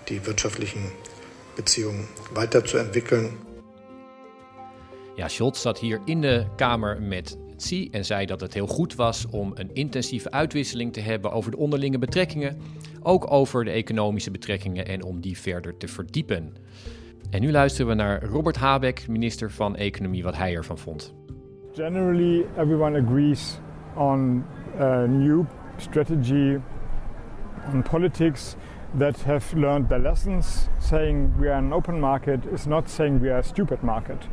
die 0.09 0.25
wirtschaftlichen 0.25 0.91
Beziehungen 1.55 2.07
weiterzuentwickeln. 2.33 3.37
Ja, 5.15 5.29
Scholz 5.29 5.61
zat 5.61 5.79
hier 5.79 6.01
in 6.05 6.21
de 6.21 6.45
Kamer 6.55 7.01
met 7.01 7.37
Xi 7.57 7.89
en 7.91 8.05
zei 8.05 8.25
dat 8.25 8.41
het 8.41 8.53
heel 8.53 8.67
goed 8.67 8.95
was 8.95 9.25
om 9.29 9.51
een 9.55 9.69
intensieve 9.73 10.31
uitwisseling 10.31 10.93
te 10.93 10.99
hebben 10.99 11.31
over 11.31 11.51
de 11.51 11.57
onderlinge 11.57 11.97
betrekkingen, 11.97 12.57
ook 13.01 13.31
over 13.31 13.65
de 13.65 13.71
economische 13.71 14.31
betrekkingen 14.31 14.87
en 14.87 15.03
om 15.03 15.21
die 15.21 15.37
verder 15.37 15.77
te 15.77 15.87
verdiepen. 15.87 16.53
En 17.29 17.41
nu 17.41 17.51
luisteren 17.51 17.87
we 17.87 17.93
naar 17.93 18.23
Robert 18.23 18.57
Habeck, 18.57 19.07
minister 19.07 19.51
van 19.51 19.75
Economie, 19.75 20.23
wat 20.23 20.37
hij 20.37 20.55
ervan 20.55 20.77
vond. 20.77 21.13
Generally, 21.73 22.45
everyone 22.57 23.01
agrees 23.01 23.59
on 23.95 24.45
a 24.79 25.05
new 25.05 25.45
strategy 25.77 26.59
on 27.73 27.83
politics 27.83 28.55
that 28.97 29.23
have 29.23 29.57
learned 29.59 29.89
their 29.89 30.01
lessons. 30.01 30.67
Saying 30.79 31.29
we 31.39 31.47
are 31.47 31.57
an 31.57 31.73
open 31.73 31.99
market 31.99 32.45
is 32.53 32.65
not 32.65 32.89
saying 32.89 33.21
we 33.21 33.29
are 33.29 33.39
a 33.39 33.43
stupid 33.43 33.81
market. 33.81 34.27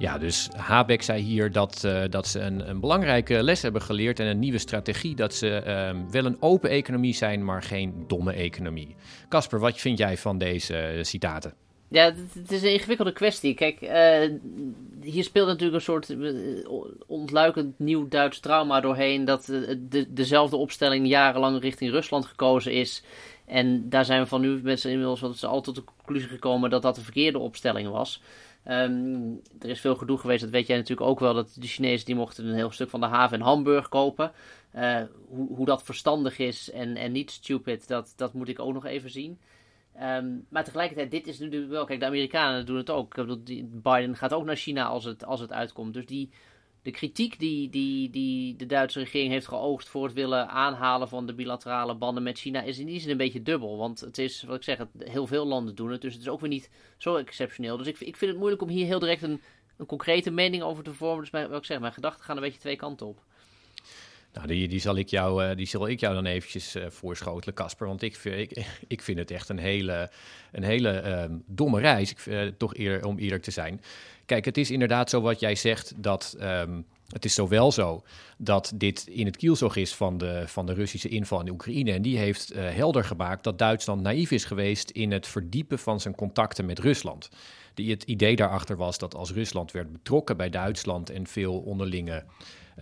Ja, 0.00 0.18
dus 0.18 0.48
Habeck 0.56 1.02
zei 1.02 1.22
hier 1.22 1.52
dat, 1.52 1.82
uh, 1.86 2.02
dat 2.10 2.26
ze 2.26 2.40
een, 2.40 2.68
een, 2.68 2.80
belangrijke 2.80 3.42
les 3.42 3.62
hebben 3.62 3.82
geleerd 3.82 4.20
en 4.20 4.26
een 4.26 4.38
nieuwe 4.38 4.58
strategie. 4.58 5.14
Dat 5.14 5.34
ze 5.34 5.62
uh, 5.66 6.10
wel 6.10 6.24
een 6.24 6.36
open 6.42 6.70
economie 6.70 7.14
zijn, 7.14 7.44
maar 7.44 7.62
geen 7.62 8.04
domme 8.06 8.32
economie. 8.32 8.96
Casper, 9.28 9.60
wat 9.60 9.80
vind 9.80 9.98
jij 9.98 10.16
van 10.16 10.38
deze 10.38 10.96
uh, 10.96 11.02
citaten? 11.02 11.54
Ja, 11.88 12.12
het 12.34 12.50
is 12.52 12.62
een 12.62 12.72
ingewikkelde 12.72 13.12
kwestie. 13.12 13.54
Kijk, 13.54 13.80
eh, 13.80 14.30
hier 15.02 15.24
speelt 15.24 15.46
natuurlijk 15.46 15.74
een 15.74 15.80
soort 15.80 16.16
ontluikend 17.06 17.78
nieuw 17.78 18.08
Duits 18.08 18.40
trauma 18.40 18.80
doorheen. 18.80 19.24
Dat 19.24 19.44
de, 19.44 20.06
dezelfde 20.08 20.56
opstelling 20.56 21.08
jarenlang 21.08 21.60
richting 21.60 21.90
Rusland 21.90 22.26
gekozen 22.26 22.72
is. 22.72 23.02
En 23.46 23.88
daar 23.88 24.04
zijn 24.04 24.22
we 24.22 24.26
van 24.26 24.40
nu 24.40 24.60
mensen 24.62 24.90
inmiddels 24.90 25.44
al 25.44 25.60
tot 25.60 25.74
de 25.74 25.84
conclusie 25.84 26.28
gekomen 26.28 26.70
dat 26.70 26.82
dat 26.82 26.94
de 26.94 27.00
verkeerde 27.00 27.38
opstelling 27.38 27.88
was. 27.88 28.20
Um, 28.68 29.40
er 29.58 29.68
is 29.68 29.80
veel 29.80 29.94
gedoe 29.94 30.18
geweest, 30.18 30.40
dat 30.40 30.50
weet 30.50 30.66
jij 30.66 30.76
natuurlijk 30.76 31.08
ook 31.08 31.20
wel, 31.20 31.34
dat 31.34 31.56
de 31.58 31.66
Chinezen 31.66 32.06
die 32.06 32.14
mochten 32.14 32.46
een 32.46 32.54
heel 32.54 32.70
stuk 32.70 32.90
van 32.90 33.00
de 33.00 33.06
haven 33.06 33.38
in 33.38 33.44
Hamburg 33.44 33.88
kopen. 33.88 34.32
Uh, 34.74 35.02
hoe, 35.28 35.56
hoe 35.56 35.66
dat 35.66 35.82
verstandig 35.82 36.38
is 36.38 36.70
en, 36.70 36.96
en 36.96 37.12
niet 37.12 37.30
stupid, 37.30 37.88
dat, 37.88 38.12
dat 38.16 38.34
moet 38.34 38.48
ik 38.48 38.58
ook 38.58 38.72
nog 38.72 38.84
even 38.84 39.10
zien. 39.10 39.38
Um, 40.02 40.46
maar 40.48 40.64
tegelijkertijd, 40.64 41.10
dit 41.10 41.26
is 41.26 41.38
natuurlijk 41.38 41.70
wel, 41.70 41.84
kijk, 41.84 42.00
de 42.00 42.06
Amerikanen 42.06 42.66
doen 42.66 42.76
het 42.76 42.90
ook. 42.90 43.14
Biden 43.82 44.16
gaat 44.16 44.32
ook 44.32 44.44
naar 44.44 44.56
China 44.56 44.84
als 44.84 45.04
het, 45.04 45.24
als 45.24 45.40
het 45.40 45.52
uitkomt. 45.52 45.94
Dus 45.94 46.06
die, 46.06 46.30
de 46.82 46.90
kritiek 46.90 47.38
die, 47.38 47.70
die, 47.70 48.10
die 48.10 48.56
de 48.56 48.66
Duitse 48.66 48.98
regering 48.98 49.32
heeft 49.32 49.48
geoogst 49.48 49.88
voor 49.88 50.04
het 50.04 50.12
willen 50.12 50.48
aanhalen 50.48 51.08
van 51.08 51.26
de 51.26 51.34
bilaterale 51.34 51.94
banden 51.94 52.22
met 52.22 52.38
China, 52.38 52.62
is 52.62 52.78
in 52.78 52.86
die 52.86 53.00
zin 53.00 53.10
een 53.10 53.16
beetje 53.16 53.42
dubbel. 53.42 53.76
Want 53.76 54.00
het 54.00 54.18
is, 54.18 54.42
wat 54.42 54.56
ik 54.56 54.62
zeg, 54.62 54.86
heel 54.98 55.26
veel 55.26 55.46
landen 55.46 55.74
doen 55.74 55.90
het. 55.90 56.00
Dus 56.00 56.12
het 56.12 56.22
is 56.22 56.28
ook 56.28 56.40
weer 56.40 56.48
niet 56.48 56.70
zo 56.98 57.16
exceptioneel. 57.16 57.76
Dus 57.76 57.86
ik, 57.86 58.00
ik 58.00 58.16
vind 58.16 58.30
het 58.30 58.40
moeilijk 58.40 58.62
om 58.62 58.68
hier 58.68 58.86
heel 58.86 58.98
direct 58.98 59.22
een, 59.22 59.40
een 59.76 59.86
concrete 59.86 60.30
mening 60.30 60.62
over 60.62 60.84
te 60.84 60.94
vormen. 60.94 61.20
Dus 61.20 61.30
mijn, 61.30 61.48
wat 61.48 61.58
ik 61.58 61.64
zeg, 61.64 61.80
mijn 61.80 61.92
gedachten 61.92 62.24
gaan 62.24 62.36
een 62.36 62.42
beetje 62.42 62.60
twee 62.60 62.76
kanten 62.76 63.06
op. 63.06 63.22
Nou, 64.32 64.46
die, 64.46 64.68
die, 64.68 64.80
zal 64.80 64.96
ik 64.96 65.08
jou, 65.08 65.54
die 65.54 65.66
zal 65.66 65.88
ik 65.88 66.00
jou 66.00 66.14
dan 66.14 66.26
eventjes 66.26 66.76
uh, 66.76 66.84
voorschotelen, 66.88 67.54
Casper. 67.54 67.86
Want 67.86 68.02
ik, 68.02 68.16
ik, 68.16 68.66
ik 68.88 69.02
vind 69.02 69.18
het 69.18 69.30
echt 69.30 69.48
een 69.48 69.58
hele, 69.58 70.10
een 70.52 70.62
hele 70.62 71.02
uh, 71.04 71.36
domme 71.46 71.80
reis, 71.80 72.10
ik, 72.10 72.52
toch 72.58 72.74
eer, 72.74 73.06
om 73.06 73.18
eerlijk 73.18 73.42
te 73.42 73.50
zijn. 73.50 73.80
Kijk, 74.26 74.44
het 74.44 74.56
is 74.56 74.70
inderdaad 74.70 75.10
zo 75.10 75.20
wat 75.20 75.40
jij 75.40 75.54
zegt, 75.54 75.92
dat 75.96 76.36
um, 76.40 76.86
Het 77.10 77.24
is 77.24 77.34
zowel 77.34 77.72
zo 77.72 78.02
dat 78.36 78.72
dit 78.74 79.06
in 79.06 79.26
het 79.26 79.36
kielzog 79.36 79.76
is 79.76 79.94
van 79.94 80.18
de, 80.18 80.42
van 80.46 80.66
de 80.66 80.72
Russische 80.72 81.08
inval 81.08 81.40
in 81.40 81.50
Oekraïne. 81.50 81.92
En 81.92 82.02
die 82.02 82.18
heeft 82.18 82.52
helder 82.54 83.04
gemaakt 83.04 83.44
dat 83.44 83.58
Duitsland 83.58 84.02
naïef 84.02 84.30
is 84.30 84.44
geweest 84.44 84.90
in 84.90 85.12
het 85.12 85.26
verdiepen 85.26 85.78
van 85.78 86.00
zijn 86.00 86.14
contacten 86.14 86.66
met 86.66 86.78
Rusland. 86.78 87.30
Die, 87.74 87.90
het 87.90 88.02
idee 88.02 88.36
daarachter 88.36 88.76
was 88.76 88.98
dat 88.98 89.14
als 89.14 89.32
Rusland 89.32 89.72
werd 89.72 89.92
betrokken 89.92 90.36
bij 90.36 90.50
Duitsland 90.50 91.10
en 91.10 91.26
veel 91.26 91.58
onderlinge 91.58 92.24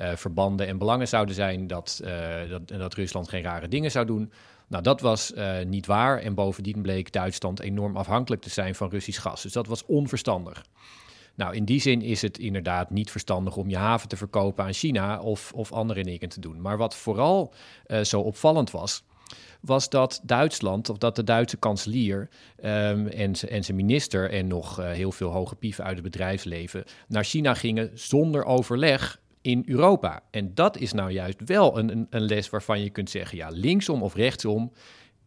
uh, 0.00 0.16
verbanden 0.16 0.66
en 0.66 0.78
belangen 0.78 1.08
zouden 1.08 1.34
zijn, 1.34 1.66
dat, 1.66 2.00
uh, 2.04 2.50
dat, 2.50 2.68
dat 2.68 2.94
Rusland 2.94 3.28
geen 3.28 3.42
rare 3.42 3.68
dingen 3.68 3.90
zou 3.90 4.06
doen. 4.06 4.32
Nou, 4.68 4.82
dat 4.82 5.00
was 5.00 5.32
niet 5.66 5.86
waar. 5.86 6.18
En 6.18 6.34
bovendien 6.34 6.82
bleek 6.82 7.12
Duitsland 7.12 7.60
enorm 7.60 7.96
afhankelijk 7.96 8.42
te 8.42 8.50
zijn 8.50 8.74
van 8.74 8.88
Russisch 8.88 9.22
gas. 9.22 9.42
Dus 9.42 9.52
dat 9.52 9.66
was 9.66 9.86
onverstandig. 9.86 10.64
Nou, 11.34 11.54
in 11.54 11.64
die 11.64 11.80
zin 11.80 12.02
is 12.02 12.22
het 12.22 12.38
inderdaad 12.38 12.90
niet 12.90 13.10
verstandig 13.10 13.56
om 13.56 13.68
je 13.68 13.76
haven 13.76 14.08
te 14.08 14.16
verkopen 14.16 14.64
aan 14.64 14.72
China 14.72 15.20
of, 15.20 15.52
of 15.52 15.72
andere 15.72 16.04
dingen 16.04 16.28
te 16.28 16.40
doen. 16.40 16.60
Maar 16.60 16.76
wat 16.76 16.96
vooral 16.96 17.54
zo 18.02 18.20
opvallend 18.20 18.70
was, 18.70 19.02
was 19.60 19.88
dat 19.88 20.20
Duitsland, 20.22 20.88
of 20.88 20.98
dat 20.98 21.16
de 21.16 21.24
Duitse 21.24 21.56
kanselier 21.56 22.28
um, 22.64 23.06
en, 23.06 23.32
en 23.48 23.64
zijn 23.64 23.76
minister 23.76 24.30
en 24.30 24.46
nog 24.46 24.76
heel 24.76 25.12
veel 25.12 25.30
hoge 25.30 25.54
pieven 25.54 25.84
uit 25.84 25.94
het 25.94 26.04
bedrijfsleven 26.04 26.84
naar 27.08 27.24
China 27.24 27.54
gingen 27.54 27.90
zonder 27.94 28.44
overleg 28.44 29.20
in 29.40 29.62
Europa. 29.66 30.22
En 30.30 30.54
dat 30.54 30.76
is 30.76 30.92
nou 30.92 31.10
juist 31.10 31.40
wel 31.44 31.78
een, 31.78 32.06
een, 32.10 32.22
les 32.22 32.50
waarvan 32.50 32.80
je 32.80 32.90
kunt 32.90 33.10
zeggen, 33.10 33.38
ja, 33.38 33.48
linksom 33.48 34.02
of 34.02 34.14
rechtsom 34.14 34.72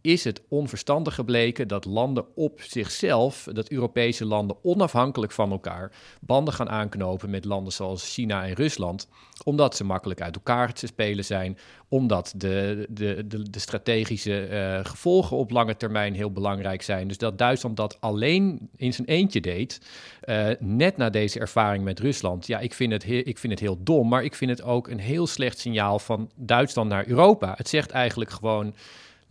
is 0.02 0.24
het 0.24 0.42
onverstandig 0.48 1.16
gebleken 1.16 1.68
dat 1.68 1.86
landen 1.86 2.26
op 2.36 2.62
zichzelf, 2.62 3.48
dat 3.54 3.70
Europese 3.70 4.26
landen 4.26 4.58
onafhankelijk 4.62 5.32
van 5.32 5.52
elkaar, 5.52 5.92
banden 6.22 6.54
gaan 6.54 6.70
aanknopen 6.70 7.30
met 7.30 7.46
landen 7.46 7.74
zoals 7.74 8.14
China 8.14 8.46
en 8.46 8.54
Rusland, 8.54 9.08
omdat 9.44 9.76
ze 9.76 9.84
makkelijk 9.84 10.22
uit 10.22 10.36
elkaar 10.36 10.74
te 10.74 10.88
spelen 10.88 11.26
zijn, 11.26 11.58
omdat 11.88 12.34
de, 12.38 12.88
de, 12.90 13.26
de, 13.28 13.60
strategische 13.60 14.50
uh, 14.50 14.86
gevolgen 14.86 15.38
op 15.38 15.52
lange 15.52 15.78
termijn 15.78 16.14
heel 16.14 16.32
belangrijk 16.32 16.82
zijn. 16.82 17.08
Dus 17.08 17.18
dat 17.18 17.38
Duitsland 17.38 17.78
dat 17.78 18.02
alleen 18.02 18.70
in 18.76 18.94
zijn 18.94 19.08
eentje 19.08 19.42
deed, 19.42 19.82
uh, 20.26 20.48
net 20.60 20.98
na 20.98 21.10
deze 21.10 21.40
ervaring 21.40 21.84
met 21.84 22.00
Rusland, 22.00 22.48
ja, 22.48 22.60
ik 22.60 22.74
vind, 22.74 22.92
het 22.92 23.10
ik 23.10 23.38
vind 23.38 23.54
het 23.54 23.62
heel 23.62 23.84
dom, 23.84 24.08
maar 24.08 24.24
ik 24.24 24.36
vind 24.36 24.52
het 24.52 24.62
ook 24.62 24.88
een 24.88 25.00
heel 25.00 25.28
slecht 25.28 25.60
signaal 25.60 26.00
van 26.00 26.32
Duitsland 26.36 26.90
naar 26.90 27.08
Europa. 27.08 27.54
Het 27.58 27.70
zegt 27.70 27.92
eigenlijk 27.92 28.30
gewoon 28.30 28.74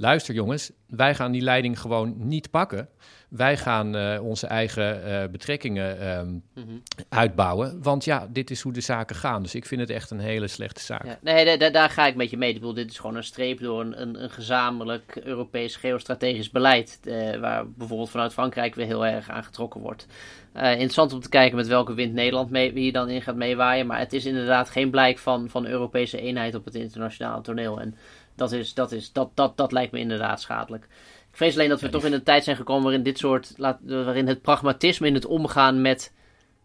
luister 0.01 0.35
jongens, 0.35 0.71
wij 0.87 1.15
gaan 1.15 1.33
die 1.33 1.43
leiding 1.43 1.81
gewoon 1.81 2.15
niet 2.17 2.51
pakken. 2.51 2.89
Wij 3.29 3.57
gaan 3.57 3.97
uh, 3.97 4.23
onze 4.23 4.47
eigen 4.47 5.09
uh, 5.09 5.25
betrekkingen 5.31 6.19
um, 6.19 6.43
mm-hmm. 6.55 6.83
uitbouwen. 7.09 7.83
Want 7.83 8.05
ja, 8.05 8.29
dit 8.31 8.51
is 8.51 8.61
hoe 8.61 8.73
de 8.73 8.81
zaken 8.81 9.17
gaan. 9.17 9.43
Dus 9.43 9.55
ik 9.55 9.67
vind 9.67 9.81
het 9.81 9.91
echt 9.91 10.11
een 10.11 10.21
hele 10.21 10.49
slechte 10.49 10.81
zaak. 10.81 11.05
Ja, 11.05 11.19
nee, 11.23 11.71
daar, 11.71 11.91
ga 11.91 12.07
ik 12.07 12.15
met 12.15 12.31
je 12.31 12.37
mee. 12.37 12.49
Ik 12.49 12.55
bedoel, 12.55 12.75
dit 12.75 12.91
is 12.91 12.99
gewoon 12.99 13.17
een 13.17 13.25
streep 13.25 13.61
door 13.61 13.81
een, 13.81 14.01
een, 14.01 14.23
een 14.23 14.31
gezamenlijk 14.31 15.21
Europees 15.25 15.77
geostrategisch 15.77 16.51
beleid. 16.51 17.01
Uh, 17.05 17.37
waar 17.37 17.71
bijvoorbeeld 17.71 18.11
vanuit 18.11 18.33
Frankrijk 18.33 18.75
weer 18.75 18.87
heel 18.87 19.07
erg 19.07 19.31
aan 19.31 19.45
getrokken 19.45 19.81
wordt. 19.81 20.07
interessant 20.55 21.13
om 21.13 21.21
te 21.21 21.29
kijken 21.29 21.57
met 21.57 21.67
welke 21.67 21.95
wind 21.95 22.13
Nederland 22.13 22.51
mee, 22.51 22.73
hier 22.73 22.93
dan 22.93 23.09
in 23.09 23.23
gaat 23.23 23.37
meewaaien. 23.37 23.87
Maar 23.87 23.99
het 23.99 24.13
is 24.13 24.27
inderdaad 24.27 24.71
geen 24.71 24.91
blijk 24.91 25.19
van, 25.19 25.49
van 25.51 25.67
Europese 25.67 26.21
eenheid 26.21 26.55
op 26.55 26.65
het 26.65 26.75
internationale 26.75 27.43
toneel. 27.43 27.81
En 27.81 27.95
dat, 28.41 28.53
is, 28.53 28.75
dat, 28.75 28.93
is, 28.93 29.13
dat, 29.13 29.31
dat, 29.35 29.57
dat 29.57 29.73
lijkt 29.73 29.93
me 29.93 29.99
inderdaad 29.99 30.41
schadelijk. 30.41 30.85
Ik 31.31 31.37
vrees 31.37 31.55
alleen 31.55 31.69
dat 31.69 31.81
we 31.81 31.89
toch 31.89 32.05
in 32.05 32.13
een 32.13 32.23
tijd 32.23 32.45
zijn 32.45 32.57
gekomen 32.57 32.83
waarin 32.83 33.03
dit 33.03 33.19
soort, 33.19 33.55
waarin 33.83 34.27
het 34.27 34.43
pragmatisme 34.43 35.07
in 35.07 35.15
het 35.15 35.27
omgaan 35.27 35.81
met 35.81 36.13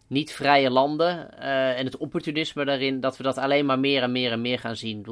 niet 0.06 0.32
vrije 0.32 0.70
landen 0.70 1.28
uh, 1.38 1.78
en 1.78 1.84
het 1.84 1.96
opportunisme 1.96 2.64
daarin, 2.64 3.00
dat 3.00 3.16
we 3.16 3.22
dat 3.22 3.38
alleen 3.38 3.66
maar 3.66 3.78
meer 3.78 4.02
en 4.02 4.12
meer 4.12 4.32
en 4.32 4.40
meer 4.40 4.58
gaan 4.58 4.76
zien. 4.76 5.02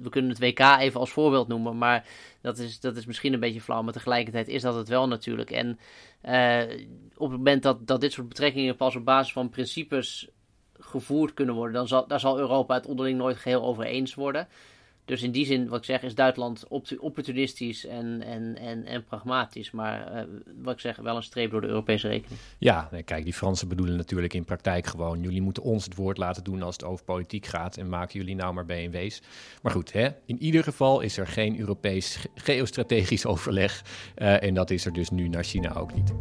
We 0.00 0.08
kunnen 0.08 0.30
het 0.30 0.38
WK 0.38 0.58
even 0.58 1.00
als 1.00 1.10
voorbeeld 1.10 1.48
noemen, 1.48 1.78
maar 1.78 2.06
dat 2.40 2.58
is, 2.58 2.80
dat 2.80 2.96
is 2.96 3.06
misschien 3.06 3.32
een 3.32 3.40
beetje 3.40 3.60
flauw, 3.60 3.82
maar 3.82 3.92
tegelijkertijd 3.92 4.48
is 4.48 4.62
dat 4.62 4.74
het 4.74 4.88
wel 4.88 5.08
natuurlijk. 5.08 5.50
En 5.50 5.78
uh, 6.24 6.86
op 7.16 7.28
het 7.28 7.38
moment 7.38 7.62
dat, 7.62 7.86
dat 7.86 8.00
dit 8.00 8.12
soort 8.12 8.28
betrekkingen 8.28 8.76
pas 8.76 8.96
op 8.96 9.04
basis 9.04 9.32
van 9.32 9.48
principes 9.48 10.28
gevoerd 10.78 11.34
kunnen 11.34 11.54
worden, 11.54 11.74
dan 11.74 11.88
zal, 11.88 12.06
daar 12.06 12.20
zal 12.20 12.38
Europa 12.38 12.74
het 12.74 12.86
onderling 12.86 13.18
nooit 13.18 13.36
geheel 13.36 13.62
over 13.62 13.84
eens 13.84 14.14
worden. 14.14 14.48
Dus 15.10 15.22
in 15.22 15.30
die 15.30 15.46
zin, 15.46 15.68
wat 15.68 15.78
ik 15.78 15.84
zeg, 15.84 16.02
is 16.02 16.14
Duitsland 16.14 16.64
opportunistisch 16.98 17.86
en, 17.86 18.22
en, 18.22 18.58
en, 18.58 18.84
en 18.84 19.04
pragmatisch. 19.04 19.70
Maar 19.70 20.14
uh, 20.14 20.22
wat 20.62 20.72
ik 20.74 20.80
zeg, 20.80 20.96
wel 20.96 21.16
een 21.16 21.22
streep 21.22 21.50
door 21.50 21.60
de 21.60 21.66
Europese 21.66 22.08
rekening. 22.08 22.40
Ja, 22.58 22.90
kijk, 23.04 23.24
die 23.24 23.32
Fransen 23.32 23.68
bedoelen 23.68 23.96
natuurlijk 23.96 24.34
in 24.34 24.44
praktijk 24.44 24.86
gewoon... 24.86 25.22
jullie 25.22 25.42
moeten 25.42 25.62
ons 25.62 25.84
het 25.84 25.94
woord 25.94 26.18
laten 26.18 26.44
doen 26.44 26.62
als 26.62 26.76
het 26.76 26.84
over 26.84 27.04
politiek 27.04 27.46
gaat... 27.46 27.76
en 27.76 27.88
maken 27.88 28.18
jullie 28.18 28.34
nou 28.34 28.54
maar 28.54 28.66
BNW's. 28.66 29.20
Maar 29.62 29.72
goed, 29.72 29.92
hè, 29.92 30.08
in 30.26 30.42
ieder 30.42 30.62
geval 30.62 31.00
is 31.00 31.16
er 31.16 31.26
geen 31.26 31.58
Europees 31.58 32.26
geostrategisch 32.34 33.26
overleg. 33.32 33.84
Uh, 34.16 34.42
en 34.42 34.54
dat 34.54 34.70
is 34.70 34.86
er 34.86 34.92
dus 34.92 35.10
nu 35.10 35.28
naar 35.28 35.44
China 35.44 35.74
ook 35.74 35.94
niet. 35.94 36.12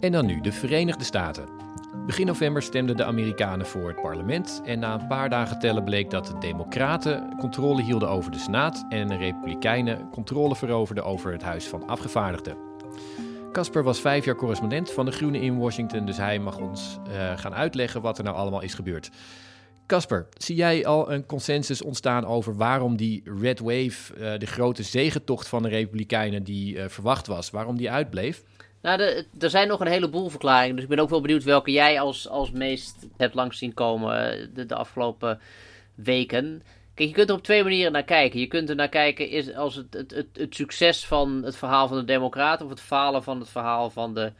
En 0.00 0.12
dan 0.12 0.26
nu 0.26 0.40
de 0.40 0.52
Verenigde 0.52 1.04
Staten. 1.04 1.48
Begin 2.06 2.26
november 2.26 2.62
stemden 2.62 2.96
de 2.96 3.04
Amerikanen 3.04 3.66
voor 3.66 3.88
het 3.88 4.02
parlement 4.02 4.60
en 4.64 4.78
na 4.78 4.94
een 4.94 5.06
paar 5.06 5.30
dagen 5.30 5.58
tellen 5.58 5.84
bleek 5.84 6.10
dat 6.10 6.26
de 6.26 6.38
Democraten 6.38 7.36
controle 7.38 7.82
hielden 7.82 8.08
over 8.08 8.30
de 8.30 8.38
Senaat 8.38 8.86
en 8.88 9.08
de 9.08 9.16
Republikeinen 9.16 10.10
controle 10.10 10.56
veroverden 10.56 11.04
over 11.04 11.32
het 11.32 11.42
Huis 11.42 11.66
van 11.66 11.86
Afgevaardigden. 11.86 12.56
Casper 13.52 13.82
was 13.82 14.00
vijf 14.00 14.24
jaar 14.24 14.34
correspondent 14.34 14.92
van 14.92 15.04
de 15.04 15.12
Groenen 15.12 15.40
in 15.40 15.58
Washington, 15.58 16.06
dus 16.06 16.16
hij 16.16 16.38
mag 16.38 16.58
ons 16.58 16.98
uh, 17.08 17.38
gaan 17.38 17.54
uitleggen 17.54 18.00
wat 18.00 18.18
er 18.18 18.24
nou 18.24 18.36
allemaal 18.36 18.62
is 18.62 18.74
gebeurd. 18.74 19.10
Casper, 19.86 20.28
zie 20.36 20.56
jij 20.56 20.86
al 20.86 21.12
een 21.12 21.26
consensus 21.26 21.82
ontstaan 21.82 22.26
over 22.26 22.56
waarom 22.56 22.96
die 22.96 23.22
Red 23.40 23.60
Wave, 23.60 24.14
uh, 24.18 24.38
de 24.38 24.46
grote 24.46 24.82
zegentocht 24.82 25.48
van 25.48 25.62
de 25.62 25.68
Republikeinen 25.68 26.42
die 26.42 26.74
uh, 26.74 26.84
verwacht 26.88 27.26
was, 27.26 27.50
waarom 27.50 27.76
die 27.76 27.90
uitbleef? 27.90 28.42
Nou, 28.82 29.00
er 29.40 29.50
zijn 29.50 29.68
nog 29.68 29.80
een 29.80 29.86
heleboel 29.86 30.28
verklaringen. 30.28 30.74
Dus 30.74 30.84
ik 30.84 30.90
ben 30.90 30.98
ook 30.98 31.10
wel 31.10 31.20
benieuwd 31.20 31.44
welke 31.44 31.70
jij 31.70 32.00
als, 32.00 32.28
als 32.28 32.50
meest 32.50 33.06
hebt 33.16 33.34
langs 33.34 33.58
zien 33.58 33.74
komen 33.74 34.32
eh, 34.32 34.46
de, 34.54 34.66
de 34.66 34.74
afgelopen 34.74 35.40
weken. 35.94 36.62
Kijk, 36.94 37.08
je 37.08 37.14
kunt 37.14 37.28
er 37.28 37.34
op 37.34 37.42
twee 37.42 37.62
manieren 37.62 37.92
naar 37.92 38.04
kijken. 38.04 38.40
Je 38.40 38.46
kunt 38.46 38.68
er 38.68 38.76
naar 38.76 38.88
kijken 38.88 39.28
is 39.30 39.54
als 39.54 39.74
het, 39.74 39.94
het, 39.94 40.10
het, 40.10 40.26
het 40.32 40.54
succes 40.54 41.06
van 41.06 41.42
het 41.42 41.56
verhaal 41.56 41.88
van 41.88 41.96
de 41.96 42.04
Democraten 42.04 42.64
of 42.64 42.70
het 42.70 42.80
falen 42.80 43.22
van 43.22 43.38
het 43.38 43.48
verhaal 43.48 43.90
van 43.90 44.14
de 44.14 44.32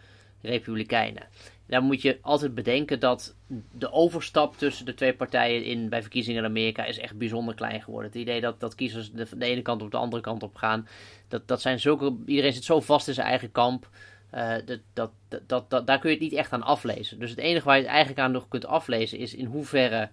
Republikeinen. 0.42 1.26
Dan 1.66 1.84
moet 1.84 2.02
je 2.02 2.18
altijd 2.20 2.54
bedenken 2.54 3.00
dat 3.00 3.34
de 3.72 3.92
overstap 3.92 4.56
tussen 4.56 4.86
de 4.86 4.94
twee 4.94 5.14
partijen 5.14 5.64
in, 5.64 5.88
bij 5.88 6.00
verkiezingen 6.00 6.42
in 6.42 6.48
Amerika 6.48 6.84
is 6.84 6.98
echt 6.98 7.18
bijzonder 7.18 7.54
klein 7.54 7.82
geworden. 7.82 8.10
Het 8.10 8.20
idee 8.20 8.40
dat, 8.40 8.60
dat 8.60 8.74
kiezers 8.74 9.12
de, 9.12 9.26
de 9.36 9.44
ene 9.44 9.62
kant 9.62 9.82
op 9.82 9.90
de 9.90 9.96
andere 9.96 10.22
kant 10.22 10.42
op 10.42 10.56
gaan, 10.56 10.88
dat, 11.28 11.48
dat 11.48 11.60
zijn 11.60 11.80
zulke, 11.80 12.16
iedereen 12.26 12.52
zit 12.52 12.64
zo 12.64 12.80
vast 12.80 13.08
in 13.08 13.14
zijn 13.14 13.26
eigen 13.26 13.52
kamp. 13.52 13.88
Uh, 14.36 14.54
dat, 14.92 15.10
dat, 15.46 15.70
dat, 15.70 15.86
daar 15.86 15.98
kun 15.98 16.10
je 16.10 16.16
het 16.16 16.24
niet 16.24 16.38
echt 16.38 16.52
aan 16.52 16.62
aflezen. 16.62 17.18
Dus 17.18 17.30
het 17.30 17.38
enige 17.38 17.64
waar 17.64 17.76
je 17.76 17.82
het 17.82 17.90
eigenlijk 17.90 18.20
aan 18.20 18.32
nog 18.32 18.48
kunt 18.48 18.66
aflezen 18.66 19.18
is 19.18 19.34
in 19.34 19.46
hoeverre 19.46 20.10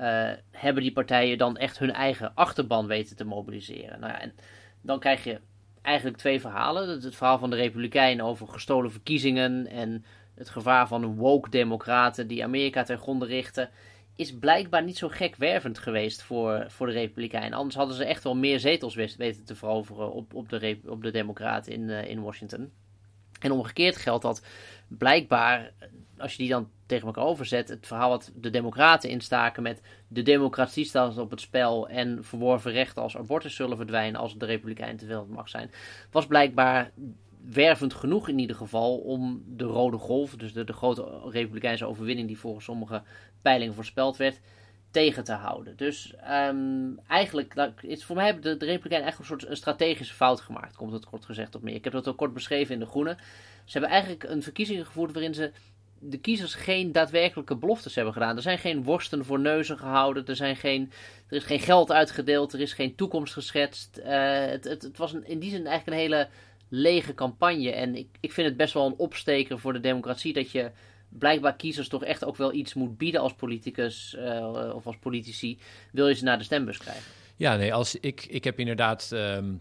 uh, 0.00 0.30
hebben 0.50 0.82
die 0.82 0.92
partijen 0.92 1.38
dan 1.38 1.56
echt 1.56 1.78
hun 1.78 1.92
eigen 1.92 2.34
achterban 2.34 2.86
weten 2.86 3.16
te 3.16 3.24
mobiliseren. 3.24 4.00
Nou 4.00 4.12
ja, 4.12 4.20
en 4.20 4.32
dan 4.80 4.98
krijg 4.98 5.24
je 5.24 5.40
eigenlijk 5.82 6.16
twee 6.16 6.40
verhalen. 6.40 6.88
Het 6.88 7.16
verhaal 7.16 7.38
van 7.38 7.50
de 7.50 7.56
Republikeinen 7.56 8.24
over 8.24 8.48
gestolen 8.48 8.90
verkiezingen 8.90 9.66
en 9.66 10.04
het 10.34 10.48
gevaar 10.48 10.88
van 10.88 11.02
een 11.02 11.16
woke 11.16 11.50
democraten 11.50 12.26
die 12.26 12.44
Amerika 12.44 12.82
ten 12.82 12.98
gronde 12.98 13.26
richten. 13.26 13.70
Is 14.16 14.38
blijkbaar 14.38 14.82
niet 14.82 14.98
zo 14.98 15.08
gek 15.08 15.36
wervend 15.36 15.78
geweest 15.78 16.22
voor, 16.22 16.64
voor 16.68 16.86
de 16.86 16.92
Republikeinen. 16.92 17.58
Anders 17.58 17.76
hadden 17.76 17.96
ze 17.96 18.04
echt 18.04 18.22
wel 18.22 18.36
meer 18.36 18.60
zetels 18.60 18.94
weten 18.94 19.44
te 19.44 19.54
veroveren 19.54 20.12
op, 20.12 20.34
op, 20.34 20.48
de, 20.48 20.78
op 20.86 21.02
de 21.02 21.10
Democraten 21.10 21.72
in, 21.72 21.88
uh, 21.88 22.04
in 22.04 22.22
Washington. 22.22 22.81
En 23.42 23.52
omgekeerd 23.52 23.96
geldt 23.96 24.22
dat 24.22 24.42
blijkbaar, 24.88 25.72
als 26.18 26.32
je 26.32 26.38
die 26.38 26.48
dan 26.48 26.70
tegen 26.86 27.06
elkaar 27.06 27.24
overzet, 27.24 27.68
het 27.68 27.86
verhaal 27.86 28.08
wat 28.08 28.32
de 28.34 28.50
Democraten 28.50 29.10
instaken 29.10 29.62
met 29.62 29.80
de 30.08 30.22
democratie 30.22 30.84
staat 30.84 31.18
op 31.18 31.30
het 31.30 31.40
spel 31.40 31.88
en 31.88 32.24
verworven 32.24 32.72
rechten 32.72 33.02
als 33.02 33.16
abortus 33.16 33.54
zullen 33.54 33.76
verdwijnen 33.76 34.20
als 34.20 34.38
de 34.38 34.46
Republikeinen 34.46 34.96
te 34.96 35.06
veel 35.06 35.26
mag 35.30 35.48
zijn, 35.48 35.70
was 36.10 36.26
blijkbaar 36.26 36.90
wervend 37.44 37.94
genoeg 37.94 38.28
in 38.28 38.38
ieder 38.38 38.56
geval 38.56 38.98
om 38.98 39.42
de 39.46 39.64
rode 39.64 39.98
golf, 39.98 40.36
dus 40.36 40.52
de, 40.52 40.64
de 40.64 40.72
grote 40.72 41.20
republikeinse 41.30 41.86
overwinning 41.86 42.26
die 42.28 42.38
volgens 42.38 42.64
sommige 42.64 43.02
peilingen 43.42 43.74
voorspeld 43.74 44.16
werd, 44.16 44.40
tegen 44.92 45.24
te 45.24 45.32
houden. 45.32 45.76
Dus 45.76 46.14
um, 46.30 46.98
eigenlijk, 47.08 47.54
is 47.80 48.04
voor 48.04 48.16
mij 48.16 48.24
hebben 48.24 48.42
de, 48.42 48.56
de 48.56 48.64
Republikeinen 48.64 49.08
eigenlijk 49.08 49.18
een 49.18 49.38
soort 49.38 49.50
een 49.50 49.56
strategische 49.56 50.14
fout 50.14 50.40
gemaakt, 50.40 50.76
komt 50.76 50.92
het 50.92 51.04
kort 51.04 51.24
gezegd 51.24 51.54
op 51.54 51.62
neer. 51.62 51.74
Ik 51.74 51.84
heb 51.84 51.92
dat 51.92 52.08
ook 52.08 52.16
kort 52.16 52.32
beschreven 52.32 52.74
in 52.74 52.80
De 52.80 52.86
Groene. 52.86 53.16
Ze 53.64 53.78
hebben 53.78 53.90
eigenlijk 53.90 54.24
een 54.24 54.42
verkiezing 54.42 54.86
gevoerd 54.86 55.12
waarin 55.12 55.34
ze 55.34 55.52
de 55.98 56.18
kiezers 56.18 56.54
geen 56.54 56.92
daadwerkelijke 56.92 57.56
beloftes 57.56 57.94
hebben 57.94 58.12
gedaan. 58.12 58.36
Er 58.36 58.42
zijn 58.42 58.58
geen 58.58 58.82
worsten 58.82 59.24
voor 59.24 59.40
neuzen 59.40 59.78
gehouden, 59.78 60.26
er, 60.26 60.36
zijn 60.36 60.56
geen, 60.56 60.92
er 61.28 61.36
is 61.36 61.44
geen 61.44 61.60
geld 61.60 61.92
uitgedeeld, 61.92 62.52
er 62.52 62.60
is 62.60 62.72
geen 62.72 62.94
toekomst 62.94 63.32
geschetst. 63.32 63.98
Uh, 63.98 64.06
het, 64.44 64.64
het, 64.64 64.82
het, 64.82 64.98
was 64.98 65.12
een, 65.12 65.26
in 65.26 65.38
die 65.38 65.50
zin 65.50 65.66
eigenlijk 65.66 65.96
een 65.96 66.02
hele 66.02 66.28
lege 66.68 67.14
campagne. 67.14 67.72
En 67.72 67.94
ik, 67.94 68.08
ik 68.20 68.32
vind 68.32 68.48
het 68.48 68.56
best 68.56 68.74
wel 68.74 68.86
een 68.86 68.96
opsteker 68.96 69.58
voor 69.58 69.72
de 69.72 69.80
democratie 69.80 70.32
dat 70.32 70.50
je 70.50 70.70
blijkbaar 71.18 71.56
kiezers 71.56 71.88
toch 71.88 72.04
echt 72.04 72.24
ook 72.24 72.36
wel 72.36 72.52
iets 72.52 72.74
moet 72.74 72.98
bieden 72.98 73.20
als 73.20 73.34
politicus 73.34 74.16
uh, 74.18 74.72
of 74.74 74.86
als 74.86 74.96
politici, 74.96 75.58
wil 75.92 76.08
je 76.08 76.14
ze 76.14 76.24
naar 76.24 76.38
de 76.38 76.44
stembus 76.44 76.78
krijgen. 76.78 77.12
Ja, 77.36 77.56
nee, 77.56 77.74
als 77.74 77.96
ik, 77.96 78.24
ik 78.24 78.44
heb 78.44 78.58
inderdaad 78.58 79.10
um, 79.12 79.60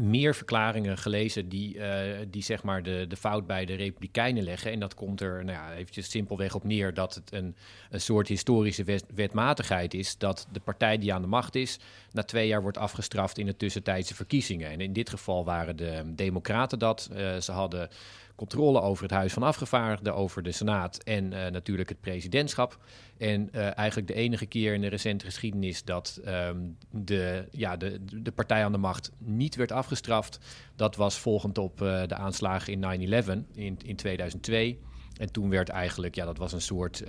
meer 0.00 0.34
verklaringen 0.34 0.98
gelezen 0.98 1.48
die, 1.48 1.74
uh, 1.76 1.86
die 2.28 2.42
zeg 2.42 2.62
maar 2.62 2.82
de, 2.82 3.04
de 3.08 3.16
fout 3.16 3.46
bij 3.46 3.64
de 3.64 3.74
Republikeinen 3.74 4.42
leggen. 4.42 4.72
En 4.72 4.80
dat 4.80 4.94
komt 4.94 5.20
er 5.20 5.44
nou 5.44 5.58
ja, 5.58 5.74
eventjes 5.74 6.10
simpelweg 6.10 6.54
op 6.54 6.64
neer 6.64 6.94
dat 6.94 7.14
het 7.14 7.32
een, 7.32 7.56
een 7.90 8.00
soort 8.00 8.28
historische 8.28 8.84
wet, 8.84 9.04
wetmatigheid 9.14 9.94
is. 9.94 10.18
Dat 10.18 10.46
de 10.52 10.60
partij 10.60 10.98
die 10.98 11.12
aan 11.12 11.22
de 11.22 11.28
macht 11.28 11.54
is, 11.54 11.78
na 12.10 12.22
twee 12.22 12.46
jaar 12.46 12.62
wordt 12.62 12.78
afgestraft 12.78 13.38
in 13.38 13.46
de 13.46 13.56
tussentijdse 13.56 14.14
verkiezingen. 14.14 14.70
En 14.70 14.80
in 14.80 14.92
dit 14.92 15.10
geval 15.10 15.44
waren 15.44 15.76
de 15.76 16.02
Democraten 16.06 16.78
dat. 16.78 17.10
Uh, 17.12 17.36
ze 17.36 17.52
hadden 17.52 17.88
controle 18.34 18.80
over 18.80 19.02
het 19.02 19.12
Huis 19.12 19.32
van 19.32 19.42
Afgevaardigden, 19.42 20.14
over 20.14 20.42
de 20.42 20.52
Senaat 20.52 20.96
en 20.96 21.32
uh, 21.32 21.46
natuurlijk 21.46 21.88
het 21.88 22.00
presidentschap. 22.00 22.78
En 23.18 23.48
uh, 23.52 23.78
eigenlijk 23.78 24.08
de 24.08 24.14
enige 24.14 24.46
keer 24.46 24.74
in 24.74 24.80
de 24.80 24.88
recente 24.88 25.24
geschiedenis 25.24 25.84
dat 25.84 26.20
um, 26.26 26.76
de, 26.90 27.48
ja, 27.50 27.76
de, 27.76 28.04
de 28.22 28.32
partij 28.32 28.64
aan 28.64 28.72
de 28.72 28.78
macht 28.78 29.10
niet 29.18 29.56
werd 29.56 29.72
afgestraft, 29.72 30.38
dat 30.76 30.96
was 30.96 31.18
volgend 31.18 31.58
op 31.58 31.80
uh, 31.80 32.02
de 32.06 32.14
aanslagen 32.14 32.72
in 32.72 33.12
9-11 33.24 33.26
in, 33.54 33.78
in 33.84 33.96
2002. 33.96 34.78
En 35.18 35.32
toen 35.32 35.50
werd 35.50 35.68
eigenlijk, 35.68 36.14
ja, 36.14 36.24
dat 36.24 36.38
was 36.38 36.52
een 36.52 36.60
soort 36.60 37.04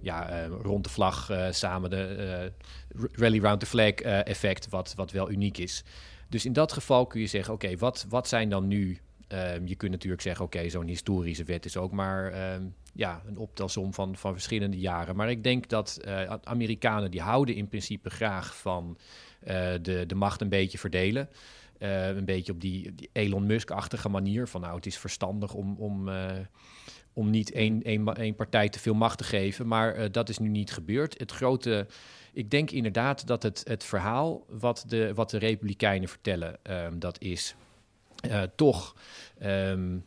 ja, 0.00 0.46
rond 0.46 0.84
de 0.84 0.90
vlag 0.90 1.30
samen 1.50 1.90
de 1.90 2.52
rally 3.12 3.40
round 3.40 3.60
the 3.60 3.66
flag 3.66 3.94
effect, 3.94 4.68
wat, 4.68 4.92
wat 4.96 5.10
wel 5.10 5.30
uniek 5.30 5.58
is. 5.58 5.84
Dus 6.28 6.44
in 6.44 6.52
dat 6.52 6.72
geval 6.72 7.06
kun 7.06 7.20
je 7.20 7.26
zeggen, 7.26 7.54
oké, 7.54 7.76
wat, 7.76 8.06
wat 8.08 8.28
zijn 8.28 8.48
dan 8.48 8.66
nu 8.66 8.98
Um, 9.32 9.66
je 9.66 9.74
kunt 9.74 9.92
natuurlijk 9.92 10.22
zeggen, 10.22 10.44
oké, 10.44 10.68
zo'n 10.68 10.86
historische 10.86 11.44
wet 11.44 11.64
is 11.64 11.76
ook 11.76 11.92
maar 11.92 12.52
um, 12.54 12.74
ja, 12.94 13.22
een 13.26 13.36
optelsom 13.36 13.94
van, 13.94 14.16
van 14.16 14.32
verschillende 14.32 14.78
jaren. 14.78 15.16
Maar 15.16 15.30
ik 15.30 15.42
denk 15.42 15.68
dat 15.68 16.00
uh, 16.04 16.34
Amerikanen 16.42 17.10
die 17.10 17.20
houden 17.20 17.54
in 17.54 17.68
principe 17.68 18.10
graag 18.10 18.56
van 18.56 18.98
uh, 19.40 19.48
de, 19.82 20.04
de 20.06 20.14
macht 20.14 20.40
een 20.40 20.48
beetje 20.48 20.78
verdelen. 20.78 21.28
Uh, 21.78 22.08
een 22.08 22.24
beetje 22.24 22.52
op 22.52 22.60
die, 22.60 22.94
Elon 23.12 23.46
Musk-achtige 23.46 24.08
manier 24.08 24.46
van 24.46 24.60
nou, 24.60 24.76
het 24.76 24.86
is 24.86 24.98
verstandig 24.98 25.54
om, 25.54 25.76
om, 25.78 26.10
om 27.12 27.30
niet 27.30 27.52
één, 27.52 27.82
één, 27.82 28.14
één 28.14 28.34
partij 28.34 28.68
te 28.68 28.78
veel 28.78 28.94
macht 28.94 29.18
te 29.18 29.24
geven. 29.24 29.66
Maar 29.66 30.12
dat 30.12 30.28
is 30.28 30.38
nu 30.38 30.48
niet 30.48 30.72
gebeurd. 30.72 31.18
Het 31.18 31.32
grote, 31.32 31.86
ik 32.32 32.50
denk 32.50 32.70
inderdaad 32.70 33.26
dat 33.26 33.42
het, 33.42 33.60
het 33.64 33.84
verhaal 33.84 34.44
wat 34.48 34.84
de, 34.86 35.14
wat 35.14 35.30
de 35.30 35.38
Republikeinen 35.38 36.08
vertellen, 36.08 36.58
um, 36.70 36.98
dat 36.98 37.20
is 37.20 37.56
toch, 38.56 38.94
um, 39.42 40.04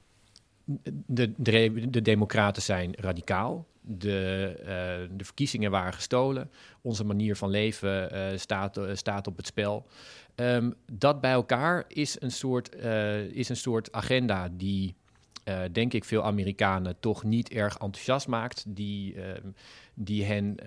de, 1.06 1.34
de, 1.38 1.90
de, 1.90 2.02
democraten 2.02 2.62
zijn 2.62 2.94
radicaal. 2.98 3.70
De, 3.82 4.56
uh, 4.60 5.18
de, 5.18 5.26
verkiezingen 5.26 5.72
waren 5.72 5.94
gestolen. 5.94 6.52
Onze 6.82 7.04
manier 7.04 7.36
van 7.36 7.50
leven 7.50 8.16
uh, 8.16 8.38
staat, 8.38 8.80
staat 8.94 9.28
op 9.28 9.38
het 9.38 9.46
spel. 9.46 9.88
Um, 10.36 10.74
dat 10.92 11.22
bij 11.22 11.32
elkaar 11.32 11.84
is 11.88 12.22
een 12.22 12.32
soort, 12.32 12.76
is 13.32 13.50
een 13.50 13.56
soort 13.56 13.92
agenda 13.92 14.50
die, 14.52 14.96
denk 15.72 15.94
ik, 15.94 16.04
veel 16.04 16.24
Amerikanen 16.24 17.00
toch 17.00 17.24
niet 17.24 17.50
erg 17.50 17.74
enthousiast 17.74 18.28
maakt. 18.28 18.64
Die, 18.68 19.16
die 19.94 20.26
hen 20.26 20.58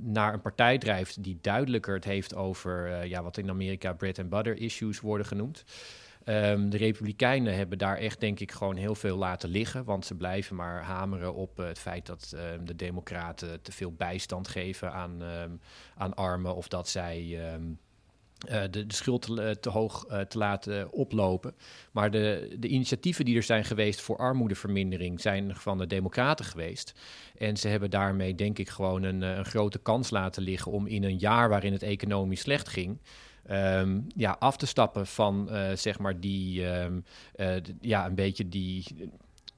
naar 0.00 0.32
een 0.32 0.42
partij 0.42 0.78
drijft 0.78 1.22
die 1.22 1.38
duidelijker 1.40 1.94
het 1.94 2.04
heeft 2.04 2.34
over 2.34 3.06
ja, 3.06 3.22
wat 3.22 3.36
in 3.36 3.50
Amerika 3.50 3.92
bread 3.92 4.18
and 4.18 4.28
butter 4.28 4.56
issues 4.56 5.00
worden 5.00 5.26
genoemd. 5.26 5.64
Um, 6.24 6.70
de 6.70 6.76
Republikeinen 6.76 7.54
hebben 7.54 7.78
daar 7.78 7.96
echt, 7.96 8.20
denk 8.20 8.40
ik, 8.40 8.52
gewoon 8.52 8.76
heel 8.76 8.94
veel 8.94 9.16
laten 9.16 9.48
liggen. 9.48 9.84
Want 9.84 10.06
ze 10.06 10.14
blijven 10.14 10.56
maar 10.56 10.82
hameren 10.82 11.34
op 11.34 11.60
uh, 11.60 11.66
het 11.66 11.78
feit 11.78 12.06
dat 12.06 12.34
um, 12.34 12.66
de 12.66 12.76
Democraten 12.76 13.62
te 13.62 13.72
veel 13.72 13.92
bijstand 13.92 14.48
geven 14.48 14.92
aan, 14.92 15.22
um, 15.22 15.60
aan 15.96 16.14
armen. 16.14 16.54
Of 16.54 16.68
dat 16.68 16.88
zij. 16.88 17.22
Uh, 17.24 18.62
de, 18.70 18.86
de, 18.86 18.94
schuld 18.94 19.22
te, 19.22 19.56
te 19.60 19.68
hoog 19.68 20.06
te 20.28 20.38
laten 20.38 20.92
oplopen. 20.92 21.54
Maar 21.92 22.10
de, 22.10 22.56
de, 22.58 22.68
initiatieven 22.68 23.24
die 23.24 23.36
er 23.36 23.42
zijn 23.42 23.64
geweest 23.64 24.00
voor 24.00 24.16
armoedevermindering 24.16 25.20
zijn 25.20 25.56
van 25.56 25.78
de 25.78 25.86
Democraten 25.86 26.44
geweest. 26.44 26.92
En 27.38 27.56
ze 27.56 27.68
hebben 27.68 27.90
daarmee, 27.90 28.34
denk 28.34 28.58
ik, 28.58 28.68
gewoon 28.68 29.02
een, 29.02 29.22
een 29.22 29.44
grote 29.44 29.78
kans 29.78 30.10
laten 30.10 30.42
liggen 30.42 30.72
om 30.72 30.86
in 30.86 31.04
een 31.04 31.18
jaar 31.18 31.48
waarin 31.48 31.72
het 31.72 31.82
economisch 31.82 32.40
slecht 32.40 32.68
ging. 32.68 32.98
Um, 33.52 34.06
ja, 34.16 34.36
af 34.38 34.56
te 34.56 34.66
stappen 34.66 35.06
van 35.06 35.48
uh, 35.50 35.70
zeg 35.74 35.98
maar 35.98 36.20
die, 36.20 36.66
um, 36.66 37.04
uh, 37.36 37.54
ja, 37.80 38.06
een 38.06 38.14
beetje 38.14 38.48
die, 38.48 38.84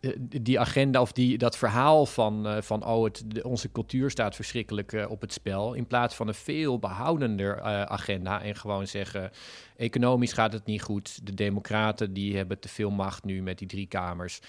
uh, 0.00 0.12
die 0.18 0.60
agenda 0.60 1.00
of 1.00 1.12
die, 1.12 1.38
dat 1.38 1.56
verhaal 1.56 2.06
van, 2.06 2.62
van 2.62 2.86
oh, 2.86 3.04
het, 3.04 3.42
onze 3.42 3.72
cultuur 3.72 4.10
staat 4.10 4.34
verschrikkelijk 4.34 5.06
op 5.08 5.20
het 5.20 5.32
spel. 5.32 5.74
In 5.74 5.86
plaats 5.86 6.14
van 6.14 6.28
een 6.28 6.34
veel 6.34 6.78
behoudender 6.78 7.62
agenda 7.88 8.42
en 8.42 8.56
gewoon 8.56 8.86
zeggen, 8.86 9.30
economisch 9.76 10.32
gaat 10.32 10.52
het 10.52 10.66
niet 10.66 10.82
goed. 10.82 11.26
De 11.26 11.34
democraten 11.34 12.12
die 12.12 12.36
hebben 12.36 12.60
te 12.60 12.68
veel 12.68 12.90
macht 12.90 13.24
nu 13.24 13.42
met 13.42 13.58
die 13.58 13.68
drie 13.68 13.86
kamers. 13.86 14.40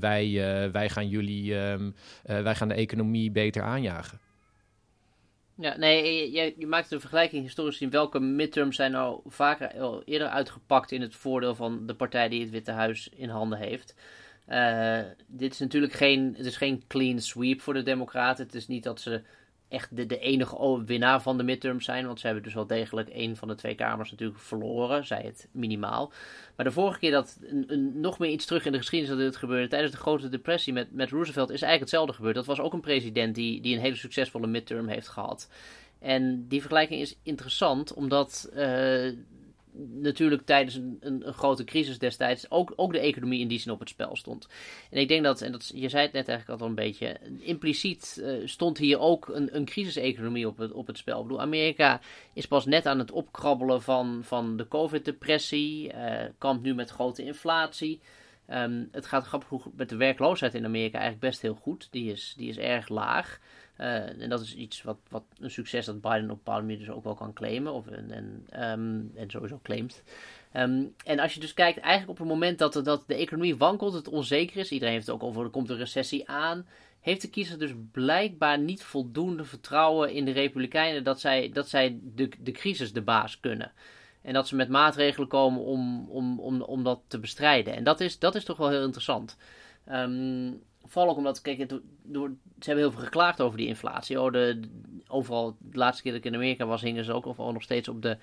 wij, 0.72 0.88
gaan 0.88 1.08
jullie, 1.08 1.54
um, 1.54 1.94
wij 2.22 2.54
gaan 2.54 2.68
de 2.68 2.74
economie 2.74 3.30
beter 3.30 3.62
aanjagen. 3.62 4.25
Ja, 5.58 5.76
nee, 5.76 6.30
je, 6.32 6.54
je 6.58 6.66
maakt 6.66 6.90
een 6.90 7.00
vergelijking 7.00 7.42
historisch 7.42 7.80
in 7.80 7.90
welke 7.90 8.20
midterms 8.20 8.76
zijn 8.76 8.92
nou 8.92 9.20
vaker 9.26 9.80
al 9.80 10.02
eerder 10.04 10.28
uitgepakt 10.28 10.92
in 10.92 11.00
het 11.00 11.14
voordeel 11.14 11.54
van 11.54 11.86
de 11.86 11.94
partij 11.94 12.28
die 12.28 12.40
het 12.40 12.50
Witte 12.50 12.70
Huis 12.70 13.08
in 13.08 13.28
handen 13.28 13.58
heeft. 13.58 13.94
Uh, 14.48 15.00
dit 15.26 15.52
is 15.52 15.58
natuurlijk 15.58 15.92
geen, 15.92 16.34
het 16.36 16.46
is 16.46 16.56
geen 16.56 16.84
clean 16.86 17.20
sweep 17.20 17.60
voor 17.60 17.74
de 17.74 17.82
Democraten. 17.82 18.44
Het 18.44 18.54
is 18.54 18.66
niet 18.66 18.82
dat 18.82 19.00
ze 19.00 19.22
echt 19.68 19.96
de, 19.96 20.06
de 20.06 20.18
enige 20.18 20.84
winnaar 20.84 21.22
van 21.22 21.36
de 21.36 21.42
midterms 21.42 21.84
zijn. 21.84 22.06
Want 22.06 22.20
ze 22.20 22.26
hebben 22.26 22.44
dus 22.44 22.54
wel 22.54 22.66
degelijk 22.66 23.08
een 23.12 23.36
van 23.36 23.48
de 23.48 23.54
twee 23.54 23.74
kamers 23.74 24.10
natuurlijk 24.10 24.40
verloren, 24.40 25.06
zij 25.06 25.22
het 25.24 25.48
minimaal. 25.50 26.12
Maar 26.56 26.66
de 26.66 26.72
vorige 26.72 26.98
keer 26.98 27.10
dat 27.10 27.38
een, 27.66 27.92
nog 28.00 28.18
meer 28.18 28.30
iets 28.30 28.46
terug 28.46 28.64
in 28.64 28.72
de 28.72 28.78
geschiedenis 28.78 29.16
dat 29.16 29.24
dit 29.24 29.36
gebeurde, 29.36 29.68
tijdens 29.68 29.92
de 29.92 29.98
grote 29.98 30.28
depressie 30.28 30.72
met, 30.72 30.92
met 30.92 31.10
Roosevelt, 31.10 31.50
is 31.50 31.62
eigenlijk 31.62 31.80
hetzelfde 31.80 32.12
gebeurd. 32.12 32.34
Dat 32.34 32.46
was 32.46 32.60
ook 32.60 32.72
een 32.72 32.80
president 32.80 33.34
die, 33.34 33.60
die 33.60 33.74
een 33.74 33.82
hele 33.82 33.96
succesvolle 33.96 34.46
midterm 34.46 34.88
heeft 34.88 35.08
gehad. 35.08 35.50
En 35.98 36.48
die 36.48 36.60
vergelijking 36.60 37.00
is 37.00 37.18
interessant, 37.22 37.94
omdat 37.94 38.50
uh, 38.54 39.12
natuurlijk 39.78 40.42
tijdens 40.44 40.74
een, 40.74 40.96
een, 41.00 41.26
een, 41.26 41.32
grote 41.32 41.64
crisis 41.64 41.98
destijds 41.98 42.50
ook, 42.50 42.72
ook 42.76 42.92
de 42.92 42.98
economie 42.98 43.40
in 43.40 43.48
die 43.48 43.58
zin 43.58 43.72
op 43.72 43.80
het 43.80 43.88
spel 43.88 44.16
stond. 44.16 44.48
En 44.90 45.00
ik 45.00 45.08
denk 45.08 45.24
dat, 45.24 45.40
en 45.40 45.52
dat, 45.52 45.70
je 45.74 45.88
zei 45.88 46.02
het 46.02 46.12
net 46.12 46.28
eigenlijk 46.28 46.60
al 46.60 46.68
een 46.68 46.74
beetje, 46.74 47.16
impliciet 47.38 48.20
uh, 48.20 48.46
stond 48.46 48.78
hier 48.78 48.98
ook 48.98 49.28
een, 49.28 49.56
een 49.56 49.64
crisiseconomie 49.64 50.48
op 50.48 50.58
het, 50.58 50.72
op 50.72 50.86
het 50.86 50.98
spel. 50.98 51.16
Ik 51.16 51.22
bedoel, 51.22 51.40
Amerika 51.40 52.00
is 52.32 52.46
pas 52.46 52.66
net 52.66 52.86
aan 52.86 52.98
het 52.98 53.10
opkrabbelen 53.10 53.82
van, 53.82 54.20
van 54.22 54.56
de 54.56 54.68
covid-depressie, 54.68 55.92
uh, 55.92 56.24
kampt 56.38 56.62
nu 56.62 56.74
met 56.74 56.90
grote 56.90 57.24
inflatie. 57.24 58.00
Um, 58.50 58.88
het 58.92 59.06
gaat 59.06 59.26
grappig 59.26 59.66
met 59.76 59.88
de 59.88 59.96
werkloosheid 59.96 60.54
in 60.54 60.64
Amerika 60.64 60.98
eigenlijk 60.98 61.30
best 61.30 61.42
heel 61.42 61.54
goed. 61.54 61.88
Die 61.90 62.12
is, 62.12 62.34
die 62.36 62.48
is 62.48 62.58
erg 62.58 62.88
laag. 62.88 63.40
Uh, 63.80 64.22
en 64.22 64.28
dat 64.28 64.40
is 64.40 64.54
iets 64.54 64.82
wat, 64.82 64.98
wat 65.08 65.24
een 65.38 65.50
succes 65.50 65.86
dat 65.86 66.00
Biden 66.00 66.22
op 66.22 66.28
een 66.28 66.36
bepaalde 66.36 66.62
manier 66.62 66.78
dus 66.78 66.90
ook 66.90 67.04
wel 67.04 67.14
kan 67.14 67.32
claimen. 67.32 67.72
Of, 67.72 67.86
en, 67.86 68.10
en, 68.10 68.46
um, 68.70 69.12
en 69.14 69.30
sowieso 69.30 69.60
claimt. 69.62 70.02
Um, 70.54 70.94
en 71.04 71.18
als 71.18 71.34
je 71.34 71.40
dus 71.40 71.54
kijkt, 71.54 71.78
eigenlijk 71.78 72.10
op 72.10 72.18
het 72.18 72.34
moment 72.34 72.58
dat, 72.58 72.84
dat 72.84 73.04
de 73.06 73.14
economie 73.14 73.56
wankelt, 73.56 73.92
het 73.92 74.08
onzeker 74.08 74.56
is. 74.56 74.70
Iedereen 74.70 74.94
heeft 74.94 75.06
het 75.06 75.14
ook 75.14 75.22
over, 75.22 75.44
er 75.44 75.50
komt 75.50 75.70
een 75.70 75.76
recessie 75.76 76.28
aan. 76.28 76.66
Heeft 77.00 77.22
de 77.22 77.30
kiezer 77.30 77.58
dus 77.58 77.72
blijkbaar 77.92 78.58
niet 78.58 78.82
voldoende 78.82 79.44
vertrouwen 79.44 80.12
in 80.12 80.24
de 80.24 80.30
Republikeinen 80.30 81.04
dat 81.04 81.20
zij, 81.20 81.50
dat 81.52 81.68
zij 81.68 81.98
de, 82.02 82.28
de 82.38 82.52
crisis 82.52 82.92
de 82.92 83.02
baas 83.02 83.40
kunnen. 83.40 83.72
En 84.22 84.32
dat 84.32 84.48
ze 84.48 84.56
met 84.56 84.68
maatregelen 84.68 85.28
komen 85.28 85.60
om, 85.60 86.08
om, 86.08 86.40
om, 86.40 86.62
om 86.62 86.84
dat 86.84 87.00
te 87.06 87.18
bestrijden. 87.18 87.74
En 87.74 87.84
dat 87.84 88.00
is, 88.00 88.18
dat 88.18 88.34
is 88.34 88.44
toch 88.44 88.56
wel 88.56 88.68
heel 88.68 88.82
interessant. 88.84 89.36
Um, 89.92 90.62
Vooral 90.86 91.10
ook 91.10 91.16
omdat, 91.16 91.40
kijk, 91.40 91.68
door, 92.02 92.28
ze 92.58 92.64
hebben 92.64 92.84
heel 92.84 92.92
veel 92.92 93.04
geklaagd 93.04 93.40
over 93.40 93.58
die 93.58 93.66
inflatie. 93.66 94.20
Oh, 94.20 94.32
de, 94.32 94.60
overal, 95.08 95.56
de 95.58 95.78
laatste 95.78 96.02
keer 96.02 96.12
dat 96.12 96.20
ik 96.20 96.26
in 96.26 96.34
Amerika 96.34 96.66
was, 96.66 96.82
hingen 96.82 97.04
ze 97.04 97.12
ook 97.12 97.26
overal 97.26 97.52
nog 97.52 97.62
steeds 97.62 97.88
op 97.88 98.02
de, 98.02 98.16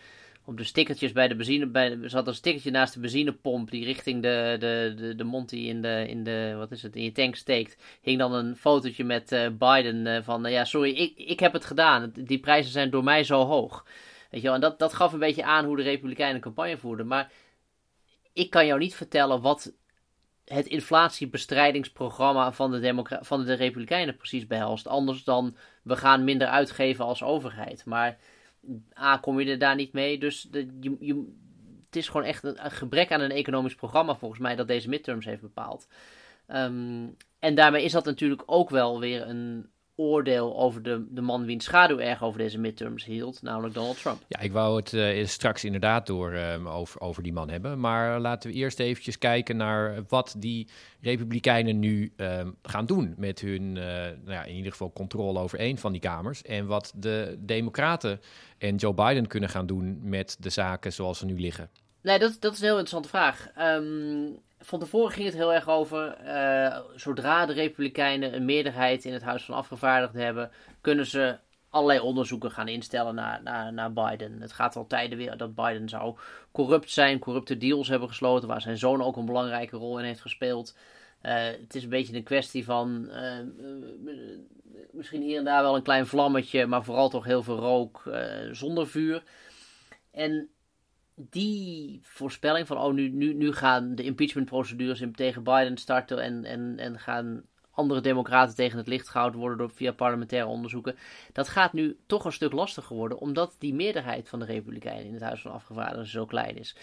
op 0.45 0.57
de 0.57 0.63
stickertjes 0.63 1.11
bij 1.11 1.27
de 1.27 1.35
benzine. 1.35 1.65
Bij 1.65 2.09
ze 2.09 2.15
had 2.15 2.27
een 2.27 2.33
stickertje 2.33 2.71
naast 2.71 2.93
de 2.93 2.99
benzinepomp 2.99 3.71
die 3.71 3.85
richting 3.85 4.21
de, 4.21 4.55
de, 4.59 4.93
de, 4.97 5.15
de 5.15 5.23
mond 5.23 5.49
die 5.49 5.67
in 5.67 5.81
de, 5.81 6.05
in 6.07 6.23
de, 6.23 6.53
wat 6.57 6.71
is 6.71 6.83
het, 6.83 6.95
in 6.95 7.03
je 7.03 7.11
tank 7.11 7.35
steekt. 7.35 7.83
Hing 8.01 8.19
dan 8.19 8.33
een 8.33 8.55
fotootje 8.55 9.03
met 9.03 9.31
uh, 9.31 9.47
Biden 9.47 10.05
uh, 10.05 10.17
van, 10.21 10.45
uh, 10.45 10.51
ja, 10.51 10.65
sorry, 10.65 10.91
ik, 10.91 11.17
ik 11.17 11.39
heb 11.39 11.53
het 11.53 11.65
gedaan. 11.65 12.11
Die 12.15 12.39
prijzen 12.39 12.71
zijn 12.71 12.89
door 12.89 13.03
mij 13.03 13.23
zo 13.23 13.45
hoog. 13.45 13.85
Weet 14.29 14.41
je 14.41 14.47
wel, 14.47 14.55
en 14.55 14.61
dat, 14.61 14.79
dat 14.79 14.93
gaf 14.93 15.13
een 15.13 15.19
beetje 15.19 15.43
aan 15.43 15.65
hoe 15.65 15.77
de 15.77 15.83
Republikeinen 15.83 16.41
campagne 16.41 16.77
voerden. 16.77 17.07
Maar 17.07 17.31
ik 18.33 18.49
kan 18.49 18.65
jou 18.65 18.79
niet 18.79 18.95
vertellen 18.95 19.41
wat 19.41 19.73
het 20.45 20.65
inflatiebestrijdingsprogramma 20.65 22.51
van 22.51 22.71
de, 22.71 23.19
van 23.21 23.45
de 23.45 23.53
Republikeinen 23.53 24.17
precies 24.17 24.47
behelst. 24.47 24.87
Anders 24.87 25.23
dan 25.23 25.55
we 25.83 25.95
gaan 25.95 26.23
minder 26.23 26.47
uitgeven 26.47 27.05
als 27.05 27.23
overheid. 27.23 27.85
Maar 27.85 28.17
A, 28.99 29.17
kom 29.17 29.39
je 29.39 29.51
er 29.51 29.59
daar 29.59 29.75
niet 29.75 29.93
mee. 29.93 30.19
Dus 30.19 30.47
het 31.85 31.95
is 31.95 32.07
gewoon 32.07 32.25
echt 32.25 32.43
een, 32.43 32.57
gebrek 32.71 33.11
aan 33.11 33.21
een 33.21 33.31
economisch 33.31 33.75
programma 33.75 34.15
volgens 34.15 34.41
mij 34.41 34.55
dat 34.55 34.67
deze 34.67 34.89
midterms 34.89 35.25
heeft 35.25 35.41
bepaald. 35.41 35.87
Ehm, 36.47 37.07
en 37.39 37.55
daarmee 37.55 37.83
is 37.83 37.91
dat 37.91 38.05
natuurlijk 38.05 38.43
ook 38.45 38.69
wel 38.69 38.99
weer 38.99 39.27
een, 39.27 39.69
oordeel 39.95 40.57
over 40.57 40.83
de, 40.83 41.05
de 41.09 41.21
man 41.21 41.45
wiens 41.45 41.65
schaduw 41.65 41.99
erg 41.99 42.23
over 42.23 42.39
deze 42.39 42.59
midterms 42.59 43.05
hield, 43.05 43.41
namelijk 43.41 43.73
Donald 43.73 44.01
Trump. 44.01 44.21
Ja, 44.27 44.39
ik 44.39 44.51
wou 44.51 44.75
het 44.75 44.93
uh, 44.93 45.25
straks 45.25 45.63
inderdaad 45.63 46.07
door 46.07 46.33
um, 46.33 46.67
over, 46.67 47.01
over 47.01 47.23
die 47.23 47.33
man 47.33 47.49
hebben. 47.49 47.79
Maar 47.79 48.19
laten 48.19 48.49
we 48.49 48.55
eerst 48.55 48.79
eventjes 48.79 49.17
kijken 49.17 49.57
naar 49.57 50.03
wat 50.07 50.35
die 50.37 50.67
Republikeinen 51.01 51.79
nu 51.79 52.13
um, 52.17 52.55
gaan 52.61 52.85
doen 52.85 53.13
met 53.17 53.39
hun, 53.39 53.61
uh, 53.61 53.83
nou 53.83 54.13
ja, 54.25 54.43
in 54.43 54.55
ieder 54.55 54.71
geval 54.71 54.93
controle 54.93 55.39
over 55.39 55.59
één 55.59 55.77
van 55.77 55.91
die 55.91 56.01
kamers. 56.01 56.41
En 56.41 56.65
wat 56.65 56.93
de 56.95 57.37
Democraten 57.39 58.19
en 58.57 58.75
Joe 58.75 58.93
Biden 58.93 59.27
kunnen 59.27 59.49
gaan 59.49 59.65
doen 59.65 59.99
met 60.01 60.37
de 60.39 60.49
zaken 60.49 60.93
zoals 60.93 61.17
ze 61.17 61.25
nu 61.25 61.39
liggen. 61.39 61.69
Nee, 62.01 62.19
dat, 62.19 62.37
dat 62.39 62.53
is 62.53 62.59
een 62.59 62.65
heel 62.65 62.77
interessante 62.77 63.09
vraag. 63.09 63.47
Um, 63.59 64.39
van 64.63 64.79
tevoren 64.79 65.11
ging 65.11 65.25
het 65.25 65.35
heel 65.35 65.53
erg 65.53 65.69
over, 65.69 66.17
uh, 66.25 66.77
zodra 66.95 67.45
de 67.45 67.53
Republikeinen 67.53 68.35
een 68.35 68.45
meerderheid 68.45 69.05
in 69.05 69.13
het 69.13 69.21
Huis 69.21 69.43
van 69.43 69.55
Afgevaardigden 69.55 70.23
hebben, 70.23 70.51
kunnen 70.81 71.05
ze 71.05 71.37
allerlei 71.69 71.99
onderzoeken 71.99 72.51
gaan 72.51 72.67
instellen 72.67 73.15
naar, 73.15 73.43
naar, 73.43 73.73
naar 73.73 73.93
Biden. 73.93 74.41
Het 74.41 74.53
gaat 74.53 74.75
al 74.75 74.87
tijden 74.87 75.17
weer 75.17 75.37
dat 75.37 75.55
Biden 75.55 75.89
zou 75.89 76.17
corrupt 76.51 76.91
zijn, 76.91 77.19
corrupte 77.19 77.57
deals 77.57 77.87
hebben 77.87 78.07
gesloten, 78.07 78.47
waar 78.47 78.61
zijn 78.61 78.77
zoon 78.77 79.01
ook 79.01 79.15
een 79.15 79.25
belangrijke 79.25 79.77
rol 79.77 79.99
in 79.99 80.05
heeft 80.05 80.21
gespeeld. 80.21 80.77
Uh, 81.21 81.33
het 81.33 81.75
is 81.75 81.83
een 81.83 81.89
beetje 81.89 82.15
een 82.15 82.23
kwestie 82.23 82.65
van 82.65 83.09
uh, 83.11 83.39
misschien 84.91 85.21
hier 85.21 85.37
en 85.37 85.43
daar 85.43 85.61
wel 85.61 85.75
een 85.75 85.83
klein 85.83 86.07
vlammetje, 86.07 86.65
maar 86.65 86.83
vooral 86.83 87.09
toch 87.09 87.23
heel 87.25 87.43
veel 87.43 87.57
rook 87.57 88.11
zonder 88.51 88.87
vuur. 88.87 89.23
En 90.11 90.52
die 91.15 91.99
voorspelling 92.03 92.67
van, 92.67 92.77
oh, 92.77 92.93
nu, 92.93 93.09
nu, 93.09 93.33
nu 93.33 93.53
gaan 93.53 93.95
de 93.95 94.03
impeachmentprocedures 94.03 95.03
tegen 95.15 95.43
Biden 95.43 95.77
starten 95.77 96.19
en, 96.19 96.45
en, 96.45 96.79
en 96.79 96.99
gaan 96.99 97.43
andere 97.73 98.01
democraten 98.01 98.55
tegen 98.55 98.77
het 98.77 98.87
licht 98.87 99.09
gehouden 99.09 99.39
worden 99.39 99.57
door, 99.57 99.71
via 99.71 99.91
parlementaire 99.91 100.47
onderzoeken. 100.47 100.95
Dat 101.31 101.49
gaat 101.49 101.73
nu 101.73 101.97
toch 102.05 102.25
een 102.25 102.31
stuk 102.31 102.51
lastiger 102.51 102.95
worden, 102.95 103.19
omdat 103.19 103.55
die 103.59 103.73
meerderheid 103.73 104.29
van 104.29 104.39
de 104.39 104.45
Republikeinen 104.45 105.05
in 105.05 105.13
het 105.13 105.23
Huis 105.23 105.41
van 105.41 105.51
Afgevaardigden 105.51 106.07
zo 106.07 106.25
klein 106.25 106.57
is. 106.57 106.75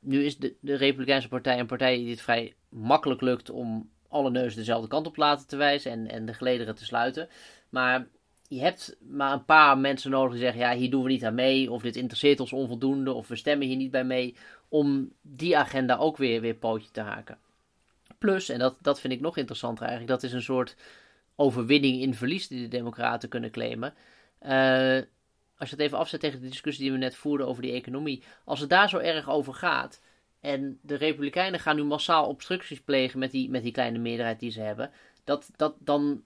Nu 0.00 0.24
is 0.24 0.38
de, 0.38 0.54
de 0.60 0.74
Republikeinse 0.74 1.28
Partij 1.28 1.58
een 1.58 1.66
partij 1.66 1.96
die 1.96 2.10
het 2.10 2.20
vrij 2.20 2.54
makkelijk 2.68 3.20
lukt 3.20 3.50
om 3.50 3.90
alle 4.08 4.30
neuzen 4.30 4.58
dezelfde 4.58 4.88
kant 4.88 5.06
op 5.06 5.14
te 5.14 5.20
laten 5.20 5.46
te 5.46 5.56
wijzen 5.56 5.92
en, 5.92 6.08
en 6.08 6.26
de 6.26 6.34
gelederen 6.34 6.74
te 6.74 6.84
sluiten. 6.84 7.28
Maar 7.68 8.06
je 8.48 8.60
hebt 8.60 8.96
maar 9.00 9.32
een 9.32 9.44
paar 9.44 9.78
mensen 9.78 10.10
nodig 10.10 10.32
die 10.32 10.40
zeggen: 10.40 10.60
ja, 10.60 10.74
hier 10.74 10.90
doen 10.90 11.02
we 11.02 11.08
niet 11.08 11.24
aan 11.24 11.34
mee, 11.34 11.70
of 11.70 11.82
dit 11.82 11.96
interesseert 11.96 12.40
ons 12.40 12.52
onvoldoende, 12.52 13.12
of 13.12 13.28
we 13.28 13.36
stemmen 13.36 13.66
hier 13.66 13.76
niet 13.76 13.90
bij 13.90 14.04
mee, 14.04 14.36
om 14.68 15.12
die 15.22 15.56
agenda 15.56 15.96
ook 15.96 16.16
weer, 16.16 16.40
weer 16.40 16.54
pootje 16.54 16.90
te 16.90 17.00
haken. 17.00 17.38
Plus, 18.18 18.48
en 18.48 18.58
dat, 18.58 18.76
dat 18.80 19.00
vind 19.00 19.12
ik 19.12 19.20
nog 19.20 19.36
interessanter 19.36 19.86
eigenlijk, 19.86 20.20
dat 20.20 20.30
is 20.30 20.36
een 20.36 20.42
soort 20.42 20.76
overwinning 21.36 22.00
in 22.00 22.14
verlies 22.14 22.48
die 22.48 22.60
de 22.60 22.68
Democraten 22.68 23.28
kunnen 23.28 23.50
claimen. 23.50 23.94
Uh, 24.42 25.00
als 25.56 25.70
je 25.70 25.74
het 25.76 25.84
even 25.84 25.98
afzet 25.98 26.20
tegen 26.20 26.40
de 26.40 26.48
discussie 26.48 26.82
die 26.84 26.92
we 26.92 26.98
net 26.98 27.16
voerden 27.16 27.46
over 27.46 27.62
die 27.62 27.72
economie, 27.72 28.22
als 28.44 28.60
het 28.60 28.70
daar 28.70 28.88
zo 28.88 28.98
erg 28.98 29.30
over 29.30 29.54
gaat. 29.54 30.00
En 30.40 30.78
de 30.82 30.94
Republikeinen 30.94 31.60
gaan 31.60 31.76
nu 31.76 31.84
massaal 31.84 32.26
obstructies 32.26 32.80
plegen 32.80 33.18
met 33.18 33.30
die, 33.30 33.50
met 33.50 33.62
die 33.62 33.72
kleine 33.72 33.98
meerderheid 33.98 34.40
die 34.40 34.50
ze 34.50 34.60
hebben. 34.60 34.90
Dat, 35.24 35.50
dat, 35.56 35.74
dan 35.78 36.22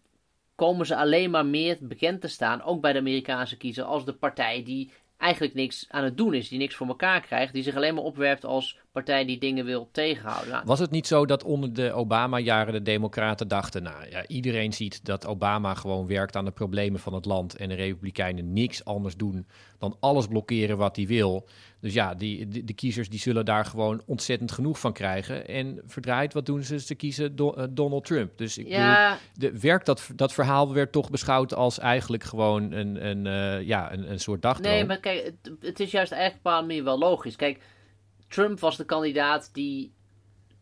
komen 0.63 0.87
ze 0.87 0.97
alleen 0.97 1.31
maar 1.31 1.47
meer 1.47 1.77
bekend 1.81 2.21
te 2.21 2.29
staan, 2.29 2.63
ook 2.63 2.81
bij 2.81 2.93
de 2.93 2.99
Amerikaanse 2.99 3.57
kiezer, 3.57 3.85
als 3.85 4.05
de 4.05 4.13
partij 4.13 4.63
die 4.65 4.91
eigenlijk 5.17 5.55
niks 5.55 5.87
aan 5.89 6.05
het 6.05 6.17
doen 6.17 6.35
is, 6.35 6.49
die 6.49 6.59
niks 6.59 6.75
voor 6.75 6.87
elkaar 6.87 7.21
krijgt, 7.21 7.53
die 7.53 7.63
zich 7.63 7.77
alleen 7.77 7.95
maar 7.95 8.05
opwerpt 8.05 8.45
als 8.45 8.79
partij 8.93 9.25
die 9.25 9.39
dingen 9.39 9.65
wil 9.65 9.89
tegenhouden. 9.93 10.51
Nou, 10.51 10.63
Was 10.67 10.79
het 10.79 10.91
niet 10.91 11.07
zo 11.07 11.27
dat 11.27 11.45
onder 11.45 11.73
de 11.73 11.93
Obama-jaren 11.93 12.73
de 12.73 12.83
Democraten 12.83 13.49
dachten, 13.49 13.83
nou 13.83 14.11
ja, 14.11 14.27
iedereen 14.27 14.73
ziet 14.73 15.05
dat 15.05 15.27
Obama 15.27 15.75
gewoon 15.75 16.07
werkt 16.07 16.37
aan 16.37 16.45
de 16.45 16.51
problemen 16.51 17.01
van 17.01 17.15
het 17.15 17.25
land 17.25 17.57
en 17.57 17.69
de 17.69 17.75
Republikeinen 17.75 18.53
niks 18.53 18.85
anders 18.85 19.17
doen 19.17 19.47
dan 19.79 19.97
alles 20.01 20.27
blokkeren 20.27 20.77
wat 20.77 20.97
hij 20.97 21.07
wil. 21.07 21.49
Dus 21.81 21.93
ja, 21.93 22.15
die, 22.15 22.65
de, 22.65 22.73
kiezers 22.73 23.09
die 23.09 23.19
zullen 23.19 23.45
daar 23.45 23.65
gewoon 23.65 24.03
ontzettend 24.07 24.53
genoeg 24.53 24.79
van 24.79 24.93
krijgen. 24.93 25.49
En 25.49 25.81
verdraaid, 25.87 26.33
wat 26.33 26.47
doen 26.47 26.63
ze? 26.63 26.81
Ze 26.81 26.95
kiezen 26.95 27.37
eh, 27.37 27.65
Donald 27.71 28.05
Trump. 28.05 28.39
Dus 28.39 28.59
ik 28.59 28.69
ja. 28.69 29.19
bedoel, 29.35 29.53
de, 29.53 29.61
werkt 29.61 29.87
dat, 29.87 30.11
dat 30.15 30.33
verhaal 30.33 30.73
werd 30.73 30.93
toch 30.93 31.11
beschouwd 31.11 31.55
als 31.55 31.79
eigenlijk 31.79 32.25
gewoon 32.25 32.73
een, 32.73 33.07
een, 33.07 33.27
uh, 33.27 33.67
ja, 33.67 33.93
een, 33.93 34.11
een 34.11 34.21
soort 34.21 34.43
dagdroom. 34.43 34.73
Nee, 34.73 34.85
maar 34.85 35.01
kijk, 35.01 35.25
het, 35.25 35.53
het 35.61 35.81
is 35.81 35.91
juist 35.91 36.13
eigenlijk 36.13 36.47
op 36.47 36.53
een 36.53 36.67
manier 36.67 36.85
wel 36.85 36.99
logisch. 36.99 37.37
Kijk, 37.37 37.59
Trump 38.33 38.61
was 38.61 38.77
de 38.77 38.85
kandidaat 38.85 39.51
die 39.53 39.93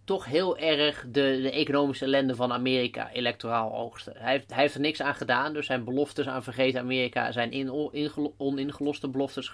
toch 0.05 0.25
heel 0.25 0.59
erg 0.59 1.05
de, 1.05 1.39
de 1.43 1.51
economische 1.51 2.05
ellende 2.05 2.35
van 2.35 2.53
Amerika 2.53 3.11
electoraal 3.11 3.75
oogste. 3.75 4.13
Hij 4.17 4.33
heeft, 4.33 4.51
hij 4.51 4.61
heeft 4.61 4.75
er 4.75 4.81
niks 4.81 5.03
aan 5.03 5.15
gedaan, 5.15 5.53
dus 5.53 5.67
zijn 5.67 5.85
beloftes 5.85 6.27
aan 6.27 6.43
vergeten 6.43 6.81
Amerika 6.81 7.33
zijn 7.33 7.53
in, 7.53 7.91
oningeloste 8.37 9.09
beloftes 9.09 9.53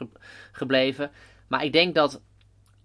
gebleven. 0.52 1.10
Maar 1.48 1.64
ik 1.64 1.72
denk 1.72 1.94
dat 1.94 2.22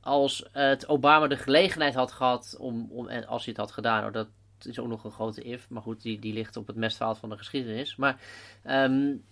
als 0.01 0.49
het 0.51 0.87
Obama 0.87 1.27
de 1.27 1.37
gelegenheid 1.37 1.93
had 1.93 2.11
gehad 2.11 2.55
om, 2.59 2.87
om 2.91 3.07
en 3.07 3.27
als 3.27 3.45
hij 3.45 3.53
het 3.53 3.61
had 3.61 3.71
gedaan, 3.71 4.11
dat 4.11 4.27
is 4.65 4.79
ook 4.79 4.87
nog 4.87 5.03
een 5.03 5.11
grote 5.11 5.41
if, 5.41 5.69
maar 5.69 5.81
goed, 5.81 6.01
die, 6.01 6.19
die 6.19 6.33
ligt 6.33 6.57
op 6.57 6.67
het 6.67 6.75
mestvaal 6.75 7.15
van 7.15 7.29
de 7.29 7.37
geschiedenis. 7.37 7.95
Maar 7.95 8.19
um, 8.67 9.23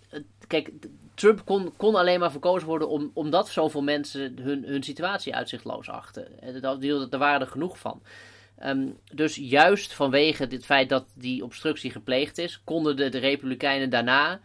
kijk, 0.47 0.71
Trump 1.13 1.45
kon, 1.45 1.73
kon 1.77 1.95
alleen 1.95 2.19
maar 2.19 2.31
verkozen 2.31 2.67
worden 2.67 2.89
om, 2.89 3.11
omdat 3.13 3.49
zoveel 3.49 3.83
mensen 3.83 4.39
hun, 4.39 4.63
hun 4.63 4.83
situatie 4.83 5.35
uitzichtloos 5.35 5.89
achten. 5.89 6.41
Er 7.11 7.17
waren 7.17 7.41
er 7.41 7.47
genoeg 7.47 7.79
van. 7.79 8.01
Ehm, 8.59 8.87
dus 9.13 9.35
juist 9.35 9.93
vanwege 9.93 10.47
dit 10.47 10.65
feit 10.65 10.89
dat 10.89 11.05
die 11.13 11.43
obstructie 11.43 11.91
gepleegd 11.91 12.37
is, 12.37 12.61
konden 12.63 12.95
de, 12.95 13.09
de 13.09 13.17
Republikeinen 13.17 13.89
daarna, 13.89 14.39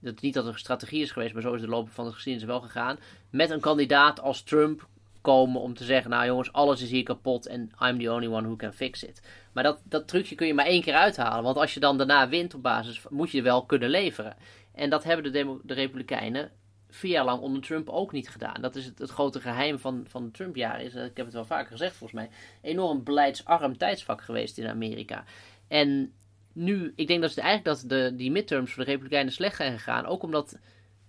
dat 0.00 0.20
niet 0.20 0.34
dat 0.34 0.46
er 0.46 0.52
een 0.52 0.58
strategie 0.58 1.02
is 1.02 1.10
geweest, 1.10 1.32
maar 1.32 1.42
zo 1.42 1.52
is 1.52 1.60
de 1.60 1.68
loop 1.68 1.90
van 1.90 2.04
de 2.04 2.12
geschiedenis 2.12 2.48
wel 2.48 2.60
gegaan, 2.60 2.98
met 3.30 3.50
een 3.50 3.60
kandidaat 3.60 4.20
als 4.20 4.42
Trump 4.42 4.88
komen 5.20 5.60
om 5.60 5.74
te 5.74 5.84
zeggen, 5.84 6.10
nou 6.10 6.26
jongens, 6.26 6.52
alles 6.52 6.82
is 6.82 6.90
hier 6.90 7.02
kapot 7.02 7.46
en 7.46 7.70
I'm 7.80 7.98
the 7.98 8.12
only 8.12 8.26
one 8.26 8.46
who 8.46 8.56
can 8.56 8.72
fix 8.72 9.02
it. 9.02 9.22
Maar 9.54 9.64
dat, 9.64 9.82
dat 9.84 10.08
trucje 10.08 10.34
kun 10.34 10.46
je 10.46 10.54
maar 10.54 10.66
één 10.66 10.82
keer 10.82 10.94
uithalen, 10.94 11.44
want 11.44 11.56
als 11.56 11.74
je 11.74 11.80
dan 11.80 11.98
daarna 11.98 12.28
wint 12.28 12.54
op 12.54 12.62
basis, 12.62 13.02
moet 13.10 13.30
je 13.30 13.42
wel 13.42 13.64
kunnen 13.64 13.90
leveren. 13.90 14.36
En 14.74 14.90
dat 14.90 15.04
hebben 15.04 15.32
de, 15.32 15.58
de 15.62 15.74
Republikeinen 15.74 16.50
vier 16.88 17.10
jaar 17.10 17.24
lang 17.24 17.40
onder 17.40 17.62
Trump 17.62 17.88
ook 17.88 18.12
niet 18.12 18.28
gedaan. 18.28 18.60
Dat 18.60 18.76
is 18.76 18.84
het, 18.84 18.98
het 18.98 19.10
grote 19.10 19.40
geheim 19.40 19.78
van, 19.78 20.04
van 20.08 20.24
de 20.24 20.30
Trump-jaren. 20.30 20.84
Is, 20.84 20.94
ik 20.94 21.16
heb 21.16 21.26
het 21.26 21.34
wel 21.34 21.44
vaker 21.44 21.70
gezegd 21.70 21.96
volgens 21.96 22.20
mij, 22.20 22.30
enorm 22.62 23.04
beleidsarm 23.04 23.78
tijdsvak 23.78 24.22
geweest 24.22 24.58
in 24.58 24.68
Amerika. 24.68 25.24
En 25.68 26.12
nu, 26.52 26.92
ik 26.96 27.06
denk 27.06 27.20
dat 27.20 27.30
het 27.30 27.38
eigenlijk 27.38 27.78
dat 27.78 27.90
de, 27.90 28.16
die 28.16 28.30
midterms 28.30 28.72
voor 28.72 28.84
de 28.84 28.90
Republikeinen 28.90 29.32
slecht 29.32 29.56
zijn 29.56 29.72
gegaan. 29.72 30.06
Ook 30.06 30.22
omdat 30.22 30.58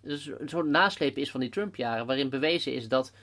het 0.02 0.32
een 0.40 0.50
soort 0.50 0.68
nasleep 0.68 1.18
is 1.18 1.32
van 1.32 1.40
die 1.40 1.50
Trump-jaren. 1.50 2.06
Waarin 2.06 2.30
bewezen 2.30 2.74
is 2.74 2.88
dat 2.88 3.14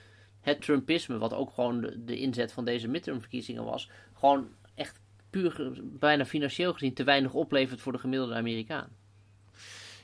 het 0.41 0.61
Trumpisme, 0.61 1.17
wat 1.17 1.33
ook 1.33 1.53
gewoon 1.53 1.81
de, 1.81 2.03
de 2.03 2.17
inzet 2.17 2.51
van 2.51 2.65
deze 2.65 2.87
midtermverkiezingen 2.87 3.63
was, 3.63 3.89
gewoon 4.13 4.47
puur 5.33 5.81
bijna 5.99 6.25
financieel 6.25 6.73
gezien 6.73 6.93
te 6.93 7.03
weinig 7.03 7.33
oplevert 7.33 7.81
voor 7.81 7.91
de 7.91 7.97
gemiddelde 7.97 8.33
Amerikaan. 8.33 8.87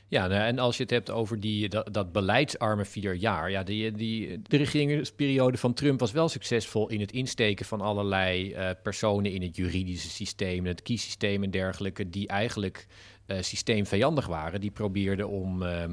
Ja, 0.08 0.28
nou, 0.28 0.42
en 0.42 0.60
als 0.60 0.78
je 0.78 0.84
het 0.84 0.92
hebt 0.92 1.10
over 1.10 1.40
die, 1.40 1.70
dat, 1.92 2.12
beleidsarme 2.12 2.86
vier 2.86 3.16
jaar. 3.16 3.52
Ja, 3.52 3.64
die, 3.64 3.92
die, 3.92 4.42
de 4.42 4.58
regeringsperiode 4.58 5.58
van 5.58 5.74
Trump 5.74 6.00
was 6.00 6.12
wel 6.12 6.30
succesvol 6.30 6.90
in 6.90 7.00
het 7.00 7.12
insteken 7.12 7.66
van 7.66 7.82
allerlei 7.82 8.54
uh, 8.54 8.70
personen 8.84 9.32
in 9.32 9.42
het 9.42 9.56
juridische 9.56 10.10
systeem, 10.10 10.66
het 10.66 10.82
kiesysteem 10.82 11.44
en 11.44 11.52
dergelijke, 11.52 12.10
die 12.10 12.28
eigenlijk 12.28 12.88
uh, 13.28 13.38
systeemvijandig 13.42 14.28
waren. 14.28 14.62
Die 14.62 14.72
probeerden 14.72 15.28
om. 15.28 15.62
Uh, 15.62 15.84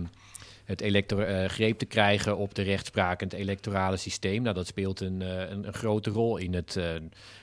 het 0.67 0.83
uh, 0.83 1.45
greep 1.45 1.79
te 1.79 1.85
krijgen 1.85 2.37
op 2.37 2.55
de 2.55 2.63
rechtspraak 2.63 3.21
en 3.21 3.29
het 3.29 3.39
electorale 3.39 3.97
systeem. 3.97 4.43
Nou, 4.43 4.55
dat 4.55 4.67
speelt 4.67 5.01
een, 5.01 5.21
uh, 5.21 5.51
een, 5.51 5.67
een, 5.67 5.73
grote 5.73 6.11
rol 6.11 6.37
in 6.37 6.55
het, 6.55 6.77
uh, 6.79 6.85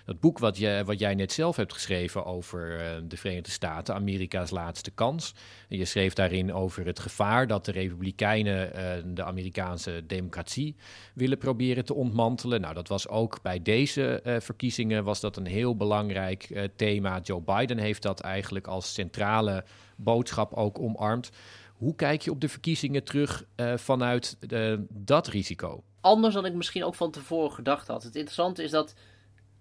dat 0.05 0.19
boek 0.19 0.39
wat, 0.39 0.57
je, 0.57 0.83
wat 0.85 0.99
jij 0.99 1.15
net 1.15 1.31
zelf 1.31 1.55
hebt 1.55 1.73
geschreven 1.73 2.25
over 2.25 2.81
de 3.07 3.17
Verenigde 3.17 3.51
Staten, 3.51 3.95
Amerika's 3.95 4.49
laatste 4.49 4.91
kans. 4.91 5.33
Je 5.67 5.85
schreef 5.85 6.13
daarin 6.13 6.53
over 6.53 6.85
het 6.85 6.99
gevaar 6.99 7.47
dat 7.47 7.65
de 7.65 7.71
Republikeinen 7.71 8.71
de 9.15 9.23
Amerikaanse 9.23 10.03
democratie 10.07 10.75
willen 11.13 11.37
proberen 11.37 11.85
te 11.85 11.93
ontmantelen. 11.93 12.61
Nou, 12.61 12.73
dat 12.73 12.87
was 12.87 13.07
ook 13.07 13.41
bij 13.41 13.61
deze 13.61 14.21
verkiezingen 14.39 15.03
was 15.03 15.19
dat 15.19 15.37
een 15.37 15.45
heel 15.45 15.75
belangrijk 15.75 16.69
thema. 16.75 17.19
Joe 17.19 17.41
Biden 17.41 17.77
heeft 17.77 18.01
dat 18.01 18.19
eigenlijk 18.19 18.67
als 18.67 18.93
centrale 18.93 19.63
boodschap 19.95 20.53
ook 20.53 20.79
omarmd. 20.79 21.31
Hoe 21.77 21.95
kijk 21.95 22.21
je 22.21 22.31
op 22.31 22.41
de 22.41 22.49
verkiezingen 22.49 23.03
terug 23.03 23.45
uh, 23.55 23.77
vanuit 23.77 24.37
uh, 24.49 24.77
dat 24.89 25.27
risico? 25.27 25.83
Anders 26.01 26.33
dan 26.33 26.45
ik 26.45 26.53
misschien 26.53 26.83
ook 26.83 26.95
van 26.95 27.11
tevoren 27.11 27.51
gedacht 27.51 27.87
had. 27.87 28.03
Het 28.03 28.15
interessante 28.15 28.63
is 28.63 28.71
dat 28.71 28.95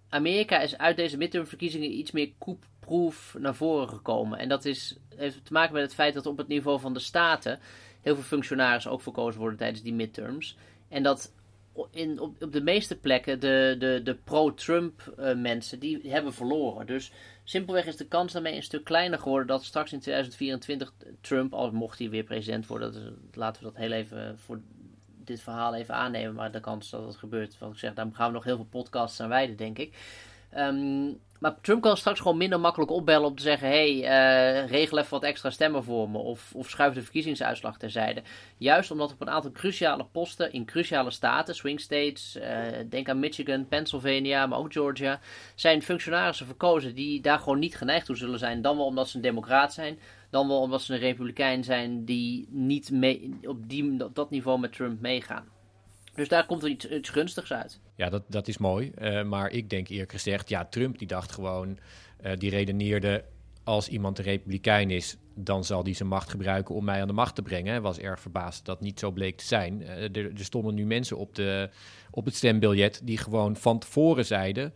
Amerika 0.09 0.61
is 0.61 0.79
uit 0.79 0.97
deze 0.97 1.17
midtermverkiezingen 1.17 1.99
iets 1.99 2.11
meer 2.11 2.33
koepproef 2.39 3.37
naar 3.39 3.55
voren 3.55 3.89
gekomen. 3.89 4.39
En 4.39 4.49
dat 4.49 4.65
is, 4.65 4.97
heeft 5.17 5.45
te 5.45 5.53
maken 5.53 5.73
met 5.73 5.83
het 5.83 5.95
feit 5.95 6.15
dat 6.15 6.27
op 6.27 6.37
het 6.37 6.49
niveau 6.49 6.81
van 6.81 6.93
de 6.93 7.01
staten 7.01 7.59
heel 8.01 8.15
veel 8.15 8.25
functionarissen 8.25 8.91
ook 8.91 9.03
verkozen 9.03 9.41
worden 9.41 9.59
tijdens 9.59 9.83
die 9.83 9.95
midterms. 9.95 10.57
En 10.89 11.03
dat 11.03 11.33
op, 11.73 12.53
de 12.53 12.63
meeste 12.63 12.97
plekken 12.97 13.41
de, 13.41 13.77
de, 13.79 14.01
de 14.05 14.15
pro-Trump 14.15 15.15
uh, 15.19 15.35
mensen 15.35 15.79
die 15.79 16.01
hebben 16.11 16.35
verloren. 16.35 16.87
Dus 16.87 17.13
simpelweg 17.45 17.87
is 17.87 17.97
de 17.97 18.07
kans 18.07 18.33
daarmee 18.33 18.57
een 18.57 18.63
stuk 18.63 18.85
kleiner 18.85 19.19
geworden 19.19 19.47
dat 19.47 19.65
straks 19.65 19.93
in 19.93 20.01
2024 20.01 20.93
Trump, 21.21 21.55
al 21.55 21.71
mocht 21.71 21.99
hij 21.99 22.11
weer 22.11 22.25
president 22.25 22.67
worden, 22.67 22.93
dat, 22.93 23.37
laten 23.37 23.63
we 23.63 23.69
dat 23.69 23.79
heel 23.79 23.93
even 23.93 24.39
voor 24.39 24.61
dit 25.25 25.41
verhaal 25.41 25.75
even 25.75 25.95
aannemen, 25.95 26.35
maar 26.35 26.53
de 26.53 26.61
kans 26.61 26.91
dat 26.91 27.07
het 27.07 27.17
gebeurt, 27.17 27.59
wat 27.59 27.73
ik 27.73 27.79
zeg, 27.79 27.95
daar 27.95 28.09
gaan 28.13 28.27
we 28.27 28.33
nog 28.33 28.45
heel 28.45 28.57
veel 28.57 28.65
podcasts 28.71 29.21
aan 29.21 29.29
wijden, 29.29 29.57
denk 29.57 29.79
ik. 29.79 29.97
Um, 30.57 31.21
maar 31.43 31.61
Trump 31.61 31.83
kan 31.83 31.97
straks 31.97 32.21
gewoon 32.21 32.37
minder 32.37 32.61
makkelijk 32.61 32.91
opbellen 32.91 33.29
om 33.29 33.37
te 33.37 33.43
zeggen: 33.43 33.69
hey, 33.69 33.95
uh, 33.95 34.69
regel 34.71 34.99
even 34.99 35.11
wat 35.11 35.23
extra 35.23 35.51
stemmen 35.51 35.85
voor 35.85 36.11
me. 36.11 36.19
Of, 36.19 36.53
of 36.55 36.71
schuif 36.71 36.95
de 36.95 37.03
verkiezingsuitslag 37.03 37.79
terzijde. 37.79 38.23
Juist 38.57 38.91
omdat 38.91 39.13
op 39.13 39.21
een 39.21 39.31
aantal 39.31 39.53
cruciale 39.53 40.05
posten 40.13 40.53
in 40.53 40.65
cruciale 40.65 41.11
staten, 41.11 41.55
swing 41.55 41.81
states, 41.81 42.37
uh, 42.37 42.45
denk 42.89 43.09
aan 43.09 43.19
Michigan, 43.19 43.69
Pennsylvania, 43.69 44.47
maar 44.47 44.59
ook 44.59 44.73
Georgia, 44.73 45.21
zijn 45.55 45.83
functionarissen 45.83 46.47
verkozen 46.47 46.95
die 46.95 47.21
daar 47.21 47.39
gewoon 47.39 47.59
niet 47.59 47.77
geneigd 47.77 48.07
toe 48.07 48.17
zullen 48.17 48.39
zijn. 48.39 48.63
Dan 48.63 48.77
wel 48.77 48.87
omdat 48.87 49.09
ze 49.09 49.17
een 49.17 49.23
democraat 49.23 49.73
zijn, 49.73 49.99
dan 50.31 50.49
wel 50.49 50.61
omdat 50.61 50.83
ze 50.83 50.93
een 50.93 51.01
republikein 51.01 51.65
zijn 51.65 52.05
die 52.05 52.47
niet 52.51 52.91
mee, 52.91 53.39
op, 53.43 53.69
die, 53.69 54.05
op 54.05 54.15
dat 54.15 54.31
niveau 54.31 54.59
met 54.59 54.73
Trump 54.73 55.01
meegaan. 55.01 55.45
Dus 56.15 56.29
daar 56.29 56.47
komt 56.47 56.63
er 56.63 56.69
iets, 56.69 57.09
gunstigs 57.09 57.53
uit. 57.53 57.81
Ja, 57.97 58.11
dat, 58.11 58.23
dat 58.27 58.49
is 58.49 58.59
mooi. 58.59 58.93
Uh, 58.99 59.23
maar 59.23 59.51
ik 59.51 59.71
denk 59.71 59.89
eerlijk 59.89 60.13
gezegd, 60.13 60.49
ja, 60.49 60.65
Trump 60.65 60.99
die 60.99 61.07
dacht 61.07 61.33
gewoon, 61.33 61.79
uh, 62.25 62.33
die 62.39 62.51
redeneerde 62.51 63.25
als 63.65 63.89
iemand 63.89 64.19
een 64.19 64.25
republikein 64.25 64.91
is, 64.91 65.17
dan 65.35 65.65
zal 65.65 65.83
hij 65.83 65.95
zijn 65.95 66.09
macht 66.09 66.31
gebruiken 66.31 66.75
om 66.75 66.85
mij 66.85 67.01
aan 67.01 67.07
de 67.07 67.13
macht 67.13 67.35
te 67.35 67.43
brengen. 67.43 67.73
Hij 67.73 67.81
was 67.81 67.99
erg 67.99 68.21
verbaasd 68.21 68.65
dat 68.65 68.81
niet 68.81 68.99
zo 68.99 69.11
bleek 69.11 69.37
te 69.37 69.45
zijn. 69.45 69.81
Uh, 69.81 69.89
er, 69.89 70.17
er, 70.17 70.45
stonden 70.45 70.75
nu 70.75 70.85
mensen 70.85 71.17
op, 71.17 71.35
de, 71.35 71.71
op 72.11 72.25
het 72.25 72.35
stembiljet 72.35 73.01
die 73.05 73.19
gewoon 73.19 73.57
van 73.57 73.79
tevoren 73.79 74.27
zeiden: 74.27 74.75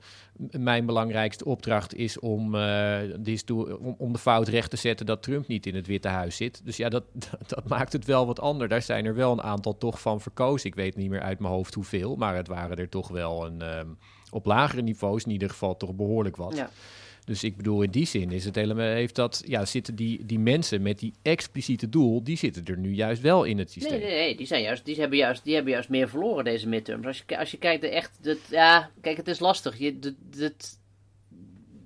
Mijn 0.50 0.86
belangrijkste 0.86 1.44
opdracht 1.44 1.94
is 1.94 2.18
om, 2.18 2.54
uh, 2.54 3.02
is 3.24 3.44
om, 3.44 3.94
om, 3.98 4.12
de 4.12 4.18
fout 4.18 4.48
recht 4.48 4.70
te 4.70 4.76
zetten 4.76 5.06
dat 5.06 5.22
Trump 5.22 5.46
niet 5.46 5.66
in 5.66 5.74
het 5.74 5.86
Witte 5.86 6.08
Huis 6.08 6.36
zit. 6.36 6.60
Dus 6.64 6.76
ja, 6.76 6.88
dat, 6.88 7.04
dat, 7.46 7.68
maakt 7.68 7.92
het 7.92 8.04
wel 8.04 8.26
wat 8.26 8.40
anders. 8.40 8.70
Daar 8.70 8.82
zijn 8.82 9.04
er 9.04 9.14
wel 9.14 9.32
een 9.32 9.42
aantal 9.42 9.78
toch 9.78 10.00
van 10.00 10.20
verkozen. 10.20 10.68
Ik 10.68 10.74
weet 10.74 10.96
niet 10.96 11.10
meer 11.10 11.22
uit 11.22 11.38
mijn 11.38 11.52
hoofd 11.52 11.74
hoeveel, 11.74 12.16
maar 12.16 12.36
het 12.36 12.48
waren 12.48 12.76
er 12.76 12.88
toch 12.88 13.08
wel 13.08 13.46
een, 13.46 13.78
um, 13.78 13.98
op 14.30 14.46
lagere 14.46 14.82
niveaus 14.82 15.24
in 15.24 15.30
ieder 15.30 15.50
geval 15.50 15.76
toch 15.76 15.94
behoorlijk 15.94 16.36
wat. 16.36 16.56
Ja. 16.56 16.70
Dus 17.26 17.44
ik 17.44 17.56
bedoel, 17.56 17.82
in 17.82 17.90
die 17.90 18.06
zin 18.06 18.30
is 18.32 18.44
het 18.44 18.54
helemaal, 18.54 18.86
heeft 18.86 19.14
dat, 19.14 19.42
ja, 19.46 19.64
zitten 19.64 19.94
die, 19.94 20.26
die 20.26 20.38
mensen 20.38 20.82
met 20.82 20.98
die 20.98 21.14
expliciete 21.22 21.88
doel, 21.88 22.24
die 22.24 22.36
zitten 22.36 22.64
er 22.64 22.78
nu 22.78 22.92
juist 22.92 23.22
wel 23.22 23.44
in 23.44 23.58
het 23.58 23.70
systeem. 23.70 23.98
Nee, 23.98 24.08
nee, 24.08 24.18
nee, 24.18 24.36
die, 24.36 24.46
zijn 24.46 24.62
juist, 24.62 24.84
die, 24.84 24.96
hebben 24.96 25.18
juist, 25.18 25.44
die 25.44 25.54
hebben 25.54 25.72
juist 25.72 25.88
meer 25.88 26.08
verloren, 26.08 26.44
deze 26.44 26.68
midterms. 26.68 27.06
Als 27.06 27.22
je, 27.26 27.38
als 27.38 27.50
je 27.50 27.58
kijkt, 27.58 27.84
echt, 27.84 28.18
dat, 28.22 28.38
ja, 28.50 28.90
kijk, 29.00 29.16
het 29.16 29.28
is 29.28 29.38
lastig. 29.38 29.78
Je, 29.78 29.98
dat, 29.98 30.14
het, 30.36 30.78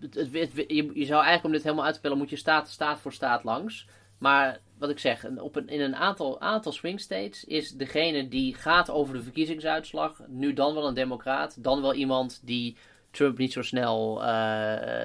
het, 0.01 0.51
je, 0.67 0.91
je 0.95 1.05
zou 1.05 1.25
eigenlijk 1.25 1.45
om 1.45 1.53
dit 1.53 1.63
helemaal 1.63 1.85
uit 1.85 1.93
te 1.93 2.01
spelen, 2.01 2.19
moet 2.19 2.31
je 2.31 2.37
staat, 2.37 2.69
staat 2.69 3.01
voor 3.01 3.13
staat 3.13 3.45
langs. 3.45 3.87
Maar 4.19 4.61
wat 4.79 4.91
ik 4.91 4.99
zeg, 4.99 5.27
op 5.39 5.57
een, 5.57 5.69
in 5.69 5.81
een 5.81 5.97
aantal, 5.97 6.41
aantal 6.41 6.73
swing 6.73 7.01
states 7.01 7.45
is 7.45 7.71
degene 7.71 8.29
die 8.29 8.55
gaat 8.55 8.91
over 8.91 9.15
de 9.15 9.23
verkiezingsuitslag 9.23 10.23
nu 10.29 10.53
dan 10.53 10.75
wel 10.75 10.87
een 10.87 10.95
democraat, 10.95 11.63
dan 11.63 11.83
wel 11.83 11.95
iemand 11.95 12.41
die 12.45 12.77
Trump 13.11 13.39
niet 13.39 13.53
zo 13.53 13.63
snel 13.63 14.23
uh, 14.23 15.05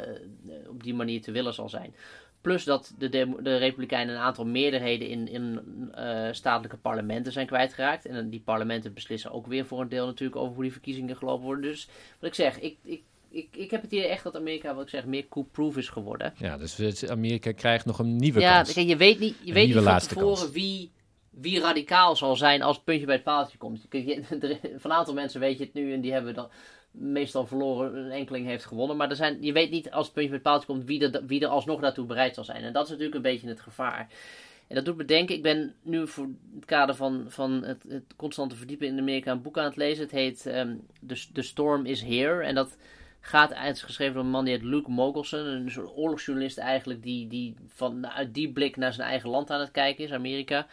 op 0.68 0.84
die 0.84 0.94
manier 0.94 1.22
te 1.22 1.32
willen 1.32 1.54
zal 1.54 1.70
zijn. 1.70 1.96
Plus 2.42 2.64
dat 2.64 2.94
de, 2.98 3.10
de 3.40 3.58
Republikeinen 3.58 4.16
een 4.16 4.22
aantal 4.22 4.46
meerderheden 4.46 5.08
in, 5.08 5.28
in 5.28 5.62
uh, 5.98 6.28
statelijke 6.32 6.78
parlementen 6.78 7.32
zijn 7.32 7.48
kwijtgeraakt. 7.48 8.06
En 8.06 8.30
die 8.30 8.42
parlementen 8.46 8.94
beslissen 8.94 9.32
ook 9.32 9.48
weer 9.48 9.66
voor 9.66 9.82
een 9.82 9.90
deel 9.90 10.06
natuurlijk 10.06 10.40
over 10.40 10.54
hoe 10.54 10.64
die 10.64 10.72
verkiezingen 10.72 11.18
gelopen 11.18 11.46
worden. 11.46 11.64
Dus 11.64 11.88
wat 12.20 12.30
ik 12.30 12.36
zeg, 12.36 12.60
ik, 12.60 12.78
ik, 12.84 13.02
ik, 13.30 13.48
ik 13.52 13.72
heb 13.72 13.82
het 13.82 13.92
idee 13.92 14.08
echt 14.08 14.24
dat 14.24 14.36
Amerika, 14.36 14.74
wat 14.74 14.84
ik 14.84 14.90
zeg, 14.90 15.06
meer 15.06 15.26
coup-proof 15.30 15.78
is 15.78 15.90
geworden. 15.90 16.34
Ja, 16.38 16.58
dus 16.58 17.10
Amerika 17.10 17.52
krijgt 17.52 17.86
nog 17.86 18.00
een 18.00 18.16
nieuwe 18.16 18.40
ja, 18.40 18.56
kans. 18.56 18.74
Ja, 18.74 18.82
je 18.82 18.98
weet 18.98 19.20
niet, 19.20 19.36
je 19.44 19.54
weet 19.54 19.68
niet 19.68 19.84
van 19.84 20.00
tevoren 20.00 20.52
wie, 20.52 20.92
wie 21.30 21.60
radicaal 21.60 22.16
zal 22.16 22.36
zijn 22.36 22.62
als 22.62 22.76
het 22.76 22.86
puntje 22.86 23.06
bij 23.06 23.16
het 23.16 23.24
paaltje 23.24 23.58
komt. 23.58 23.86
Van 23.90 24.92
een 24.92 24.98
aantal 24.98 25.14
mensen 25.14 25.40
weet 25.40 25.58
je 25.58 25.64
het 25.64 25.74
nu 25.74 25.94
en 25.94 26.02
die 26.02 26.12
hebben 26.12 26.34
dan 26.34 26.50
meestal 26.98 27.48
verloren, 27.48 27.96
een 27.96 28.12
enkeling 28.12 28.48
heeft 28.48 28.66
gewonnen. 28.66 28.98
Maar 28.98 29.10
er 29.10 29.16
zijn, 29.16 29.38
je 29.42 29.52
weet 29.52 29.72
niet 29.72 29.92
als 29.92 30.06
het 30.06 30.14
puntje 30.14 30.32
met 30.32 30.42
paaltje 30.42 30.68
komt 30.68 30.86
wie 30.86 31.10
er, 31.10 31.26
wie 31.26 31.42
er 31.42 31.48
alsnog 31.48 31.82
daartoe 31.82 32.06
bereid 32.06 32.36
zal 32.36 32.44
zijn. 32.44 32.64
En 32.64 32.74
dat 32.74 32.84
is 32.84 32.90
natuurlijk 32.90 33.16
een 33.16 33.22
beetje 33.22 33.48
het 33.48 33.60
gevaar. 33.60 34.08
En 34.68 34.76
dat 34.76 34.86
doet 34.86 34.98
me 34.98 35.06
denken, 35.06 35.36
ik 35.36 35.42
ben 35.42 35.74
nu 35.82 36.08
voor 36.08 36.28
het 36.56 36.66
kader 36.66 36.96
van, 36.96 37.26
van 37.28 37.64
het, 37.64 37.84
het 37.88 38.14
constante 38.16 38.56
verdiepen 38.56 38.88
in 38.88 39.00
Amerika 39.00 39.32
een 39.32 39.42
boek 39.42 39.58
aan 39.58 39.66
het 39.66 39.76
lezen. 39.76 40.04
Het 40.04 40.12
heet 40.12 40.46
um, 40.46 40.86
The, 41.08 41.26
The 41.34 41.42
Storm 41.42 41.86
is 41.86 42.02
Here. 42.02 42.44
En 42.44 42.56
dat 42.56 42.78
gaat 43.20 43.54
uit, 43.54 43.82
geschreven 43.82 44.14
door 44.14 44.24
een 44.24 44.30
man 44.30 44.46
die 44.46 44.54
heet 44.54 44.64
Luke 44.64 44.92
Mogelson. 44.92 45.46
Een 45.46 45.72
soort 45.72 45.96
oorlogsjournalist 45.96 46.58
eigenlijk, 46.58 47.04
die, 47.04 47.28
die 47.28 47.56
van, 47.68 48.08
uit 48.08 48.34
die 48.34 48.52
blik 48.52 48.76
naar 48.76 48.94
zijn 48.94 49.08
eigen 49.08 49.30
land 49.30 49.50
aan 49.50 49.60
het 49.60 49.72
kijken 49.72 50.04
is, 50.04 50.12
Amerika. 50.12 50.68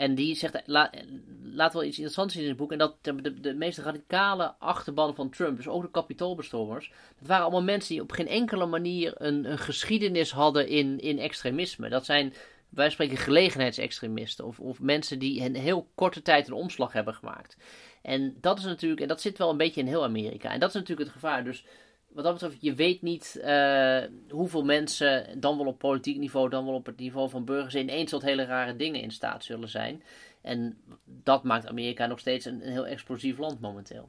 En 0.00 0.14
die 0.14 0.34
zegt, 0.34 0.62
laat 0.66 1.72
wel 1.72 1.84
iets 1.84 1.96
interessants 1.96 2.34
zien 2.34 2.42
in 2.42 2.48
het 2.48 2.58
boek. 2.58 2.72
En 2.72 2.78
dat 2.78 2.96
de, 3.00 3.40
de, 3.40 3.54
meest 3.54 3.78
radicale 3.78 4.54
achterban 4.58 5.14
van 5.14 5.30
Trump, 5.30 5.56
dus 5.56 5.68
ook 5.68 5.82
de 5.82 5.90
kapitoolbestormers, 5.90 6.92
dat 7.18 7.28
waren 7.28 7.42
allemaal 7.42 7.62
mensen 7.62 7.94
die 7.94 8.02
op 8.02 8.12
geen 8.12 8.28
enkele 8.28 8.66
manier 8.66 9.12
een, 9.16 9.50
een 9.50 9.58
geschiedenis 9.58 10.30
hadden 10.30 10.68
in, 10.68 11.00
in 11.00 11.18
extremisme. 11.18 11.88
Dat 11.88 12.04
zijn, 12.04 12.34
wij 12.68 12.90
spreken 12.90 13.16
gelegenheidsextremisten. 13.16 14.46
Of, 14.46 14.60
of 14.60 14.80
mensen 14.80 15.18
die 15.18 15.40
in 15.40 15.54
heel 15.54 15.88
korte 15.94 16.22
tijd 16.22 16.46
een 16.46 16.54
omslag 16.54 16.92
hebben 16.92 17.14
gemaakt. 17.14 17.56
En 18.02 18.36
dat 18.40 18.58
is 18.58 18.64
natuurlijk, 18.64 19.00
en 19.00 19.08
dat 19.08 19.20
zit 19.20 19.38
wel 19.38 19.50
een 19.50 19.56
beetje 19.56 19.80
in 19.80 19.86
heel 19.86 20.04
Amerika. 20.04 20.52
En 20.52 20.60
dat 20.60 20.68
is 20.68 20.74
natuurlijk 20.74 21.08
het 21.08 21.18
gevaar. 21.18 21.44
Dus 21.44 21.64
wat 22.12 22.24
dat 22.24 22.32
betreft, 22.32 22.56
je 22.60 22.74
weet 22.74 23.02
niet 23.02 23.40
uh, 23.44 24.02
hoeveel 24.28 24.64
mensen, 24.64 25.40
dan 25.40 25.56
wel 25.56 25.66
op 25.66 25.78
politiek 25.78 26.18
niveau, 26.18 26.48
dan 26.48 26.64
wel 26.64 26.74
op 26.74 26.86
het 26.86 26.98
niveau 26.98 27.30
van 27.30 27.44
burgers, 27.44 27.74
ineens 27.74 28.10
tot 28.10 28.22
hele 28.22 28.44
rare 28.44 28.76
dingen 28.76 29.00
in 29.00 29.10
staat 29.10 29.44
zullen 29.44 29.68
zijn. 29.68 30.02
En 30.40 30.78
dat 31.04 31.44
maakt 31.44 31.66
Amerika 31.66 32.06
nog 32.06 32.18
steeds 32.18 32.44
een, 32.44 32.60
heel 32.60 32.86
explosief 32.86 33.38
land 33.38 33.60
momenteel. 33.60 34.08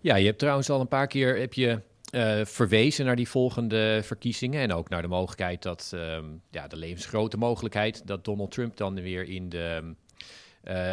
Ja, 0.00 0.16
je 0.16 0.26
hebt 0.26 0.38
trouwens 0.38 0.70
al 0.70 0.80
een 0.80 0.88
paar 0.88 1.06
keer 1.06 1.38
heb 1.38 1.52
je, 1.52 1.80
uh, 2.12 2.44
verwezen 2.44 3.04
naar 3.04 3.16
die 3.16 3.28
volgende 3.28 4.00
verkiezingen. 4.02 4.62
En 4.62 4.72
ook 4.72 4.88
naar 4.88 5.02
de 5.02 5.08
mogelijkheid 5.08 5.62
dat, 5.62 5.92
um, 5.94 6.42
ja, 6.50 6.68
de 6.68 6.76
levensgrote 6.76 7.36
mogelijkheid 7.36 8.06
dat 8.06 8.24
Donald 8.24 8.50
Trump 8.50 8.76
dan 8.76 8.94
weer 9.00 9.24
in 9.28 9.48
de 9.48 9.80
uh, 9.82 9.88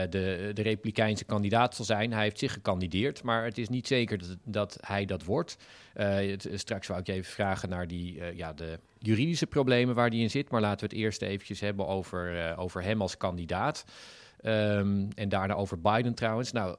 de, 0.10 0.52
de 0.54 0.62
Republikeinse 0.62 1.26
kandidaat 1.26 1.76
zal 1.76 1.86
zijn. 1.86 2.14
Hij 2.14 2.24
heeft 2.24 2.40
zich 2.40 2.54
gekandideerd, 2.54 3.24
maar 3.24 3.44
het 3.44 3.58
is 3.58 3.70
niet 3.70 3.88
zeker 3.88 4.18
dat, 4.18 4.38
dat 4.44 4.78
hij 4.82 5.06
dat 5.06 5.24
wordt. 5.24 5.58
Uh, 5.96 6.16
het, 6.16 6.50
straks 6.54 6.88
wou 6.88 7.00
ik 7.00 7.08
je 7.08 7.14
even 7.14 7.32
vragen 7.32 7.70
naar 7.70 7.88
die, 7.88 8.36
ja, 8.36 8.54
de 8.54 8.80
juridische 9.00 9.48
problemen 9.48 9.96
waar 9.96 10.10
die 10.10 10.22
in 10.22 10.30
zit. 10.30 10.50
Maar 10.50 10.62
laten 10.62 10.90
we 10.90 10.96
het 10.96 11.04
eerst 11.04 11.22
eventjes 11.22 11.60
hebben 11.60 11.88
over, 11.88 12.54
over 12.58 12.84
hem 12.84 13.02
als 13.02 13.18
kandidaat. 13.18 13.86
Um, 14.44 15.08
en 15.16 15.30
daarna 15.30 15.54
over 15.54 15.82
Biden 15.82 16.14
trouwens. 16.14 16.52
Nou, 16.52 16.78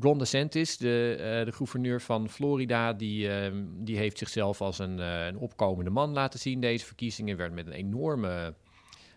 Ron 0.00 0.18
DeSantis, 0.18 0.76
de, 0.76 1.42
de 1.44 1.52
gouverneur 1.52 2.00
van 2.00 2.28
Florida, 2.28 2.92
die, 2.92 3.28
um, 3.28 3.84
die 3.84 3.96
heeft 3.96 4.18
zichzelf 4.18 4.60
als 4.60 4.78
een, 4.78 4.98
een 4.98 5.36
opkomende 5.36 5.90
man 5.90 6.12
laten 6.12 6.38
zien. 6.38 6.60
Deze 6.60 6.86
verkiezingen 6.86 7.36
werd 7.36 7.52
met 7.52 7.66
een 7.66 7.72
enorme 7.72 8.54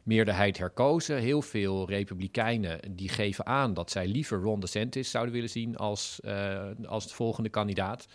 meerderheid 0.04 0.58
herkozen. 0.58 1.18
Heel 1.18 1.42
veel 1.42 1.90
republikeinen 1.90 2.80
die 2.96 3.10
geven 3.10 3.46
aan 3.46 3.74
dat 3.74 3.92
zij 3.92 4.08
liever 4.08 4.42
Ron 4.42 4.60
DeSantis 4.60 5.12
zouden 5.12 5.34
willen 5.34 5.50
zien 5.50 5.78
als, 5.78 6.20
uh, 6.26 6.70
als 6.86 7.08
de 7.08 7.14
volgende 7.14 7.50
kandidaat. 7.50 8.08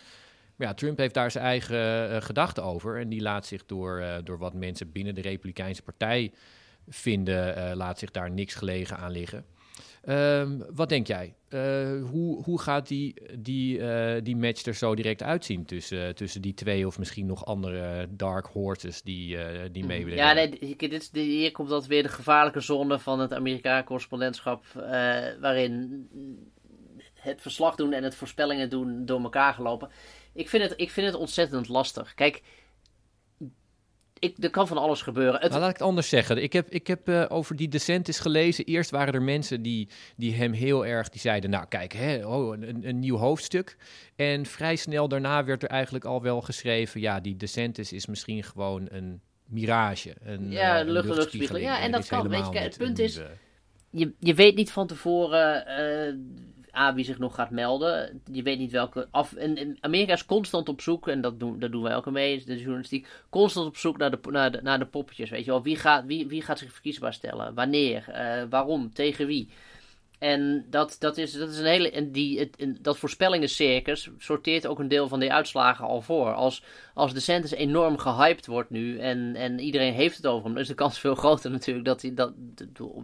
Maar 0.55 0.67
ja, 0.67 0.73
Trump 0.73 0.97
heeft 0.97 1.13
daar 1.13 1.31
zijn 1.31 1.43
eigen 1.43 2.11
uh, 2.11 2.21
gedachten 2.21 2.63
over. 2.63 2.99
En 2.99 3.09
die 3.09 3.21
laat 3.21 3.45
zich 3.45 3.65
door, 3.65 3.99
uh, 3.99 4.15
door 4.23 4.37
wat 4.37 4.53
mensen 4.53 4.91
binnen 4.91 5.15
de 5.15 5.21
Republikeinse 5.21 5.83
Partij 5.83 6.31
vinden, 6.87 7.75
laat 7.75 7.99
zich 7.99 8.11
daar 8.11 8.31
niks 8.31 8.55
gelegen 8.55 8.97
aan 8.97 9.11
liggen. 9.11 9.45
Um, 10.09 10.63
wat 10.73 10.89
denk 10.89 11.07
jij? 11.07 11.35
Uh, 11.49 12.09
hoe, 12.09 12.43
hoe 12.43 12.61
gaat 12.61 12.87
die, 12.87 13.13
die, 13.39 13.77
uh, 13.77 14.15
die 14.23 14.35
match 14.35 14.65
er 14.65 14.73
zo 14.73 14.95
direct 14.95 15.23
uitzien 15.23 15.65
tussen, 15.65 16.15
tussen 16.15 16.41
die 16.41 16.53
twee 16.53 16.87
of 16.87 16.99
misschien 16.99 17.25
nog 17.25 17.45
andere 17.45 18.07
dark 18.09 18.45
horses 18.45 19.01
die, 19.01 19.35
uh, 19.35 19.43
die 19.71 19.85
mee 19.85 20.05
willen? 20.05 20.19
Ja, 20.19 20.33
nee, 20.33 20.77
dit, 20.77 21.09
hier 21.11 21.51
komt 21.51 21.69
dat 21.69 21.87
weer 21.87 22.03
de 22.03 22.09
gevaarlijke 22.09 22.59
zone 22.59 22.99
van 22.99 23.19
het 23.19 23.33
Amerika-correspondentschap, 23.33 24.63
waarin 25.41 26.07
het 27.13 27.41
verslag 27.41 27.75
doen 27.75 27.93
en 27.93 28.03
het 28.03 28.15
voorspellingen 28.15 28.69
doen 28.69 29.05
door 29.05 29.21
elkaar 29.21 29.53
gelopen. 29.53 29.89
Ik 30.33 30.49
vind 30.49 30.63
het, 30.63 30.73
ik 30.75 30.91
vind 30.91 31.07
het 31.07 31.15
ontzettend 31.15 31.67
lastig. 31.67 32.13
Kijk, 32.13 32.41
ik, 34.19 34.43
er 34.43 34.49
kan 34.49 34.67
van 34.67 34.77
alles 34.77 35.01
gebeuren. 35.01 35.41
Het... 35.41 35.49
Nou, 35.49 35.61
laat 35.61 35.69
ik 35.69 35.77
het 35.77 35.87
anders 35.87 36.09
zeggen. 36.09 36.43
Ik 36.43 36.53
heb, 36.53 36.69
ik 36.69 36.87
heb 36.87 37.09
uh, 37.09 37.25
over 37.27 37.55
die 37.55 37.67
DeSantis 37.67 38.19
gelezen. 38.19 38.65
Eerst 38.65 38.89
waren 38.89 39.13
er 39.13 39.21
mensen 39.21 39.61
die, 39.61 39.89
die 40.15 40.33
hem 40.33 40.51
heel 40.51 40.85
erg... 40.85 41.09
die 41.09 41.21
zeiden, 41.21 41.49
nou 41.49 41.65
kijk, 41.65 41.93
hè, 41.93 42.25
oh, 42.25 42.57
een, 42.57 42.87
een 42.87 42.99
nieuw 42.99 43.17
hoofdstuk. 43.17 43.77
En 44.15 44.45
vrij 44.45 44.75
snel 44.75 45.07
daarna 45.07 45.43
werd 45.43 45.63
er 45.63 45.69
eigenlijk 45.69 46.05
al 46.05 46.21
wel 46.21 46.41
geschreven... 46.41 47.01
ja, 47.01 47.19
die 47.19 47.37
DeSantis 47.37 47.93
is 47.93 48.05
misschien 48.05 48.43
gewoon 48.43 48.87
een 48.89 49.21
mirage. 49.45 50.15
Een, 50.23 50.51
ja, 50.51 50.83
uh, 50.83 50.91
lucht, 50.91 51.07
luchtspiegeling. 51.07 51.65
Ja, 51.65 51.81
en 51.81 51.91
dat 51.91 52.07
kan. 52.07 52.29
Weet 52.29 52.49
je, 52.51 52.59
het 52.59 52.77
punt 52.77 52.99
is... 52.99 53.21
Je, 53.89 54.13
je 54.19 54.33
weet 54.33 54.55
niet 54.55 54.71
van 54.71 54.87
tevoren... 54.87 55.65
Uh, 55.67 56.15
A, 56.77 56.93
wie 56.93 57.05
zich 57.05 57.19
nog 57.19 57.35
gaat 57.35 57.49
melden. 57.49 58.21
Je 58.31 58.43
weet 58.43 58.59
niet 58.59 58.71
welke 58.71 59.07
af. 59.11 59.33
En, 59.33 59.77
Amerika 59.79 60.13
is 60.13 60.25
constant 60.25 60.69
op 60.69 60.81
zoek, 60.81 61.07
en 61.07 61.21
dat 61.21 61.39
doen, 61.39 61.59
dat 61.59 61.71
doen 61.71 61.83
wij 61.83 61.95
ook 61.95 62.11
mee, 62.11 62.43
de 62.45 62.57
journalistiek. 62.57 63.07
Constant 63.29 63.67
op 63.67 63.77
zoek 63.77 63.97
naar 63.97 64.11
de, 64.11 64.19
naar 64.29 64.51
de, 64.51 64.61
naar 64.61 64.79
de 64.79 64.85
poppetjes. 64.85 65.29
Weet 65.29 65.45
je 65.45 65.51
wel, 65.51 65.63
wie 65.63 65.75
gaat, 65.75 66.05
wie, 66.05 66.27
wie 66.27 66.41
gaat 66.41 66.59
zich 66.59 66.71
verkiesbaar 66.73 67.13
stellen? 67.13 67.53
Wanneer? 67.53 68.05
Uh, 68.09 68.49
waarom? 68.49 68.93
Tegen 68.93 69.27
wie? 69.27 69.49
En 70.19 70.65
dat, 70.69 70.95
dat, 70.99 71.17
is, 71.17 71.31
dat 71.31 71.49
is 71.49 71.57
een 71.57 71.65
hele. 71.65 71.91
En 71.91 72.11
die, 72.11 72.39
het, 72.39 72.77
dat 72.81 72.97
voorspellingencircus 72.97 74.09
sorteert 74.17 74.67
ook 74.67 74.79
een 74.79 74.87
deel 74.87 75.07
van 75.07 75.19
die 75.19 75.33
uitslagen 75.33 75.85
al 75.85 76.01
voor. 76.01 76.33
Als, 76.33 76.63
als 76.93 77.13
de 77.13 77.19
Santis 77.19 77.51
enorm 77.51 77.97
gehyped 77.97 78.45
wordt 78.45 78.69
nu 78.69 78.99
en, 78.99 79.35
en 79.35 79.59
iedereen 79.59 79.93
heeft 79.93 80.17
het 80.17 80.27
over 80.27 80.43
hem, 80.43 80.53
dan 80.53 80.61
is 80.61 80.67
de 80.67 80.73
kans 80.73 80.99
veel 80.99 81.15
groter 81.15 81.51
natuurlijk 81.51 81.85
dat, 81.85 82.01
hij, 82.01 82.13
dat 82.13 82.33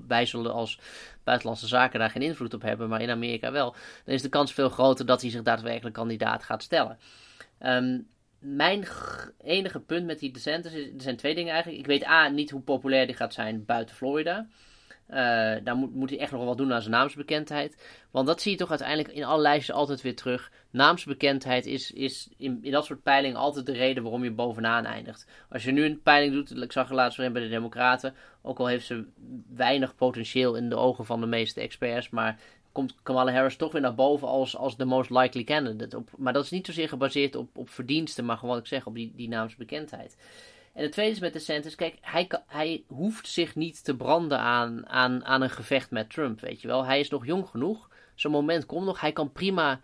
wij 0.07 0.25
zullen 0.25 0.53
als 0.53 0.79
buitenlandse 1.23 1.67
zaken 1.67 1.99
daar 1.99 2.09
geen 2.09 2.21
invloed 2.21 2.53
op 2.53 2.61
hebben, 2.61 2.89
maar 2.89 3.01
in 3.01 3.09
Amerika 3.09 3.51
wel. 3.51 3.75
Dan 4.05 4.15
is 4.15 4.21
de 4.21 4.29
kans 4.29 4.53
veel 4.53 4.69
groter 4.69 5.05
dat 5.05 5.21
hij 5.21 5.29
zich 5.29 5.41
daadwerkelijk 5.41 5.95
kandidaat 5.95 6.43
gaat 6.43 6.63
stellen. 6.63 6.97
Um, 7.59 8.07
mijn 8.39 8.87
enige 9.43 9.79
punt 9.79 10.05
met 10.05 10.19
die 10.19 10.31
DeSantis 10.31 10.73
is, 10.73 10.85
er 10.85 11.01
zijn 11.01 11.17
twee 11.17 11.35
dingen 11.35 11.53
eigenlijk. 11.53 11.81
Ik 11.81 11.87
weet 11.87 12.07
A, 12.07 12.27
niet 12.27 12.49
hoe 12.51 12.61
populair 12.61 13.05
die 13.05 13.15
gaat 13.15 13.33
zijn 13.33 13.65
buiten 13.65 13.95
Florida. 13.95 14.47
Uh, 15.13 15.19
daar 15.63 15.75
moet, 15.75 15.95
moet 15.95 16.09
hij 16.09 16.19
echt 16.19 16.31
nog 16.31 16.45
wat 16.45 16.57
doen 16.57 16.73
aan 16.73 16.81
zijn 16.81 16.93
naamsbekendheid. 16.93 17.83
Want 18.11 18.27
dat 18.27 18.41
zie 18.41 18.51
je 18.51 18.57
toch 18.57 18.69
uiteindelijk 18.69 19.09
in 19.09 19.23
alle 19.23 19.41
lijstjes 19.41 19.75
altijd 19.75 20.01
weer 20.01 20.15
terug. 20.15 20.51
Naamsbekendheid 20.69 21.65
is, 21.65 21.91
is 21.91 22.29
in, 22.37 22.59
in 22.61 22.71
dat 22.71 22.85
soort 22.85 23.03
peilingen 23.03 23.37
altijd 23.37 23.65
de 23.65 23.71
reden 23.71 24.03
waarom 24.03 24.23
je 24.23 24.31
bovenaan 24.31 24.85
eindigt. 24.85 25.27
Als 25.49 25.63
je 25.63 25.71
nu 25.71 25.85
een 25.85 26.01
peiling 26.01 26.33
doet, 26.33 26.61
ik 26.63 26.71
zag 26.71 26.89
er 26.89 26.95
laatst 26.95 27.17
weer 27.17 27.31
bij 27.31 27.41
de 27.41 27.49
Democraten. 27.49 28.13
Ook 28.41 28.59
al 28.59 28.67
heeft 28.67 28.85
ze 28.85 29.05
weinig 29.55 29.95
potentieel 29.95 30.55
in 30.55 30.69
de 30.69 30.75
ogen 30.75 31.05
van 31.05 31.19
de 31.19 31.27
meeste 31.27 31.61
experts. 31.61 32.09
Maar 32.09 32.39
komt 32.71 32.95
Kamala 33.03 33.31
Harris 33.31 33.55
toch 33.55 33.71
weer 33.71 33.81
naar 33.81 33.95
boven 33.95 34.27
als, 34.27 34.55
als 34.55 34.77
de 34.77 34.85
most 34.85 35.09
likely 35.09 35.43
candidate. 35.43 36.03
Maar 36.17 36.33
dat 36.33 36.43
is 36.43 36.51
niet 36.51 36.65
zozeer 36.65 36.89
gebaseerd 36.89 37.35
op, 37.35 37.57
op 37.57 37.69
verdiensten, 37.69 38.25
maar 38.25 38.37
gewoon 38.37 38.53
wat 38.53 38.63
ik 38.63 38.69
zeg, 38.69 38.85
op 38.85 38.95
die, 38.95 39.13
die 39.15 39.27
naamsbekendheid. 39.27 40.17
En 40.73 40.83
het 40.83 40.91
tweede 40.91 41.11
is 41.11 41.19
met 41.19 41.33
de 41.33 41.39
DeSantis, 41.39 41.75
kijk, 41.75 41.97
hij, 42.01 42.29
hij 42.47 42.83
hoeft 42.87 43.27
zich 43.27 43.55
niet 43.55 43.83
te 43.83 43.95
branden 43.95 44.39
aan, 44.39 44.87
aan, 44.87 45.25
aan 45.25 45.41
een 45.41 45.49
gevecht 45.49 45.91
met 45.91 46.09
Trump, 46.09 46.39
weet 46.39 46.61
je 46.61 46.67
wel. 46.67 46.85
Hij 46.85 46.99
is 46.99 47.09
nog 47.09 47.25
jong 47.25 47.47
genoeg, 47.47 47.89
zo'n 48.15 48.31
moment 48.31 48.65
komt 48.65 48.85
nog. 48.85 48.99
Hij 48.99 49.11
kan 49.11 49.31
prima, 49.31 49.81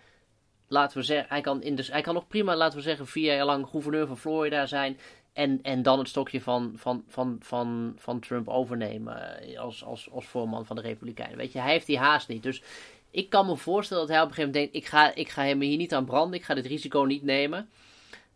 laten 0.67 0.97
we 0.97 1.03
zeggen, 1.03 1.29
hij 1.29 1.41
kan, 1.41 1.61
in 1.61 1.75
de, 1.75 1.87
hij 1.91 2.01
kan 2.01 2.13
nog 2.13 2.27
prima, 2.27 2.55
laten 2.55 2.77
we 2.77 2.83
zeggen, 2.83 3.07
vier 3.07 3.35
jaar 3.35 3.45
lang 3.45 3.67
gouverneur 3.67 4.07
van 4.07 4.17
Florida 4.17 4.65
zijn. 4.65 4.99
En, 5.33 5.59
en 5.61 5.81
dan 5.81 5.99
het 5.99 6.07
stokje 6.07 6.41
van, 6.41 6.73
van, 6.75 7.03
van, 7.07 7.37
van, 7.39 7.93
van 7.97 8.19
Trump 8.19 8.47
overnemen 8.47 9.41
eh, 9.41 9.59
als, 9.59 9.83
als, 9.83 10.11
als 10.11 10.25
voorman 10.25 10.65
van 10.65 10.75
de 10.75 10.81
Republikeinen. 10.81 11.37
Weet 11.37 11.51
je, 11.51 11.59
hij 11.59 11.71
heeft 11.71 11.85
die 11.85 11.97
haast 11.97 12.27
niet. 12.27 12.43
Dus 12.43 12.63
ik 13.11 13.29
kan 13.29 13.45
me 13.45 13.55
voorstellen 13.55 14.07
dat 14.07 14.15
hij 14.15 14.21
op 14.21 14.27
een 14.27 14.33
gegeven 14.33 14.53
moment 14.53 14.71
denkt: 14.73 14.85
ik 14.85 14.91
ga, 14.91 15.15
ik 15.15 15.29
ga 15.29 15.43
hem 15.43 15.61
hier 15.61 15.77
niet 15.77 15.93
aan 15.93 16.05
branden, 16.05 16.39
ik 16.39 16.45
ga 16.45 16.53
dit 16.53 16.65
risico 16.65 17.01
niet 17.03 17.23
nemen. 17.23 17.69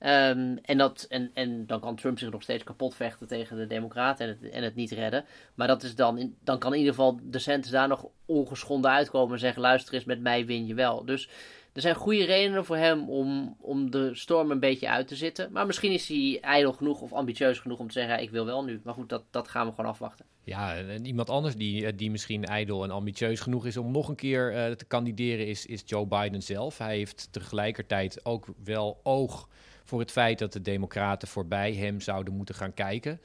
Um, 0.05 0.57
en, 0.57 0.77
dat, 0.77 1.05
en, 1.09 1.31
en 1.33 1.65
dan 1.65 1.79
kan 1.79 1.95
Trump 1.95 2.19
zich 2.19 2.31
nog 2.31 2.41
steeds 2.41 2.63
kapot 2.63 2.95
vechten 2.95 3.27
tegen 3.27 3.57
de 3.57 3.67
Democraten 3.67 4.27
en 4.27 4.37
het, 4.39 4.51
en 4.51 4.63
het 4.63 4.75
niet 4.75 4.91
redden. 4.91 5.25
Maar 5.55 5.67
dat 5.67 5.83
is 5.83 5.95
dan, 5.95 6.33
dan 6.43 6.59
kan 6.59 6.71
in 6.71 6.79
ieder 6.79 6.93
geval 6.93 7.19
de 7.23 7.39
Santis 7.39 7.71
daar 7.71 7.87
nog 7.87 8.07
ongeschonden 8.25 8.91
uitkomen 8.91 9.33
en 9.33 9.39
zeggen: 9.39 9.61
luister 9.61 9.93
eens, 9.93 10.03
met 10.05 10.21
mij 10.21 10.45
win 10.45 10.65
je 10.65 10.73
wel. 10.73 11.05
Dus 11.05 11.29
er 11.73 11.81
zijn 11.81 11.95
goede 11.95 12.25
redenen 12.25 12.65
voor 12.65 12.77
hem 12.77 13.09
om, 13.09 13.55
om 13.59 13.91
de 13.91 14.15
storm 14.15 14.51
een 14.51 14.59
beetje 14.59 14.89
uit 14.89 15.07
te 15.07 15.15
zitten. 15.15 15.51
Maar 15.51 15.65
misschien 15.65 15.91
is 15.91 16.07
hij 16.07 16.37
ijdel 16.41 16.73
genoeg 16.73 17.01
of 17.01 17.13
ambitieus 17.13 17.59
genoeg 17.59 17.79
om 17.79 17.87
te 17.87 17.93
zeggen: 17.93 18.21
ik 18.21 18.29
wil 18.29 18.45
wel 18.45 18.63
nu. 18.63 18.81
Maar 18.83 18.93
goed, 18.93 19.09
dat, 19.09 19.23
dat 19.31 19.47
gaan 19.47 19.67
we 19.67 19.73
gewoon 19.73 19.91
afwachten. 19.91 20.25
Ja, 20.43 20.75
en 20.75 21.05
iemand 21.05 21.29
anders 21.29 21.55
die, 21.55 21.85
eh, 21.85 21.93
die 21.95 22.11
misschien 22.11 22.45
ijdel 22.45 22.83
en 22.83 22.91
ambitieus 22.91 23.39
genoeg 23.39 23.65
is 23.65 23.77
om 23.77 23.91
nog 23.91 24.07
een 24.07 24.15
keer 24.15 24.53
uh, 24.53 24.75
te 24.75 24.85
kandideren, 24.85 25.47
is, 25.47 25.65
is 25.65 25.81
Joe 25.85 26.05
Biden 26.05 26.43
zelf. 26.43 26.77
Hij 26.77 26.97
heeft 26.97 27.27
tegelijkertijd 27.31 28.25
ook 28.25 28.45
wel 28.63 28.99
oog 29.03 29.47
voor 29.93 30.01
het 30.01 30.11
feit 30.11 30.39
dat 30.39 30.53
de 30.53 30.61
Democraten 30.61 31.27
voorbij 31.27 31.73
hem 31.73 32.01
zouden 32.01 32.33
moeten 32.33 32.55
gaan 32.55 32.73
kijken. 32.73 33.21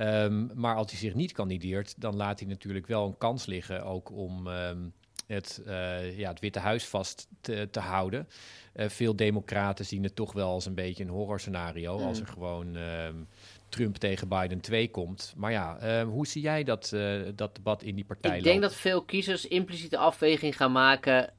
Um, 0.00 0.50
maar 0.54 0.76
als 0.76 0.90
hij 0.90 1.00
zich 1.00 1.14
niet 1.14 1.32
kandideert, 1.32 2.00
dan 2.00 2.16
laat 2.16 2.38
hij 2.38 2.48
natuurlijk 2.48 2.86
wel 2.86 3.06
een 3.06 3.18
kans 3.18 3.46
liggen 3.46 3.84
ook 3.84 4.10
om 4.10 4.46
um, 4.46 4.92
het, 5.26 5.62
uh, 5.66 6.18
ja, 6.18 6.28
het 6.28 6.40
Witte 6.40 6.58
Huis 6.58 6.86
vast 6.86 7.28
te, 7.40 7.68
te 7.70 7.80
houden. 7.80 8.28
Uh, 8.74 8.88
veel 8.88 9.16
Democraten 9.16 9.84
zien 9.84 10.02
het 10.02 10.16
toch 10.16 10.32
wel 10.32 10.48
als 10.48 10.66
een 10.66 10.74
beetje 10.74 11.04
een 11.04 11.10
horrorscenario. 11.10 11.98
Mm. 11.98 12.06
Als 12.06 12.20
er 12.20 12.26
gewoon 12.26 12.74
um, 12.74 13.28
Trump 13.68 13.96
tegen 13.96 14.28
Biden 14.28 14.60
2 14.60 14.90
komt. 14.90 15.32
Maar 15.36 15.52
ja, 15.52 16.04
hoe 16.04 16.26
zie 16.26 16.42
jij 16.42 16.64
dat, 16.64 16.90
uh, 16.94 17.22
dat 17.34 17.54
debat 17.54 17.82
in 17.82 17.94
die 17.94 18.04
partij? 18.04 18.36
Ik 18.36 18.44
denk 18.44 18.62
dat 18.62 18.74
veel 18.74 19.02
kiezers 19.02 19.46
impliciete 19.46 19.98
afweging 19.98 20.56
gaan 20.56 20.72
maken 20.72 21.32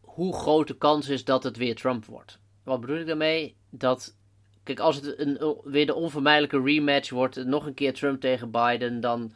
hoe 0.00 0.34
groot 0.34 0.66
de 0.66 0.76
kans 0.76 1.08
is 1.08 1.24
dat 1.24 1.42
het 1.42 1.56
weer 1.56 1.74
Trump 1.74 2.04
wordt. 2.04 2.38
Wat 2.70 2.80
bedoel 2.80 2.96
ik 2.96 3.06
daarmee? 3.06 3.56
Dat, 3.70 4.16
kijk, 4.62 4.78
als 4.78 4.96
het 4.96 5.18
een, 5.18 5.56
weer 5.64 5.86
de 5.86 5.94
onvermijdelijke 5.94 6.62
rematch 6.62 7.10
wordt, 7.10 7.44
nog 7.44 7.66
een 7.66 7.74
keer 7.74 7.94
Trump 7.94 8.20
tegen 8.20 8.50
Biden, 8.50 9.00
dan, 9.00 9.32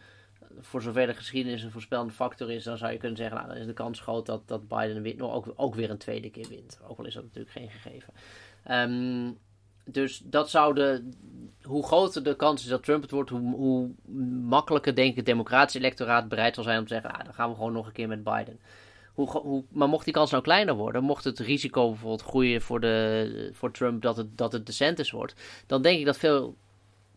voor 0.60 0.82
zover 0.82 1.06
de 1.06 1.14
geschiedenis 1.14 1.62
een 1.62 1.70
voorspellende 1.70 2.12
factor 2.12 2.50
is, 2.50 2.64
dan 2.64 2.78
zou 2.78 2.92
je 2.92 2.98
kunnen 2.98 3.16
zeggen, 3.16 3.36
nou, 3.36 3.48
dan 3.48 3.56
is 3.56 3.66
de 3.66 3.72
kans 3.72 4.00
groot 4.00 4.26
dat, 4.26 4.48
dat 4.48 4.68
Biden 4.68 5.02
weer, 5.02 5.16
nog 5.16 5.32
ook, 5.32 5.52
ook 5.56 5.74
weer 5.74 5.90
een 5.90 5.98
tweede 5.98 6.30
keer 6.30 6.48
wint. 6.48 6.80
Ook 6.86 6.98
al 6.98 7.06
is 7.06 7.14
dat 7.14 7.22
natuurlijk 7.22 7.52
geen 7.52 7.70
gegeven. 7.70 8.12
Um, 8.70 9.38
dus 9.84 10.22
dat 10.24 10.50
zou 10.50 10.74
de, 10.74 11.08
hoe 11.62 11.86
groter 11.86 12.22
de 12.22 12.36
kans 12.36 12.62
is 12.62 12.68
dat 12.68 12.82
Trump 12.82 13.02
het 13.02 13.10
wordt, 13.10 13.30
hoe, 13.30 13.54
hoe 13.54 13.90
makkelijker 14.42 14.94
denk 14.94 15.10
ik 15.10 15.16
het 15.16 15.26
democratische 15.26 15.78
electoraat 15.78 16.28
bereid 16.28 16.54
zal 16.54 16.64
zijn 16.64 16.78
om 16.78 16.86
te 16.86 16.94
zeggen, 16.94 17.12
ah, 17.12 17.24
dan 17.24 17.34
gaan 17.34 17.48
we 17.48 17.54
gewoon 17.54 17.72
nog 17.72 17.86
een 17.86 17.92
keer 17.92 18.08
met 18.08 18.24
Biden. 18.24 18.60
Hoe, 19.14 19.30
hoe, 19.30 19.64
maar 19.70 19.88
mocht 19.88 20.04
die 20.04 20.14
kans 20.14 20.30
nou 20.30 20.42
kleiner 20.42 20.74
worden, 20.74 21.02
mocht 21.02 21.24
het 21.24 21.38
risico 21.38 21.88
bijvoorbeeld 21.88 22.22
groeien 22.22 22.62
voor, 22.62 22.80
de, 22.80 23.50
voor 23.52 23.70
Trump 23.70 24.02
dat 24.02 24.16
het, 24.16 24.38
dat 24.38 24.52
het 24.52 24.66
DeSantis 24.66 25.10
wordt, 25.10 25.34
dan 25.66 25.82
denk 25.82 25.98
ik 25.98 26.04
dat 26.04 26.18
veel 26.18 26.56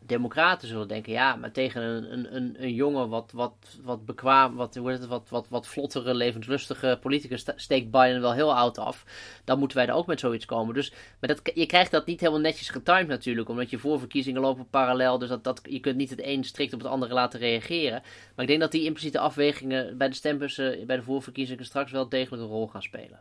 democraten 0.07 0.67
zullen 0.67 0.87
denken, 0.87 1.11
ja, 1.11 1.35
maar 1.35 1.51
tegen 1.51 1.81
een, 1.81 2.13
een, 2.13 2.35
een, 2.35 2.55
een 2.59 2.73
jongen 2.73 3.09
wat, 3.09 3.31
wat, 3.31 3.77
wat 3.83 4.05
bekwaam, 4.05 4.55
wat, 4.55 4.75
hoe 4.75 4.91
het, 4.91 5.07
wat, 5.07 5.29
wat, 5.29 5.47
wat 5.49 5.67
vlottere, 5.67 6.13
levenslustige 6.13 6.97
politicus 7.01 7.45
steekt 7.55 7.91
Biden 7.91 8.21
wel 8.21 8.33
heel 8.33 8.55
oud 8.55 8.77
af. 8.77 9.05
Dan 9.43 9.59
moeten 9.59 9.77
wij 9.77 9.87
er 9.87 9.93
ook 9.93 10.07
met 10.07 10.19
zoiets 10.19 10.45
komen. 10.45 10.73
Dus, 10.73 10.91
maar 11.19 11.29
dat, 11.29 11.51
je 11.53 11.65
krijgt 11.65 11.91
dat 11.91 12.05
niet 12.05 12.19
helemaal 12.19 12.41
netjes 12.41 12.69
getimed 12.69 13.07
natuurlijk, 13.07 13.49
omdat 13.49 13.69
je 13.69 13.77
voorverkiezingen 13.77 14.41
lopen 14.41 14.69
parallel, 14.69 15.17
dus 15.17 15.29
dat, 15.29 15.43
dat, 15.43 15.61
je 15.63 15.79
kunt 15.79 15.97
niet 15.97 16.09
het 16.09 16.23
een 16.23 16.43
strikt 16.43 16.73
op 16.73 16.79
het 16.79 16.89
andere 16.89 17.13
laten 17.13 17.39
reageren. 17.39 18.01
Maar 18.35 18.45
ik 18.45 18.47
denk 18.47 18.59
dat 18.59 18.71
die 18.71 18.83
impliciete 18.83 19.19
afwegingen 19.19 19.97
bij 19.97 20.07
de 20.07 20.15
stembussen, 20.15 20.87
bij 20.87 20.95
de 20.95 21.03
voorverkiezingen 21.03 21.65
straks 21.65 21.91
wel 21.91 22.09
degelijk 22.09 22.43
een 22.43 22.49
rol 22.49 22.67
gaan 22.67 22.81
spelen. 22.81 23.19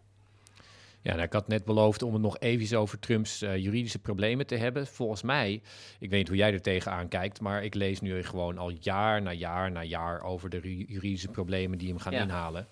Ja, 1.07 1.13
nou, 1.13 1.25
ik 1.25 1.33
had 1.33 1.49
net 1.49 1.65
beloofd 1.65 2.03
om 2.03 2.13
het 2.13 2.23
nog 2.23 2.39
even 2.39 2.79
over 2.79 2.99
Trumps 2.99 3.43
uh, 3.43 3.57
juridische 3.57 3.99
problemen 3.99 4.47
te 4.47 4.55
hebben. 4.57 4.87
Volgens 4.87 5.23
mij, 5.23 5.63
ik 5.99 6.11
weet 6.11 6.19
niet 6.19 6.29
hoe 6.29 6.37
jij 6.37 6.53
er 6.53 6.63
tegenaan 6.63 7.09
kijkt, 7.09 7.41
maar 7.41 7.65
ik 7.65 7.75
lees 7.75 8.01
nu 8.01 8.23
gewoon 8.23 8.59
al 8.59 8.73
jaar 8.81 9.23
na 9.23 9.33
jaar 9.33 9.71
na 9.71 9.83
jaar 9.83 10.23
over 10.23 10.51
de 10.51 10.85
juridische 10.87 11.29
problemen 11.29 11.79
die 11.79 11.89
hem 11.89 11.99
gaan 11.99 12.13
ja. 12.13 12.23
inhalen. 12.23 12.67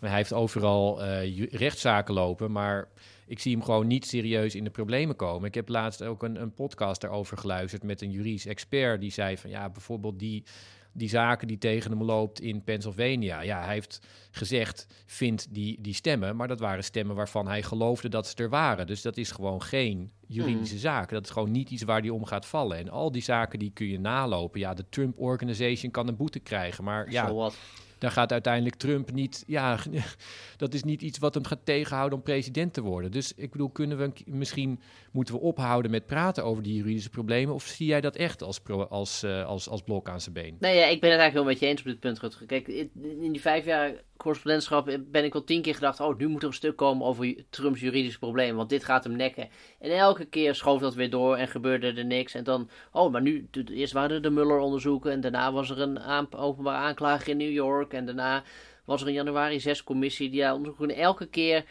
Hij 0.00 0.16
heeft 0.16 0.32
overal 0.32 1.04
uh, 1.04 1.46
rechtszaken 1.46 2.14
lopen, 2.14 2.52
maar 2.52 2.88
ik 3.26 3.38
zie 3.38 3.52
hem 3.52 3.64
gewoon 3.64 3.86
niet 3.86 4.06
serieus 4.06 4.54
in 4.54 4.64
de 4.64 4.70
problemen 4.70 5.16
komen. 5.16 5.48
Ik 5.48 5.54
heb 5.54 5.68
laatst 5.68 6.02
ook 6.02 6.22
een, 6.22 6.40
een 6.40 6.54
podcast 6.54 7.00
daarover 7.00 7.38
geluisterd 7.38 7.82
met 7.82 8.02
een 8.02 8.10
juridisch 8.10 8.46
expert 8.46 9.00
die 9.00 9.12
zei 9.12 9.36
van 9.36 9.50
ja, 9.50 9.70
bijvoorbeeld 9.70 10.18
die 10.18 10.44
die 10.92 11.08
zaken 11.08 11.48
die 11.48 11.58
tegen 11.58 11.90
hem 11.90 12.02
loopt 12.02 12.40
in 12.40 12.64
Pennsylvania. 12.64 13.40
Ja, 13.40 13.64
hij 13.64 13.74
heeft 13.74 14.00
gezegd, 14.30 14.86
vindt 15.06 15.54
die, 15.54 15.80
die 15.80 15.94
stemmen, 15.94 16.36
maar 16.36 16.48
dat 16.48 16.60
waren 16.60 16.84
stemmen 16.84 17.16
waarvan 17.16 17.46
hij 17.46 17.62
geloofde 17.62 18.08
dat 18.08 18.26
ze 18.26 18.34
er 18.36 18.48
waren. 18.48 18.86
Dus 18.86 19.02
dat 19.02 19.16
is 19.16 19.30
gewoon 19.30 19.62
geen 19.62 20.12
juridische 20.26 20.74
mm. 20.74 20.80
zaak. 20.80 21.10
Dat 21.10 21.24
is 21.24 21.30
gewoon 21.30 21.50
niet 21.50 21.70
iets 21.70 21.82
waar 21.82 22.02
die 22.02 22.14
om 22.14 22.24
gaat 22.24 22.46
vallen. 22.46 22.78
En 22.78 22.88
al 22.88 23.12
die 23.12 23.22
zaken 23.22 23.58
die 23.58 23.70
kun 23.70 23.86
je 23.86 24.00
nalopen. 24.00 24.60
Ja, 24.60 24.74
de 24.74 24.88
Trump 24.88 25.18
Organization 25.18 25.90
kan 25.90 26.08
een 26.08 26.16
boete 26.16 26.38
krijgen, 26.38 26.84
maar 26.84 27.10
ja 27.10 27.52
dan 28.00 28.10
gaat 28.10 28.32
uiteindelijk 28.32 28.74
Trump 28.74 29.12
niet. 29.12 29.44
Ja, 29.46 29.78
dat 30.56 30.74
is 30.74 30.82
niet 30.82 31.02
iets 31.02 31.18
wat 31.18 31.34
hem 31.34 31.44
gaat 31.44 31.64
tegenhouden 31.64 32.18
om 32.18 32.24
president 32.24 32.72
te 32.72 32.80
worden. 32.80 33.10
Dus 33.10 33.34
ik 33.34 33.50
bedoel, 33.50 33.70
kunnen 33.70 33.98
we 33.98 34.12
misschien 34.24 34.80
moeten 35.12 35.34
we 35.34 35.40
ophouden 35.40 35.90
met 35.90 36.06
praten 36.06 36.44
over 36.44 36.62
die 36.62 36.74
juridische 36.74 37.10
problemen? 37.10 37.54
Of 37.54 37.64
zie 37.64 37.86
jij 37.86 38.00
dat 38.00 38.16
echt 38.16 38.42
als, 38.42 38.60
pro, 38.60 38.82
als, 38.82 39.24
uh, 39.24 39.46
als, 39.46 39.68
als 39.68 39.82
blok 39.82 40.08
aan 40.08 40.20
zijn 40.20 40.34
been? 40.34 40.56
Nee, 40.60 40.76
ja, 40.76 40.86
ik 40.86 41.00
ben 41.00 41.10
het 41.10 41.20
eigenlijk 41.20 41.34
wel 41.34 41.44
met 41.44 41.58
je 41.58 41.66
eens 41.66 41.80
op 41.80 41.86
dit 41.86 42.00
punt. 42.00 42.46
Kijk, 42.46 42.68
in 42.68 43.32
die 43.32 43.40
vijf 43.40 43.64
jaar 43.64 43.92
correspondentschap 44.22 44.98
ben 45.06 45.24
ik 45.24 45.32
wel 45.32 45.44
tien 45.44 45.62
keer 45.62 45.74
gedacht: 45.74 46.00
oh, 46.00 46.18
nu 46.18 46.28
moet 46.28 46.42
er 46.42 46.48
een 46.48 46.54
stuk 46.54 46.76
komen 46.76 47.06
over 47.06 47.44
Trumps 47.50 47.80
juridische 47.80 48.18
problemen, 48.18 48.56
want 48.56 48.68
dit 48.68 48.84
gaat 48.84 49.04
hem 49.04 49.16
nekken. 49.16 49.48
En 49.78 49.90
elke 49.90 50.24
keer 50.24 50.54
schoof 50.54 50.80
dat 50.80 50.94
weer 50.94 51.10
door 51.10 51.36
en 51.36 51.48
gebeurde 51.48 51.92
er 51.92 52.04
niks. 52.04 52.34
En 52.34 52.44
dan, 52.44 52.70
oh, 52.92 53.12
maar 53.12 53.22
nu, 53.22 53.48
eerst 53.72 53.92
waren 53.92 54.10
er 54.10 54.22
de 54.22 54.30
Mueller-onderzoeken 54.30 55.12
en 55.12 55.20
daarna 55.20 55.52
was 55.52 55.70
er 55.70 55.80
een 55.80 56.00
aan, 56.00 56.34
openbare 56.34 56.76
aanklager 56.76 57.28
in 57.28 57.36
New 57.36 57.52
York. 57.52 57.92
En 57.92 58.06
daarna 58.06 58.44
was 58.84 59.02
er 59.02 59.08
in 59.08 59.14
januari 59.14 59.60
zes 59.60 59.84
commissie 59.84 60.30
die 60.30 60.52
onderzoeken. 60.52 60.96
En 60.96 61.02
elke 61.02 61.26
keer 61.26 61.64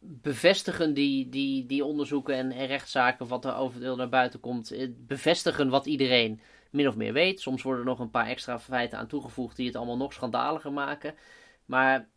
bevestigen 0.00 0.94
die, 0.94 1.28
die, 1.28 1.66
die 1.66 1.84
onderzoeken 1.84 2.34
en, 2.34 2.52
en 2.52 2.66
rechtszaken 2.66 3.26
wat 3.26 3.44
er 3.44 3.56
over 3.56 3.96
naar 3.96 4.08
buiten 4.08 4.40
komt, 4.40 4.70
eh, 4.70 4.88
bevestigen 4.96 5.68
wat 5.68 5.86
iedereen 5.86 6.40
min 6.74 6.88
of 6.88 6.96
meer 6.96 7.12
weet. 7.12 7.40
Soms 7.40 7.62
worden 7.62 7.82
er 7.82 7.88
nog 7.88 7.98
een 7.98 8.10
paar 8.10 8.26
extra 8.26 8.60
feiten 8.60 8.98
aan 8.98 9.06
toegevoegd 9.06 9.56
die 9.56 9.66
het 9.66 9.76
allemaal 9.76 9.96
nog 9.96 10.12
schandaliger 10.12 10.72
maken. 10.72 11.14
Maar 11.64 12.08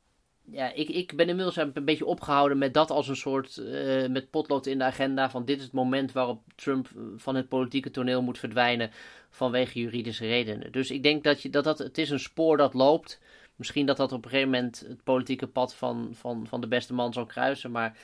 ja, 0.52 0.74
ik, 0.74 0.90
ik 0.90 1.16
ben 1.16 1.30
inmiddels 1.30 1.56
een 1.56 1.74
beetje 1.86 2.06
opgehouden 2.06 2.58
met 2.58 2.74
dat 2.74 2.90
als 2.90 3.08
een 3.08 3.16
soort, 3.16 3.58
uh, 3.58 4.08
met 4.08 4.30
potlood 4.30 4.66
in 4.66 4.78
de 4.78 4.84
agenda, 4.84 5.30
van 5.30 5.46
dit 5.46 5.58
is 5.58 5.64
het 5.64 5.74
moment 5.74 6.12
waarop 6.12 6.42
Trump 6.56 6.90
van 7.16 7.36
het 7.36 7.48
politieke 7.48 7.92
toneel 7.92 8.22
moet 8.22 8.40
verdwijnen 8.40 8.92
vanwege 9.30 9.80
juridische 9.80 10.26
redenen. 10.26 10.72
Dus 10.72 10.92
ik 10.92 11.04
denk 11.04 11.24
dat, 11.24 11.42
je, 11.42 11.50
dat, 11.50 11.64
dat 11.64 11.78
het 11.78 11.98
is 11.98 12.10
een 12.10 12.20
spoor 12.20 12.58
dat 12.58 12.74
loopt. 12.74 13.22
Misschien 13.56 13.86
dat 13.86 13.98
dat 13.98 14.12
op 14.12 14.24
een 14.24 14.30
gegeven 14.30 14.52
moment 14.52 14.86
het 14.88 15.04
politieke 15.04 15.48
pad 15.48 15.76
van, 15.76 16.10
van, 16.14 16.48
van 16.48 16.62
de 16.62 16.68
beste 16.68 16.94
man 16.94 17.14
zal 17.14 17.26
kruisen, 17.26 17.72
maar 17.72 17.98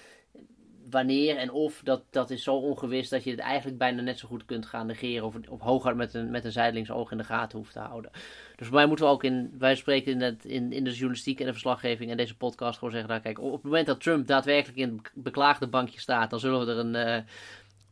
wanneer 0.89 1.37
en 1.37 1.51
of, 1.51 1.81
dat, 1.83 2.03
dat 2.09 2.29
is 2.29 2.43
zo 2.43 2.55
ongewis 2.55 3.09
dat 3.09 3.23
je 3.23 3.31
het 3.31 3.39
eigenlijk 3.39 3.77
bijna 3.77 4.01
net 4.01 4.19
zo 4.19 4.27
goed 4.27 4.45
kunt 4.45 4.65
gaan 4.65 4.87
negeren. 4.87 5.25
Of, 5.25 5.35
of 5.49 5.59
hooguit 5.59 5.95
met 5.95 6.13
een, 6.13 6.31
met 6.31 6.45
een 6.45 6.51
zijdelings 6.51 6.91
oog 6.91 7.11
in 7.11 7.17
de 7.17 7.23
gaten 7.23 7.57
hoeft 7.57 7.73
te 7.73 7.79
houden. 7.79 8.11
Dus 8.55 8.67
voor 8.67 8.75
mij 8.75 8.85
moeten 8.85 9.05
we 9.05 9.11
ook 9.11 9.23
in, 9.23 9.55
wij 9.57 9.75
spreken 9.75 10.11
in, 10.11 10.21
het, 10.21 10.45
in, 10.45 10.71
in 10.71 10.83
de 10.83 10.91
journalistiek 10.91 11.39
en 11.39 11.45
de 11.45 11.51
verslaggeving 11.51 12.11
en 12.11 12.17
deze 12.17 12.37
podcast 12.37 12.77
gewoon 12.77 12.93
zeggen, 12.93 13.09
nou 13.09 13.21
kijk, 13.21 13.39
op 13.39 13.53
het 13.53 13.63
moment 13.63 13.85
dat 13.85 14.01
Trump 14.01 14.27
daadwerkelijk 14.27 14.77
in 14.77 15.01
het 15.03 15.23
beklaagde 15.23 15.67
bankje 15.67 15.99
staat, 15.99 16.29
dan 16.29 16.39
zullen 16.39 16.65
we 16.65 16.71
er 16.71 16.77
een, 16.77 16.95
uh, 16.95 17.15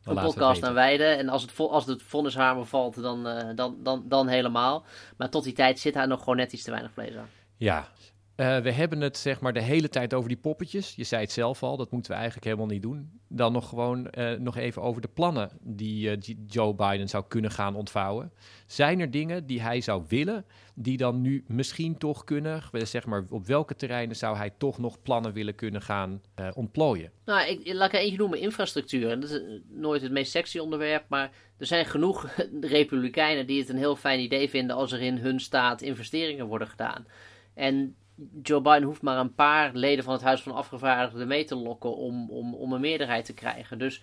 een 0.04 0.24
podcast 0.24 0.62
aan 0.62 0.74
wijden. 0.74 1.18
En 1.18 1.28
als 1.28 1.42
het, 1.42 1.58
als 1.58 1.86
het 1.86 2.02
vonnishamer 2.02 2.66
valt, 2.66 3.02
dan, 3.02 3.26
uh, 3.26 3.42
dan, 3.54 3.76
dan, 3.82 4.04
dan 4.08 4.28
helemaal. 4.28 4.84
Maar 5.16 5.30
tot 5.30 5.44
die 5.44 5.52
tijd 5.52 5.78
zit 5.78 5.94
daar 5.94 6.08
nog 6.08 6.18
gewoon 6.18 6.36
net 6.36 6.52
iets 6.52 6.62
te 6.62 6.70
weinig 6.70 6.92
vlees 6.92 7.16
aan. 7.16 7.28
Ja, 7.56 7.88
uh, 8.36 8.58
we 8.58 8.72
hebben 8.72 9.00
het 9.00 9.16
zeg 9.16 9.40
maar 9.40 9.52
de 9.52 9.60
hele 9.60 9.88
tijd 9.88 10.14
over 10.14 10.28
die 10.28 10.38
poppetjes. 10.38 10.94
Je 10.94 11.04
zei 11.04 11.22
het 11.22 11.32
zelf 11.32 11.62
al, 11.62 11.76
dat 11.76 11.90
moeten 11.90 12.10
we 12.10 12.16
eigenlijk 12.16 12.46
helemaal 12.46 12.66
niet 12.66 12.82
doen. 12.82 13.20
Dan 13.28 13.52
nog 13.52 13.68
gewoon 13.68 14.08
uh, 14.18 14.32
nog 14.32 14.56
even 14.56 14.82
over 14.82 15.02
de 15.02 15.08
plannen 15.08 15.50
die, 15.60 16.10
uh, 16.10 16.36
Joe 16.46 16.74
Biden 16.74 17.08
zou 17.08 17.24
kunnen 17.28 17.50
gaan 17.50 17.74
ontvouwen. 17.74 18.32
Zijn 18.66 19.00
er 19.00 19.10
dingen 19.10 19.46
die 19.46 19.62
hij 19.62 19.80
zou 19.80 20.04
willen, 20.08 20.44
die 20.74 20.96
dan 20.96 21.20
nu 21.20 21.44
misschien 21.46 21.98
toch 21.98 22.24
kunnen? 22.24 22.62
Zeg 22.72 23.06
maar, 23.06 23.24
op 23.28 23.46
welke 23.46 23.74
terreinen 23.74 24.16
zou 24.16 24.36
hij 24.36 24.50
toch 24.58 24.78
nog 24.78 25.02
plannen 25.02 25.32
willen 25.32 25.54
kunnen 25.54 25.82
gaan 25.82 26.22
ontplooien? 26.54 27.12
Nou, 27.24 27.48
ik, 27.48 27.72
laat 27.74 27.88
ik 27.88 27.94
er 27.94 28.00
eentje 28.00 28.18
noemen, 28.18 28.40
infrastructuur. 28.40 29.10
En 29.10 29.20
dat 29.20 29.30
is 29.30 29.40
nooit 29.68 30.02
het 30.02 30.12
meest 30.12 30.30
sexy 30.30 30.58
onderwerp, 30.58 31.04
maar 31.08 31.30
er 31.58 31.66
zijn 31.66 31.86
genoeg 31.86 32.34
republikeinen 32.60 33.46
die 33.46 33.60
het 33.60 33.68
een 33.68 33.76
heel 33.76 33.96
fijn 33.96 34.20
idee 34.20 34.48
vinden 34.48 34.76
als 34.76 34.92
er 34.92 35.00
in 35.00 35.16
hun 35.16 35.40
staat 35.40 35.82
investeringen 35.82 36.46
worden 36.46 36.68
gedaan. 36.68 37.06
En 37.54 37.96
Joe 38.42 38.60
Biden 38.60 38.82
hoeft 38.82 39.02
maar 39.02 39.18
een 39.18 39.34
paar 39.34 39.70
leden 39.74 40.04
van 40.04 40.12
het 40.12 40.22
Huis 40.22 40.42
van 40.42 40.54
Afgevaardigden 40.54 41.28
mee 41.28 41.44
te 41.44 41.56
lokken 41.56 41.96
om, 41.96 42.30
om, 42.30 42.54
om 42.54 42.72
een 42.72 42.80
meerderheid 42.80 43.24
te 43.24 43.34
krijgen. 43.34 43.78
Dus 43.78 44.02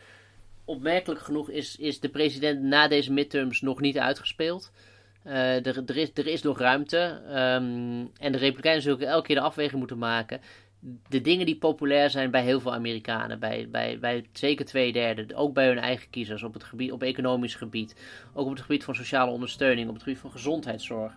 opmerkelijk 0.65 1.21
genoeg 1.21 1.49
is, 1.49 1.75
is 1.75 1.99
de 1.99 2.09
president 2.09 2.61
na 2.61 2.87
deze 2.87 3.13
midterms 3.13 3.61
nog 3.61 3.79
niet 3.79 3.97
uitgespeeld. 3.97 4.71
Uh, 5.25 5.65
er, 5.65 5.97
is, 5.97 6.11
er 6.13 6.27
is 6.27 6.41
nog 6.41 6.59
ruimte. 6.59 7.21
Um, 7.27 8.11
en 8.17 8.31
de 8.31 8.37
Republikeinen 8.37 8.83
zullen 8.83 9.07
elke 9.07 9.25
keer 9.25 9.35
de 9.35 9.41
afweging 9.41 9.79
moeten 9.79 9.97
maken. 9.97 10.41
De 11.09 11.21
dingen 11.21 11.45
die 11.45 11.57
populair 11.57 12.09
zijn 12.09 12.31
bij 12.31 12.43
heel 12.43 12.59
veel 12.59 12.73
Amerikanen, 12.73 13.39
bij, 13.39 13.67
bij, 13.71 13.99
bij 13.99 14.25
zeker 14.33 14.65
twee 14.65 14.91
derde, 14.91 15.35
ook 15.35 15.53
bij 15.53 15.67
hun 15.67 15.79
eigen 15.79 16.09
kiezers 16.09 16.43
op 16.43 16.53
het 16.53 16.63
gebied, 16.63 16.91
op 16.91 17.03
economisch 17.03 17.55
gebied, 17.55 17.95
ook 18.33 18.45
op 18.45 18.51
het 18.51 18.61
gebied 18.61 18.83
van 18.83 18.95
sociale 18.95 19.31
ondersteuning, 19.31 19.87
op 19.87 19.93
het 19.93 20.03
gebied 20.03 20.19
van 20.19 20.31
gezondheidszorg, 20.31 21.13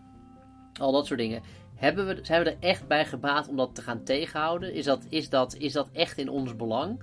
al 0.81 0.93
dat 0.93 1.07
soort 1.07 1.19
dingen 1.19 1.43
hebben 1.83 2.07
we, 2.07 2.19
zijn 2.23 2.43
we 2.43 2.51
er 2.51 2.57
echt 2.61 2.87
bij 2.87 3.05
gebaat 3.05 3.49
om 3.49 3.57
dat 3.57 3.75
te 3.75 3.83
gaan 3.83 4.03
tegenhouden? 4.03 4.75
Is 4.75 4.85
dat, 4.85 5.07
is, 5.09 5.29
dat, 5.29 5.55
is 5.55 5.73
dat 5.73 5.89
echt 5.93 6.19
in 6.19 6.29
ons 6.29 6.57
belang? 6.57 7.03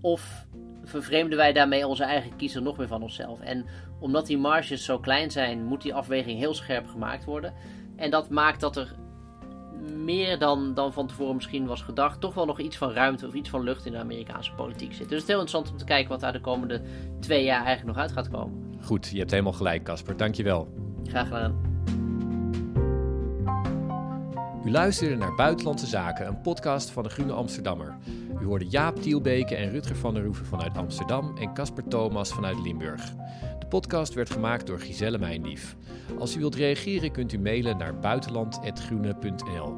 Of 0.00 0.46
vervreemden 0.84 1.38
wij 1.38 1.52
daarmee 1.52 1.86
onze 1.86 2.04
eigen 2.04 2.36
kiezer 2.36 2.62
nog 2.62 2.76
meer 2.76 2.86
van 2.86 3.02
onszelf? 3.02 3.40
En 3.40 3.66
omdat 4.00 4.26
die 4.26 4.38
marges 4.38 4.84
zo 4.84 4.98
klein 4.98 5.30
zijn, 5.30 5.64
moet 5.64 5.82
die 5.82 5.94
afweging 5.94 6.38
heel 6.38 6.54
scherp 6.54 6.86
gemaakt 6.86 7.24
worden. 7.24 7.54
En 7.96 8.10
dat 8.10 8.30
maakt 8.30 8.60
dat 8.60 8.76
er 8.76 8.94
meer 9.94 10.38
dan, 10.38 10.74
dan 10.74 10.92
van 10.92 11.06
tevoren 11.06 11.34
misschien 11.34 11.66
was 11.66 11.82
gedacht, 11.82 12.20
toch 12.20 12.34
wel 12.34 12.46
nog 12.46 12.60
iets 12.60 12.76
van 12.76 12.92
ruimte 12.92 13.26
of 13.26 13.34
iets 13.34 13.48
van 13.48 13.62
lucht 13.62 13.86
in 13.86 13.92
de 13.92 13.98
Amerikaanse 13.98 14.52
politiek 14.52 14.92
zit. 14.92 15.08
Dus 15.08 15.20
het 15.20 15.28
is 15.28 15.34
heel 15.34 15.40
interessant 15.40 15.70
om 15.70 15.78
te 15.78 15.84
kijken 15.84 16.10
wat 16.10 16.20
daar 16.20 16.32
de 16.32 16.40
komende 16.40 16.82
twee 17.20 17.44
jaar 17.44 17.64
eigenlijk 17.64 17.96
nog 17.96 18.04
uit 18.04 18.12
gaat 18.12 18.28
komen. 18.28 18.78
Goed, 18.82 19.08
je 19.08 19.18
hebt 19.18 19.30
helemaal 19.30 19.52
gelijk, 19.52 19.82
Casper. 19.82 20.16
Dankjewel. 20.16 20.68
Graag 21.04 21.28
gedaan. 21.28 21.69
U 24.64 24.70
luisterde 24.70 25.14
naar 25.14 25.34
Buitenlandse 25.34 25.86
Zaken, 25.86 26.26
een 26.26 26.40
podcast 26.40 26.90
van 26.90 27.02
de 27.02 27.08
Groene 27.08 27.32
Amsterdammer. 27.32 27.96
U 28.40 28.44
hoorde 28.44 28.68
Jaap 28.68 28.96
Tielbeke 28.96 29.56
en 29.56 29.70
Rutger 29.70 29.96
van 29.96 30.14
der 30.14 30.24
Roeven 30.24 30.46
vanuit 30.46 30.76
Amsterdam 30.76 31.36
en 31.36 31.54
Casper 31.54 31.88
Thomas 31.88 32.32
vanuit 32.32 32.60
Limburg. 32.62 33.12
De 33.58 33.66
podcast 33.66 34.14
werd 34.14 34.30
gemaakt 34.30 34.66
door 34.66 34.78
Giselle 34.78 35.18
Mijndief. 35.18 35.76
Als 36.18 36.36
u 36.36 36.38
wilt 36.38 36.54
reageren 36.54 37.10
kunt 37.12 37.32
u 37.32 37.38
mailen 37.38 37.76
naar 37.76 37.98
buitenland.groene.nl. 37.98 39.76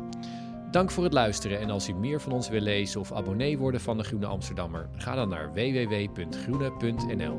Dank 0.70 0.90
voor 0.90 1.04
het 1.04 1.12
luisteren 1.12 1.60
en 1.60 1.70
als 1.70 1.88
u 1.88 1.94
meer 1.94 2.20
van 2.20 2.32
ons 2.32 2.48
wil 2.48 2.60
lezen 2.60 3.00
of 3.00 3.12
abonnee 3.12 3.58
worden 3.58 3.80
van 3.80 3.96
de 3.96 4.04
Groene 4.04 4.26
Amsterdammer, 4.26 4.88
ga 4.96 5.14
dan 5.14 5.28
naar 5.28 5.52
www.groene.nl. 5.52 7.38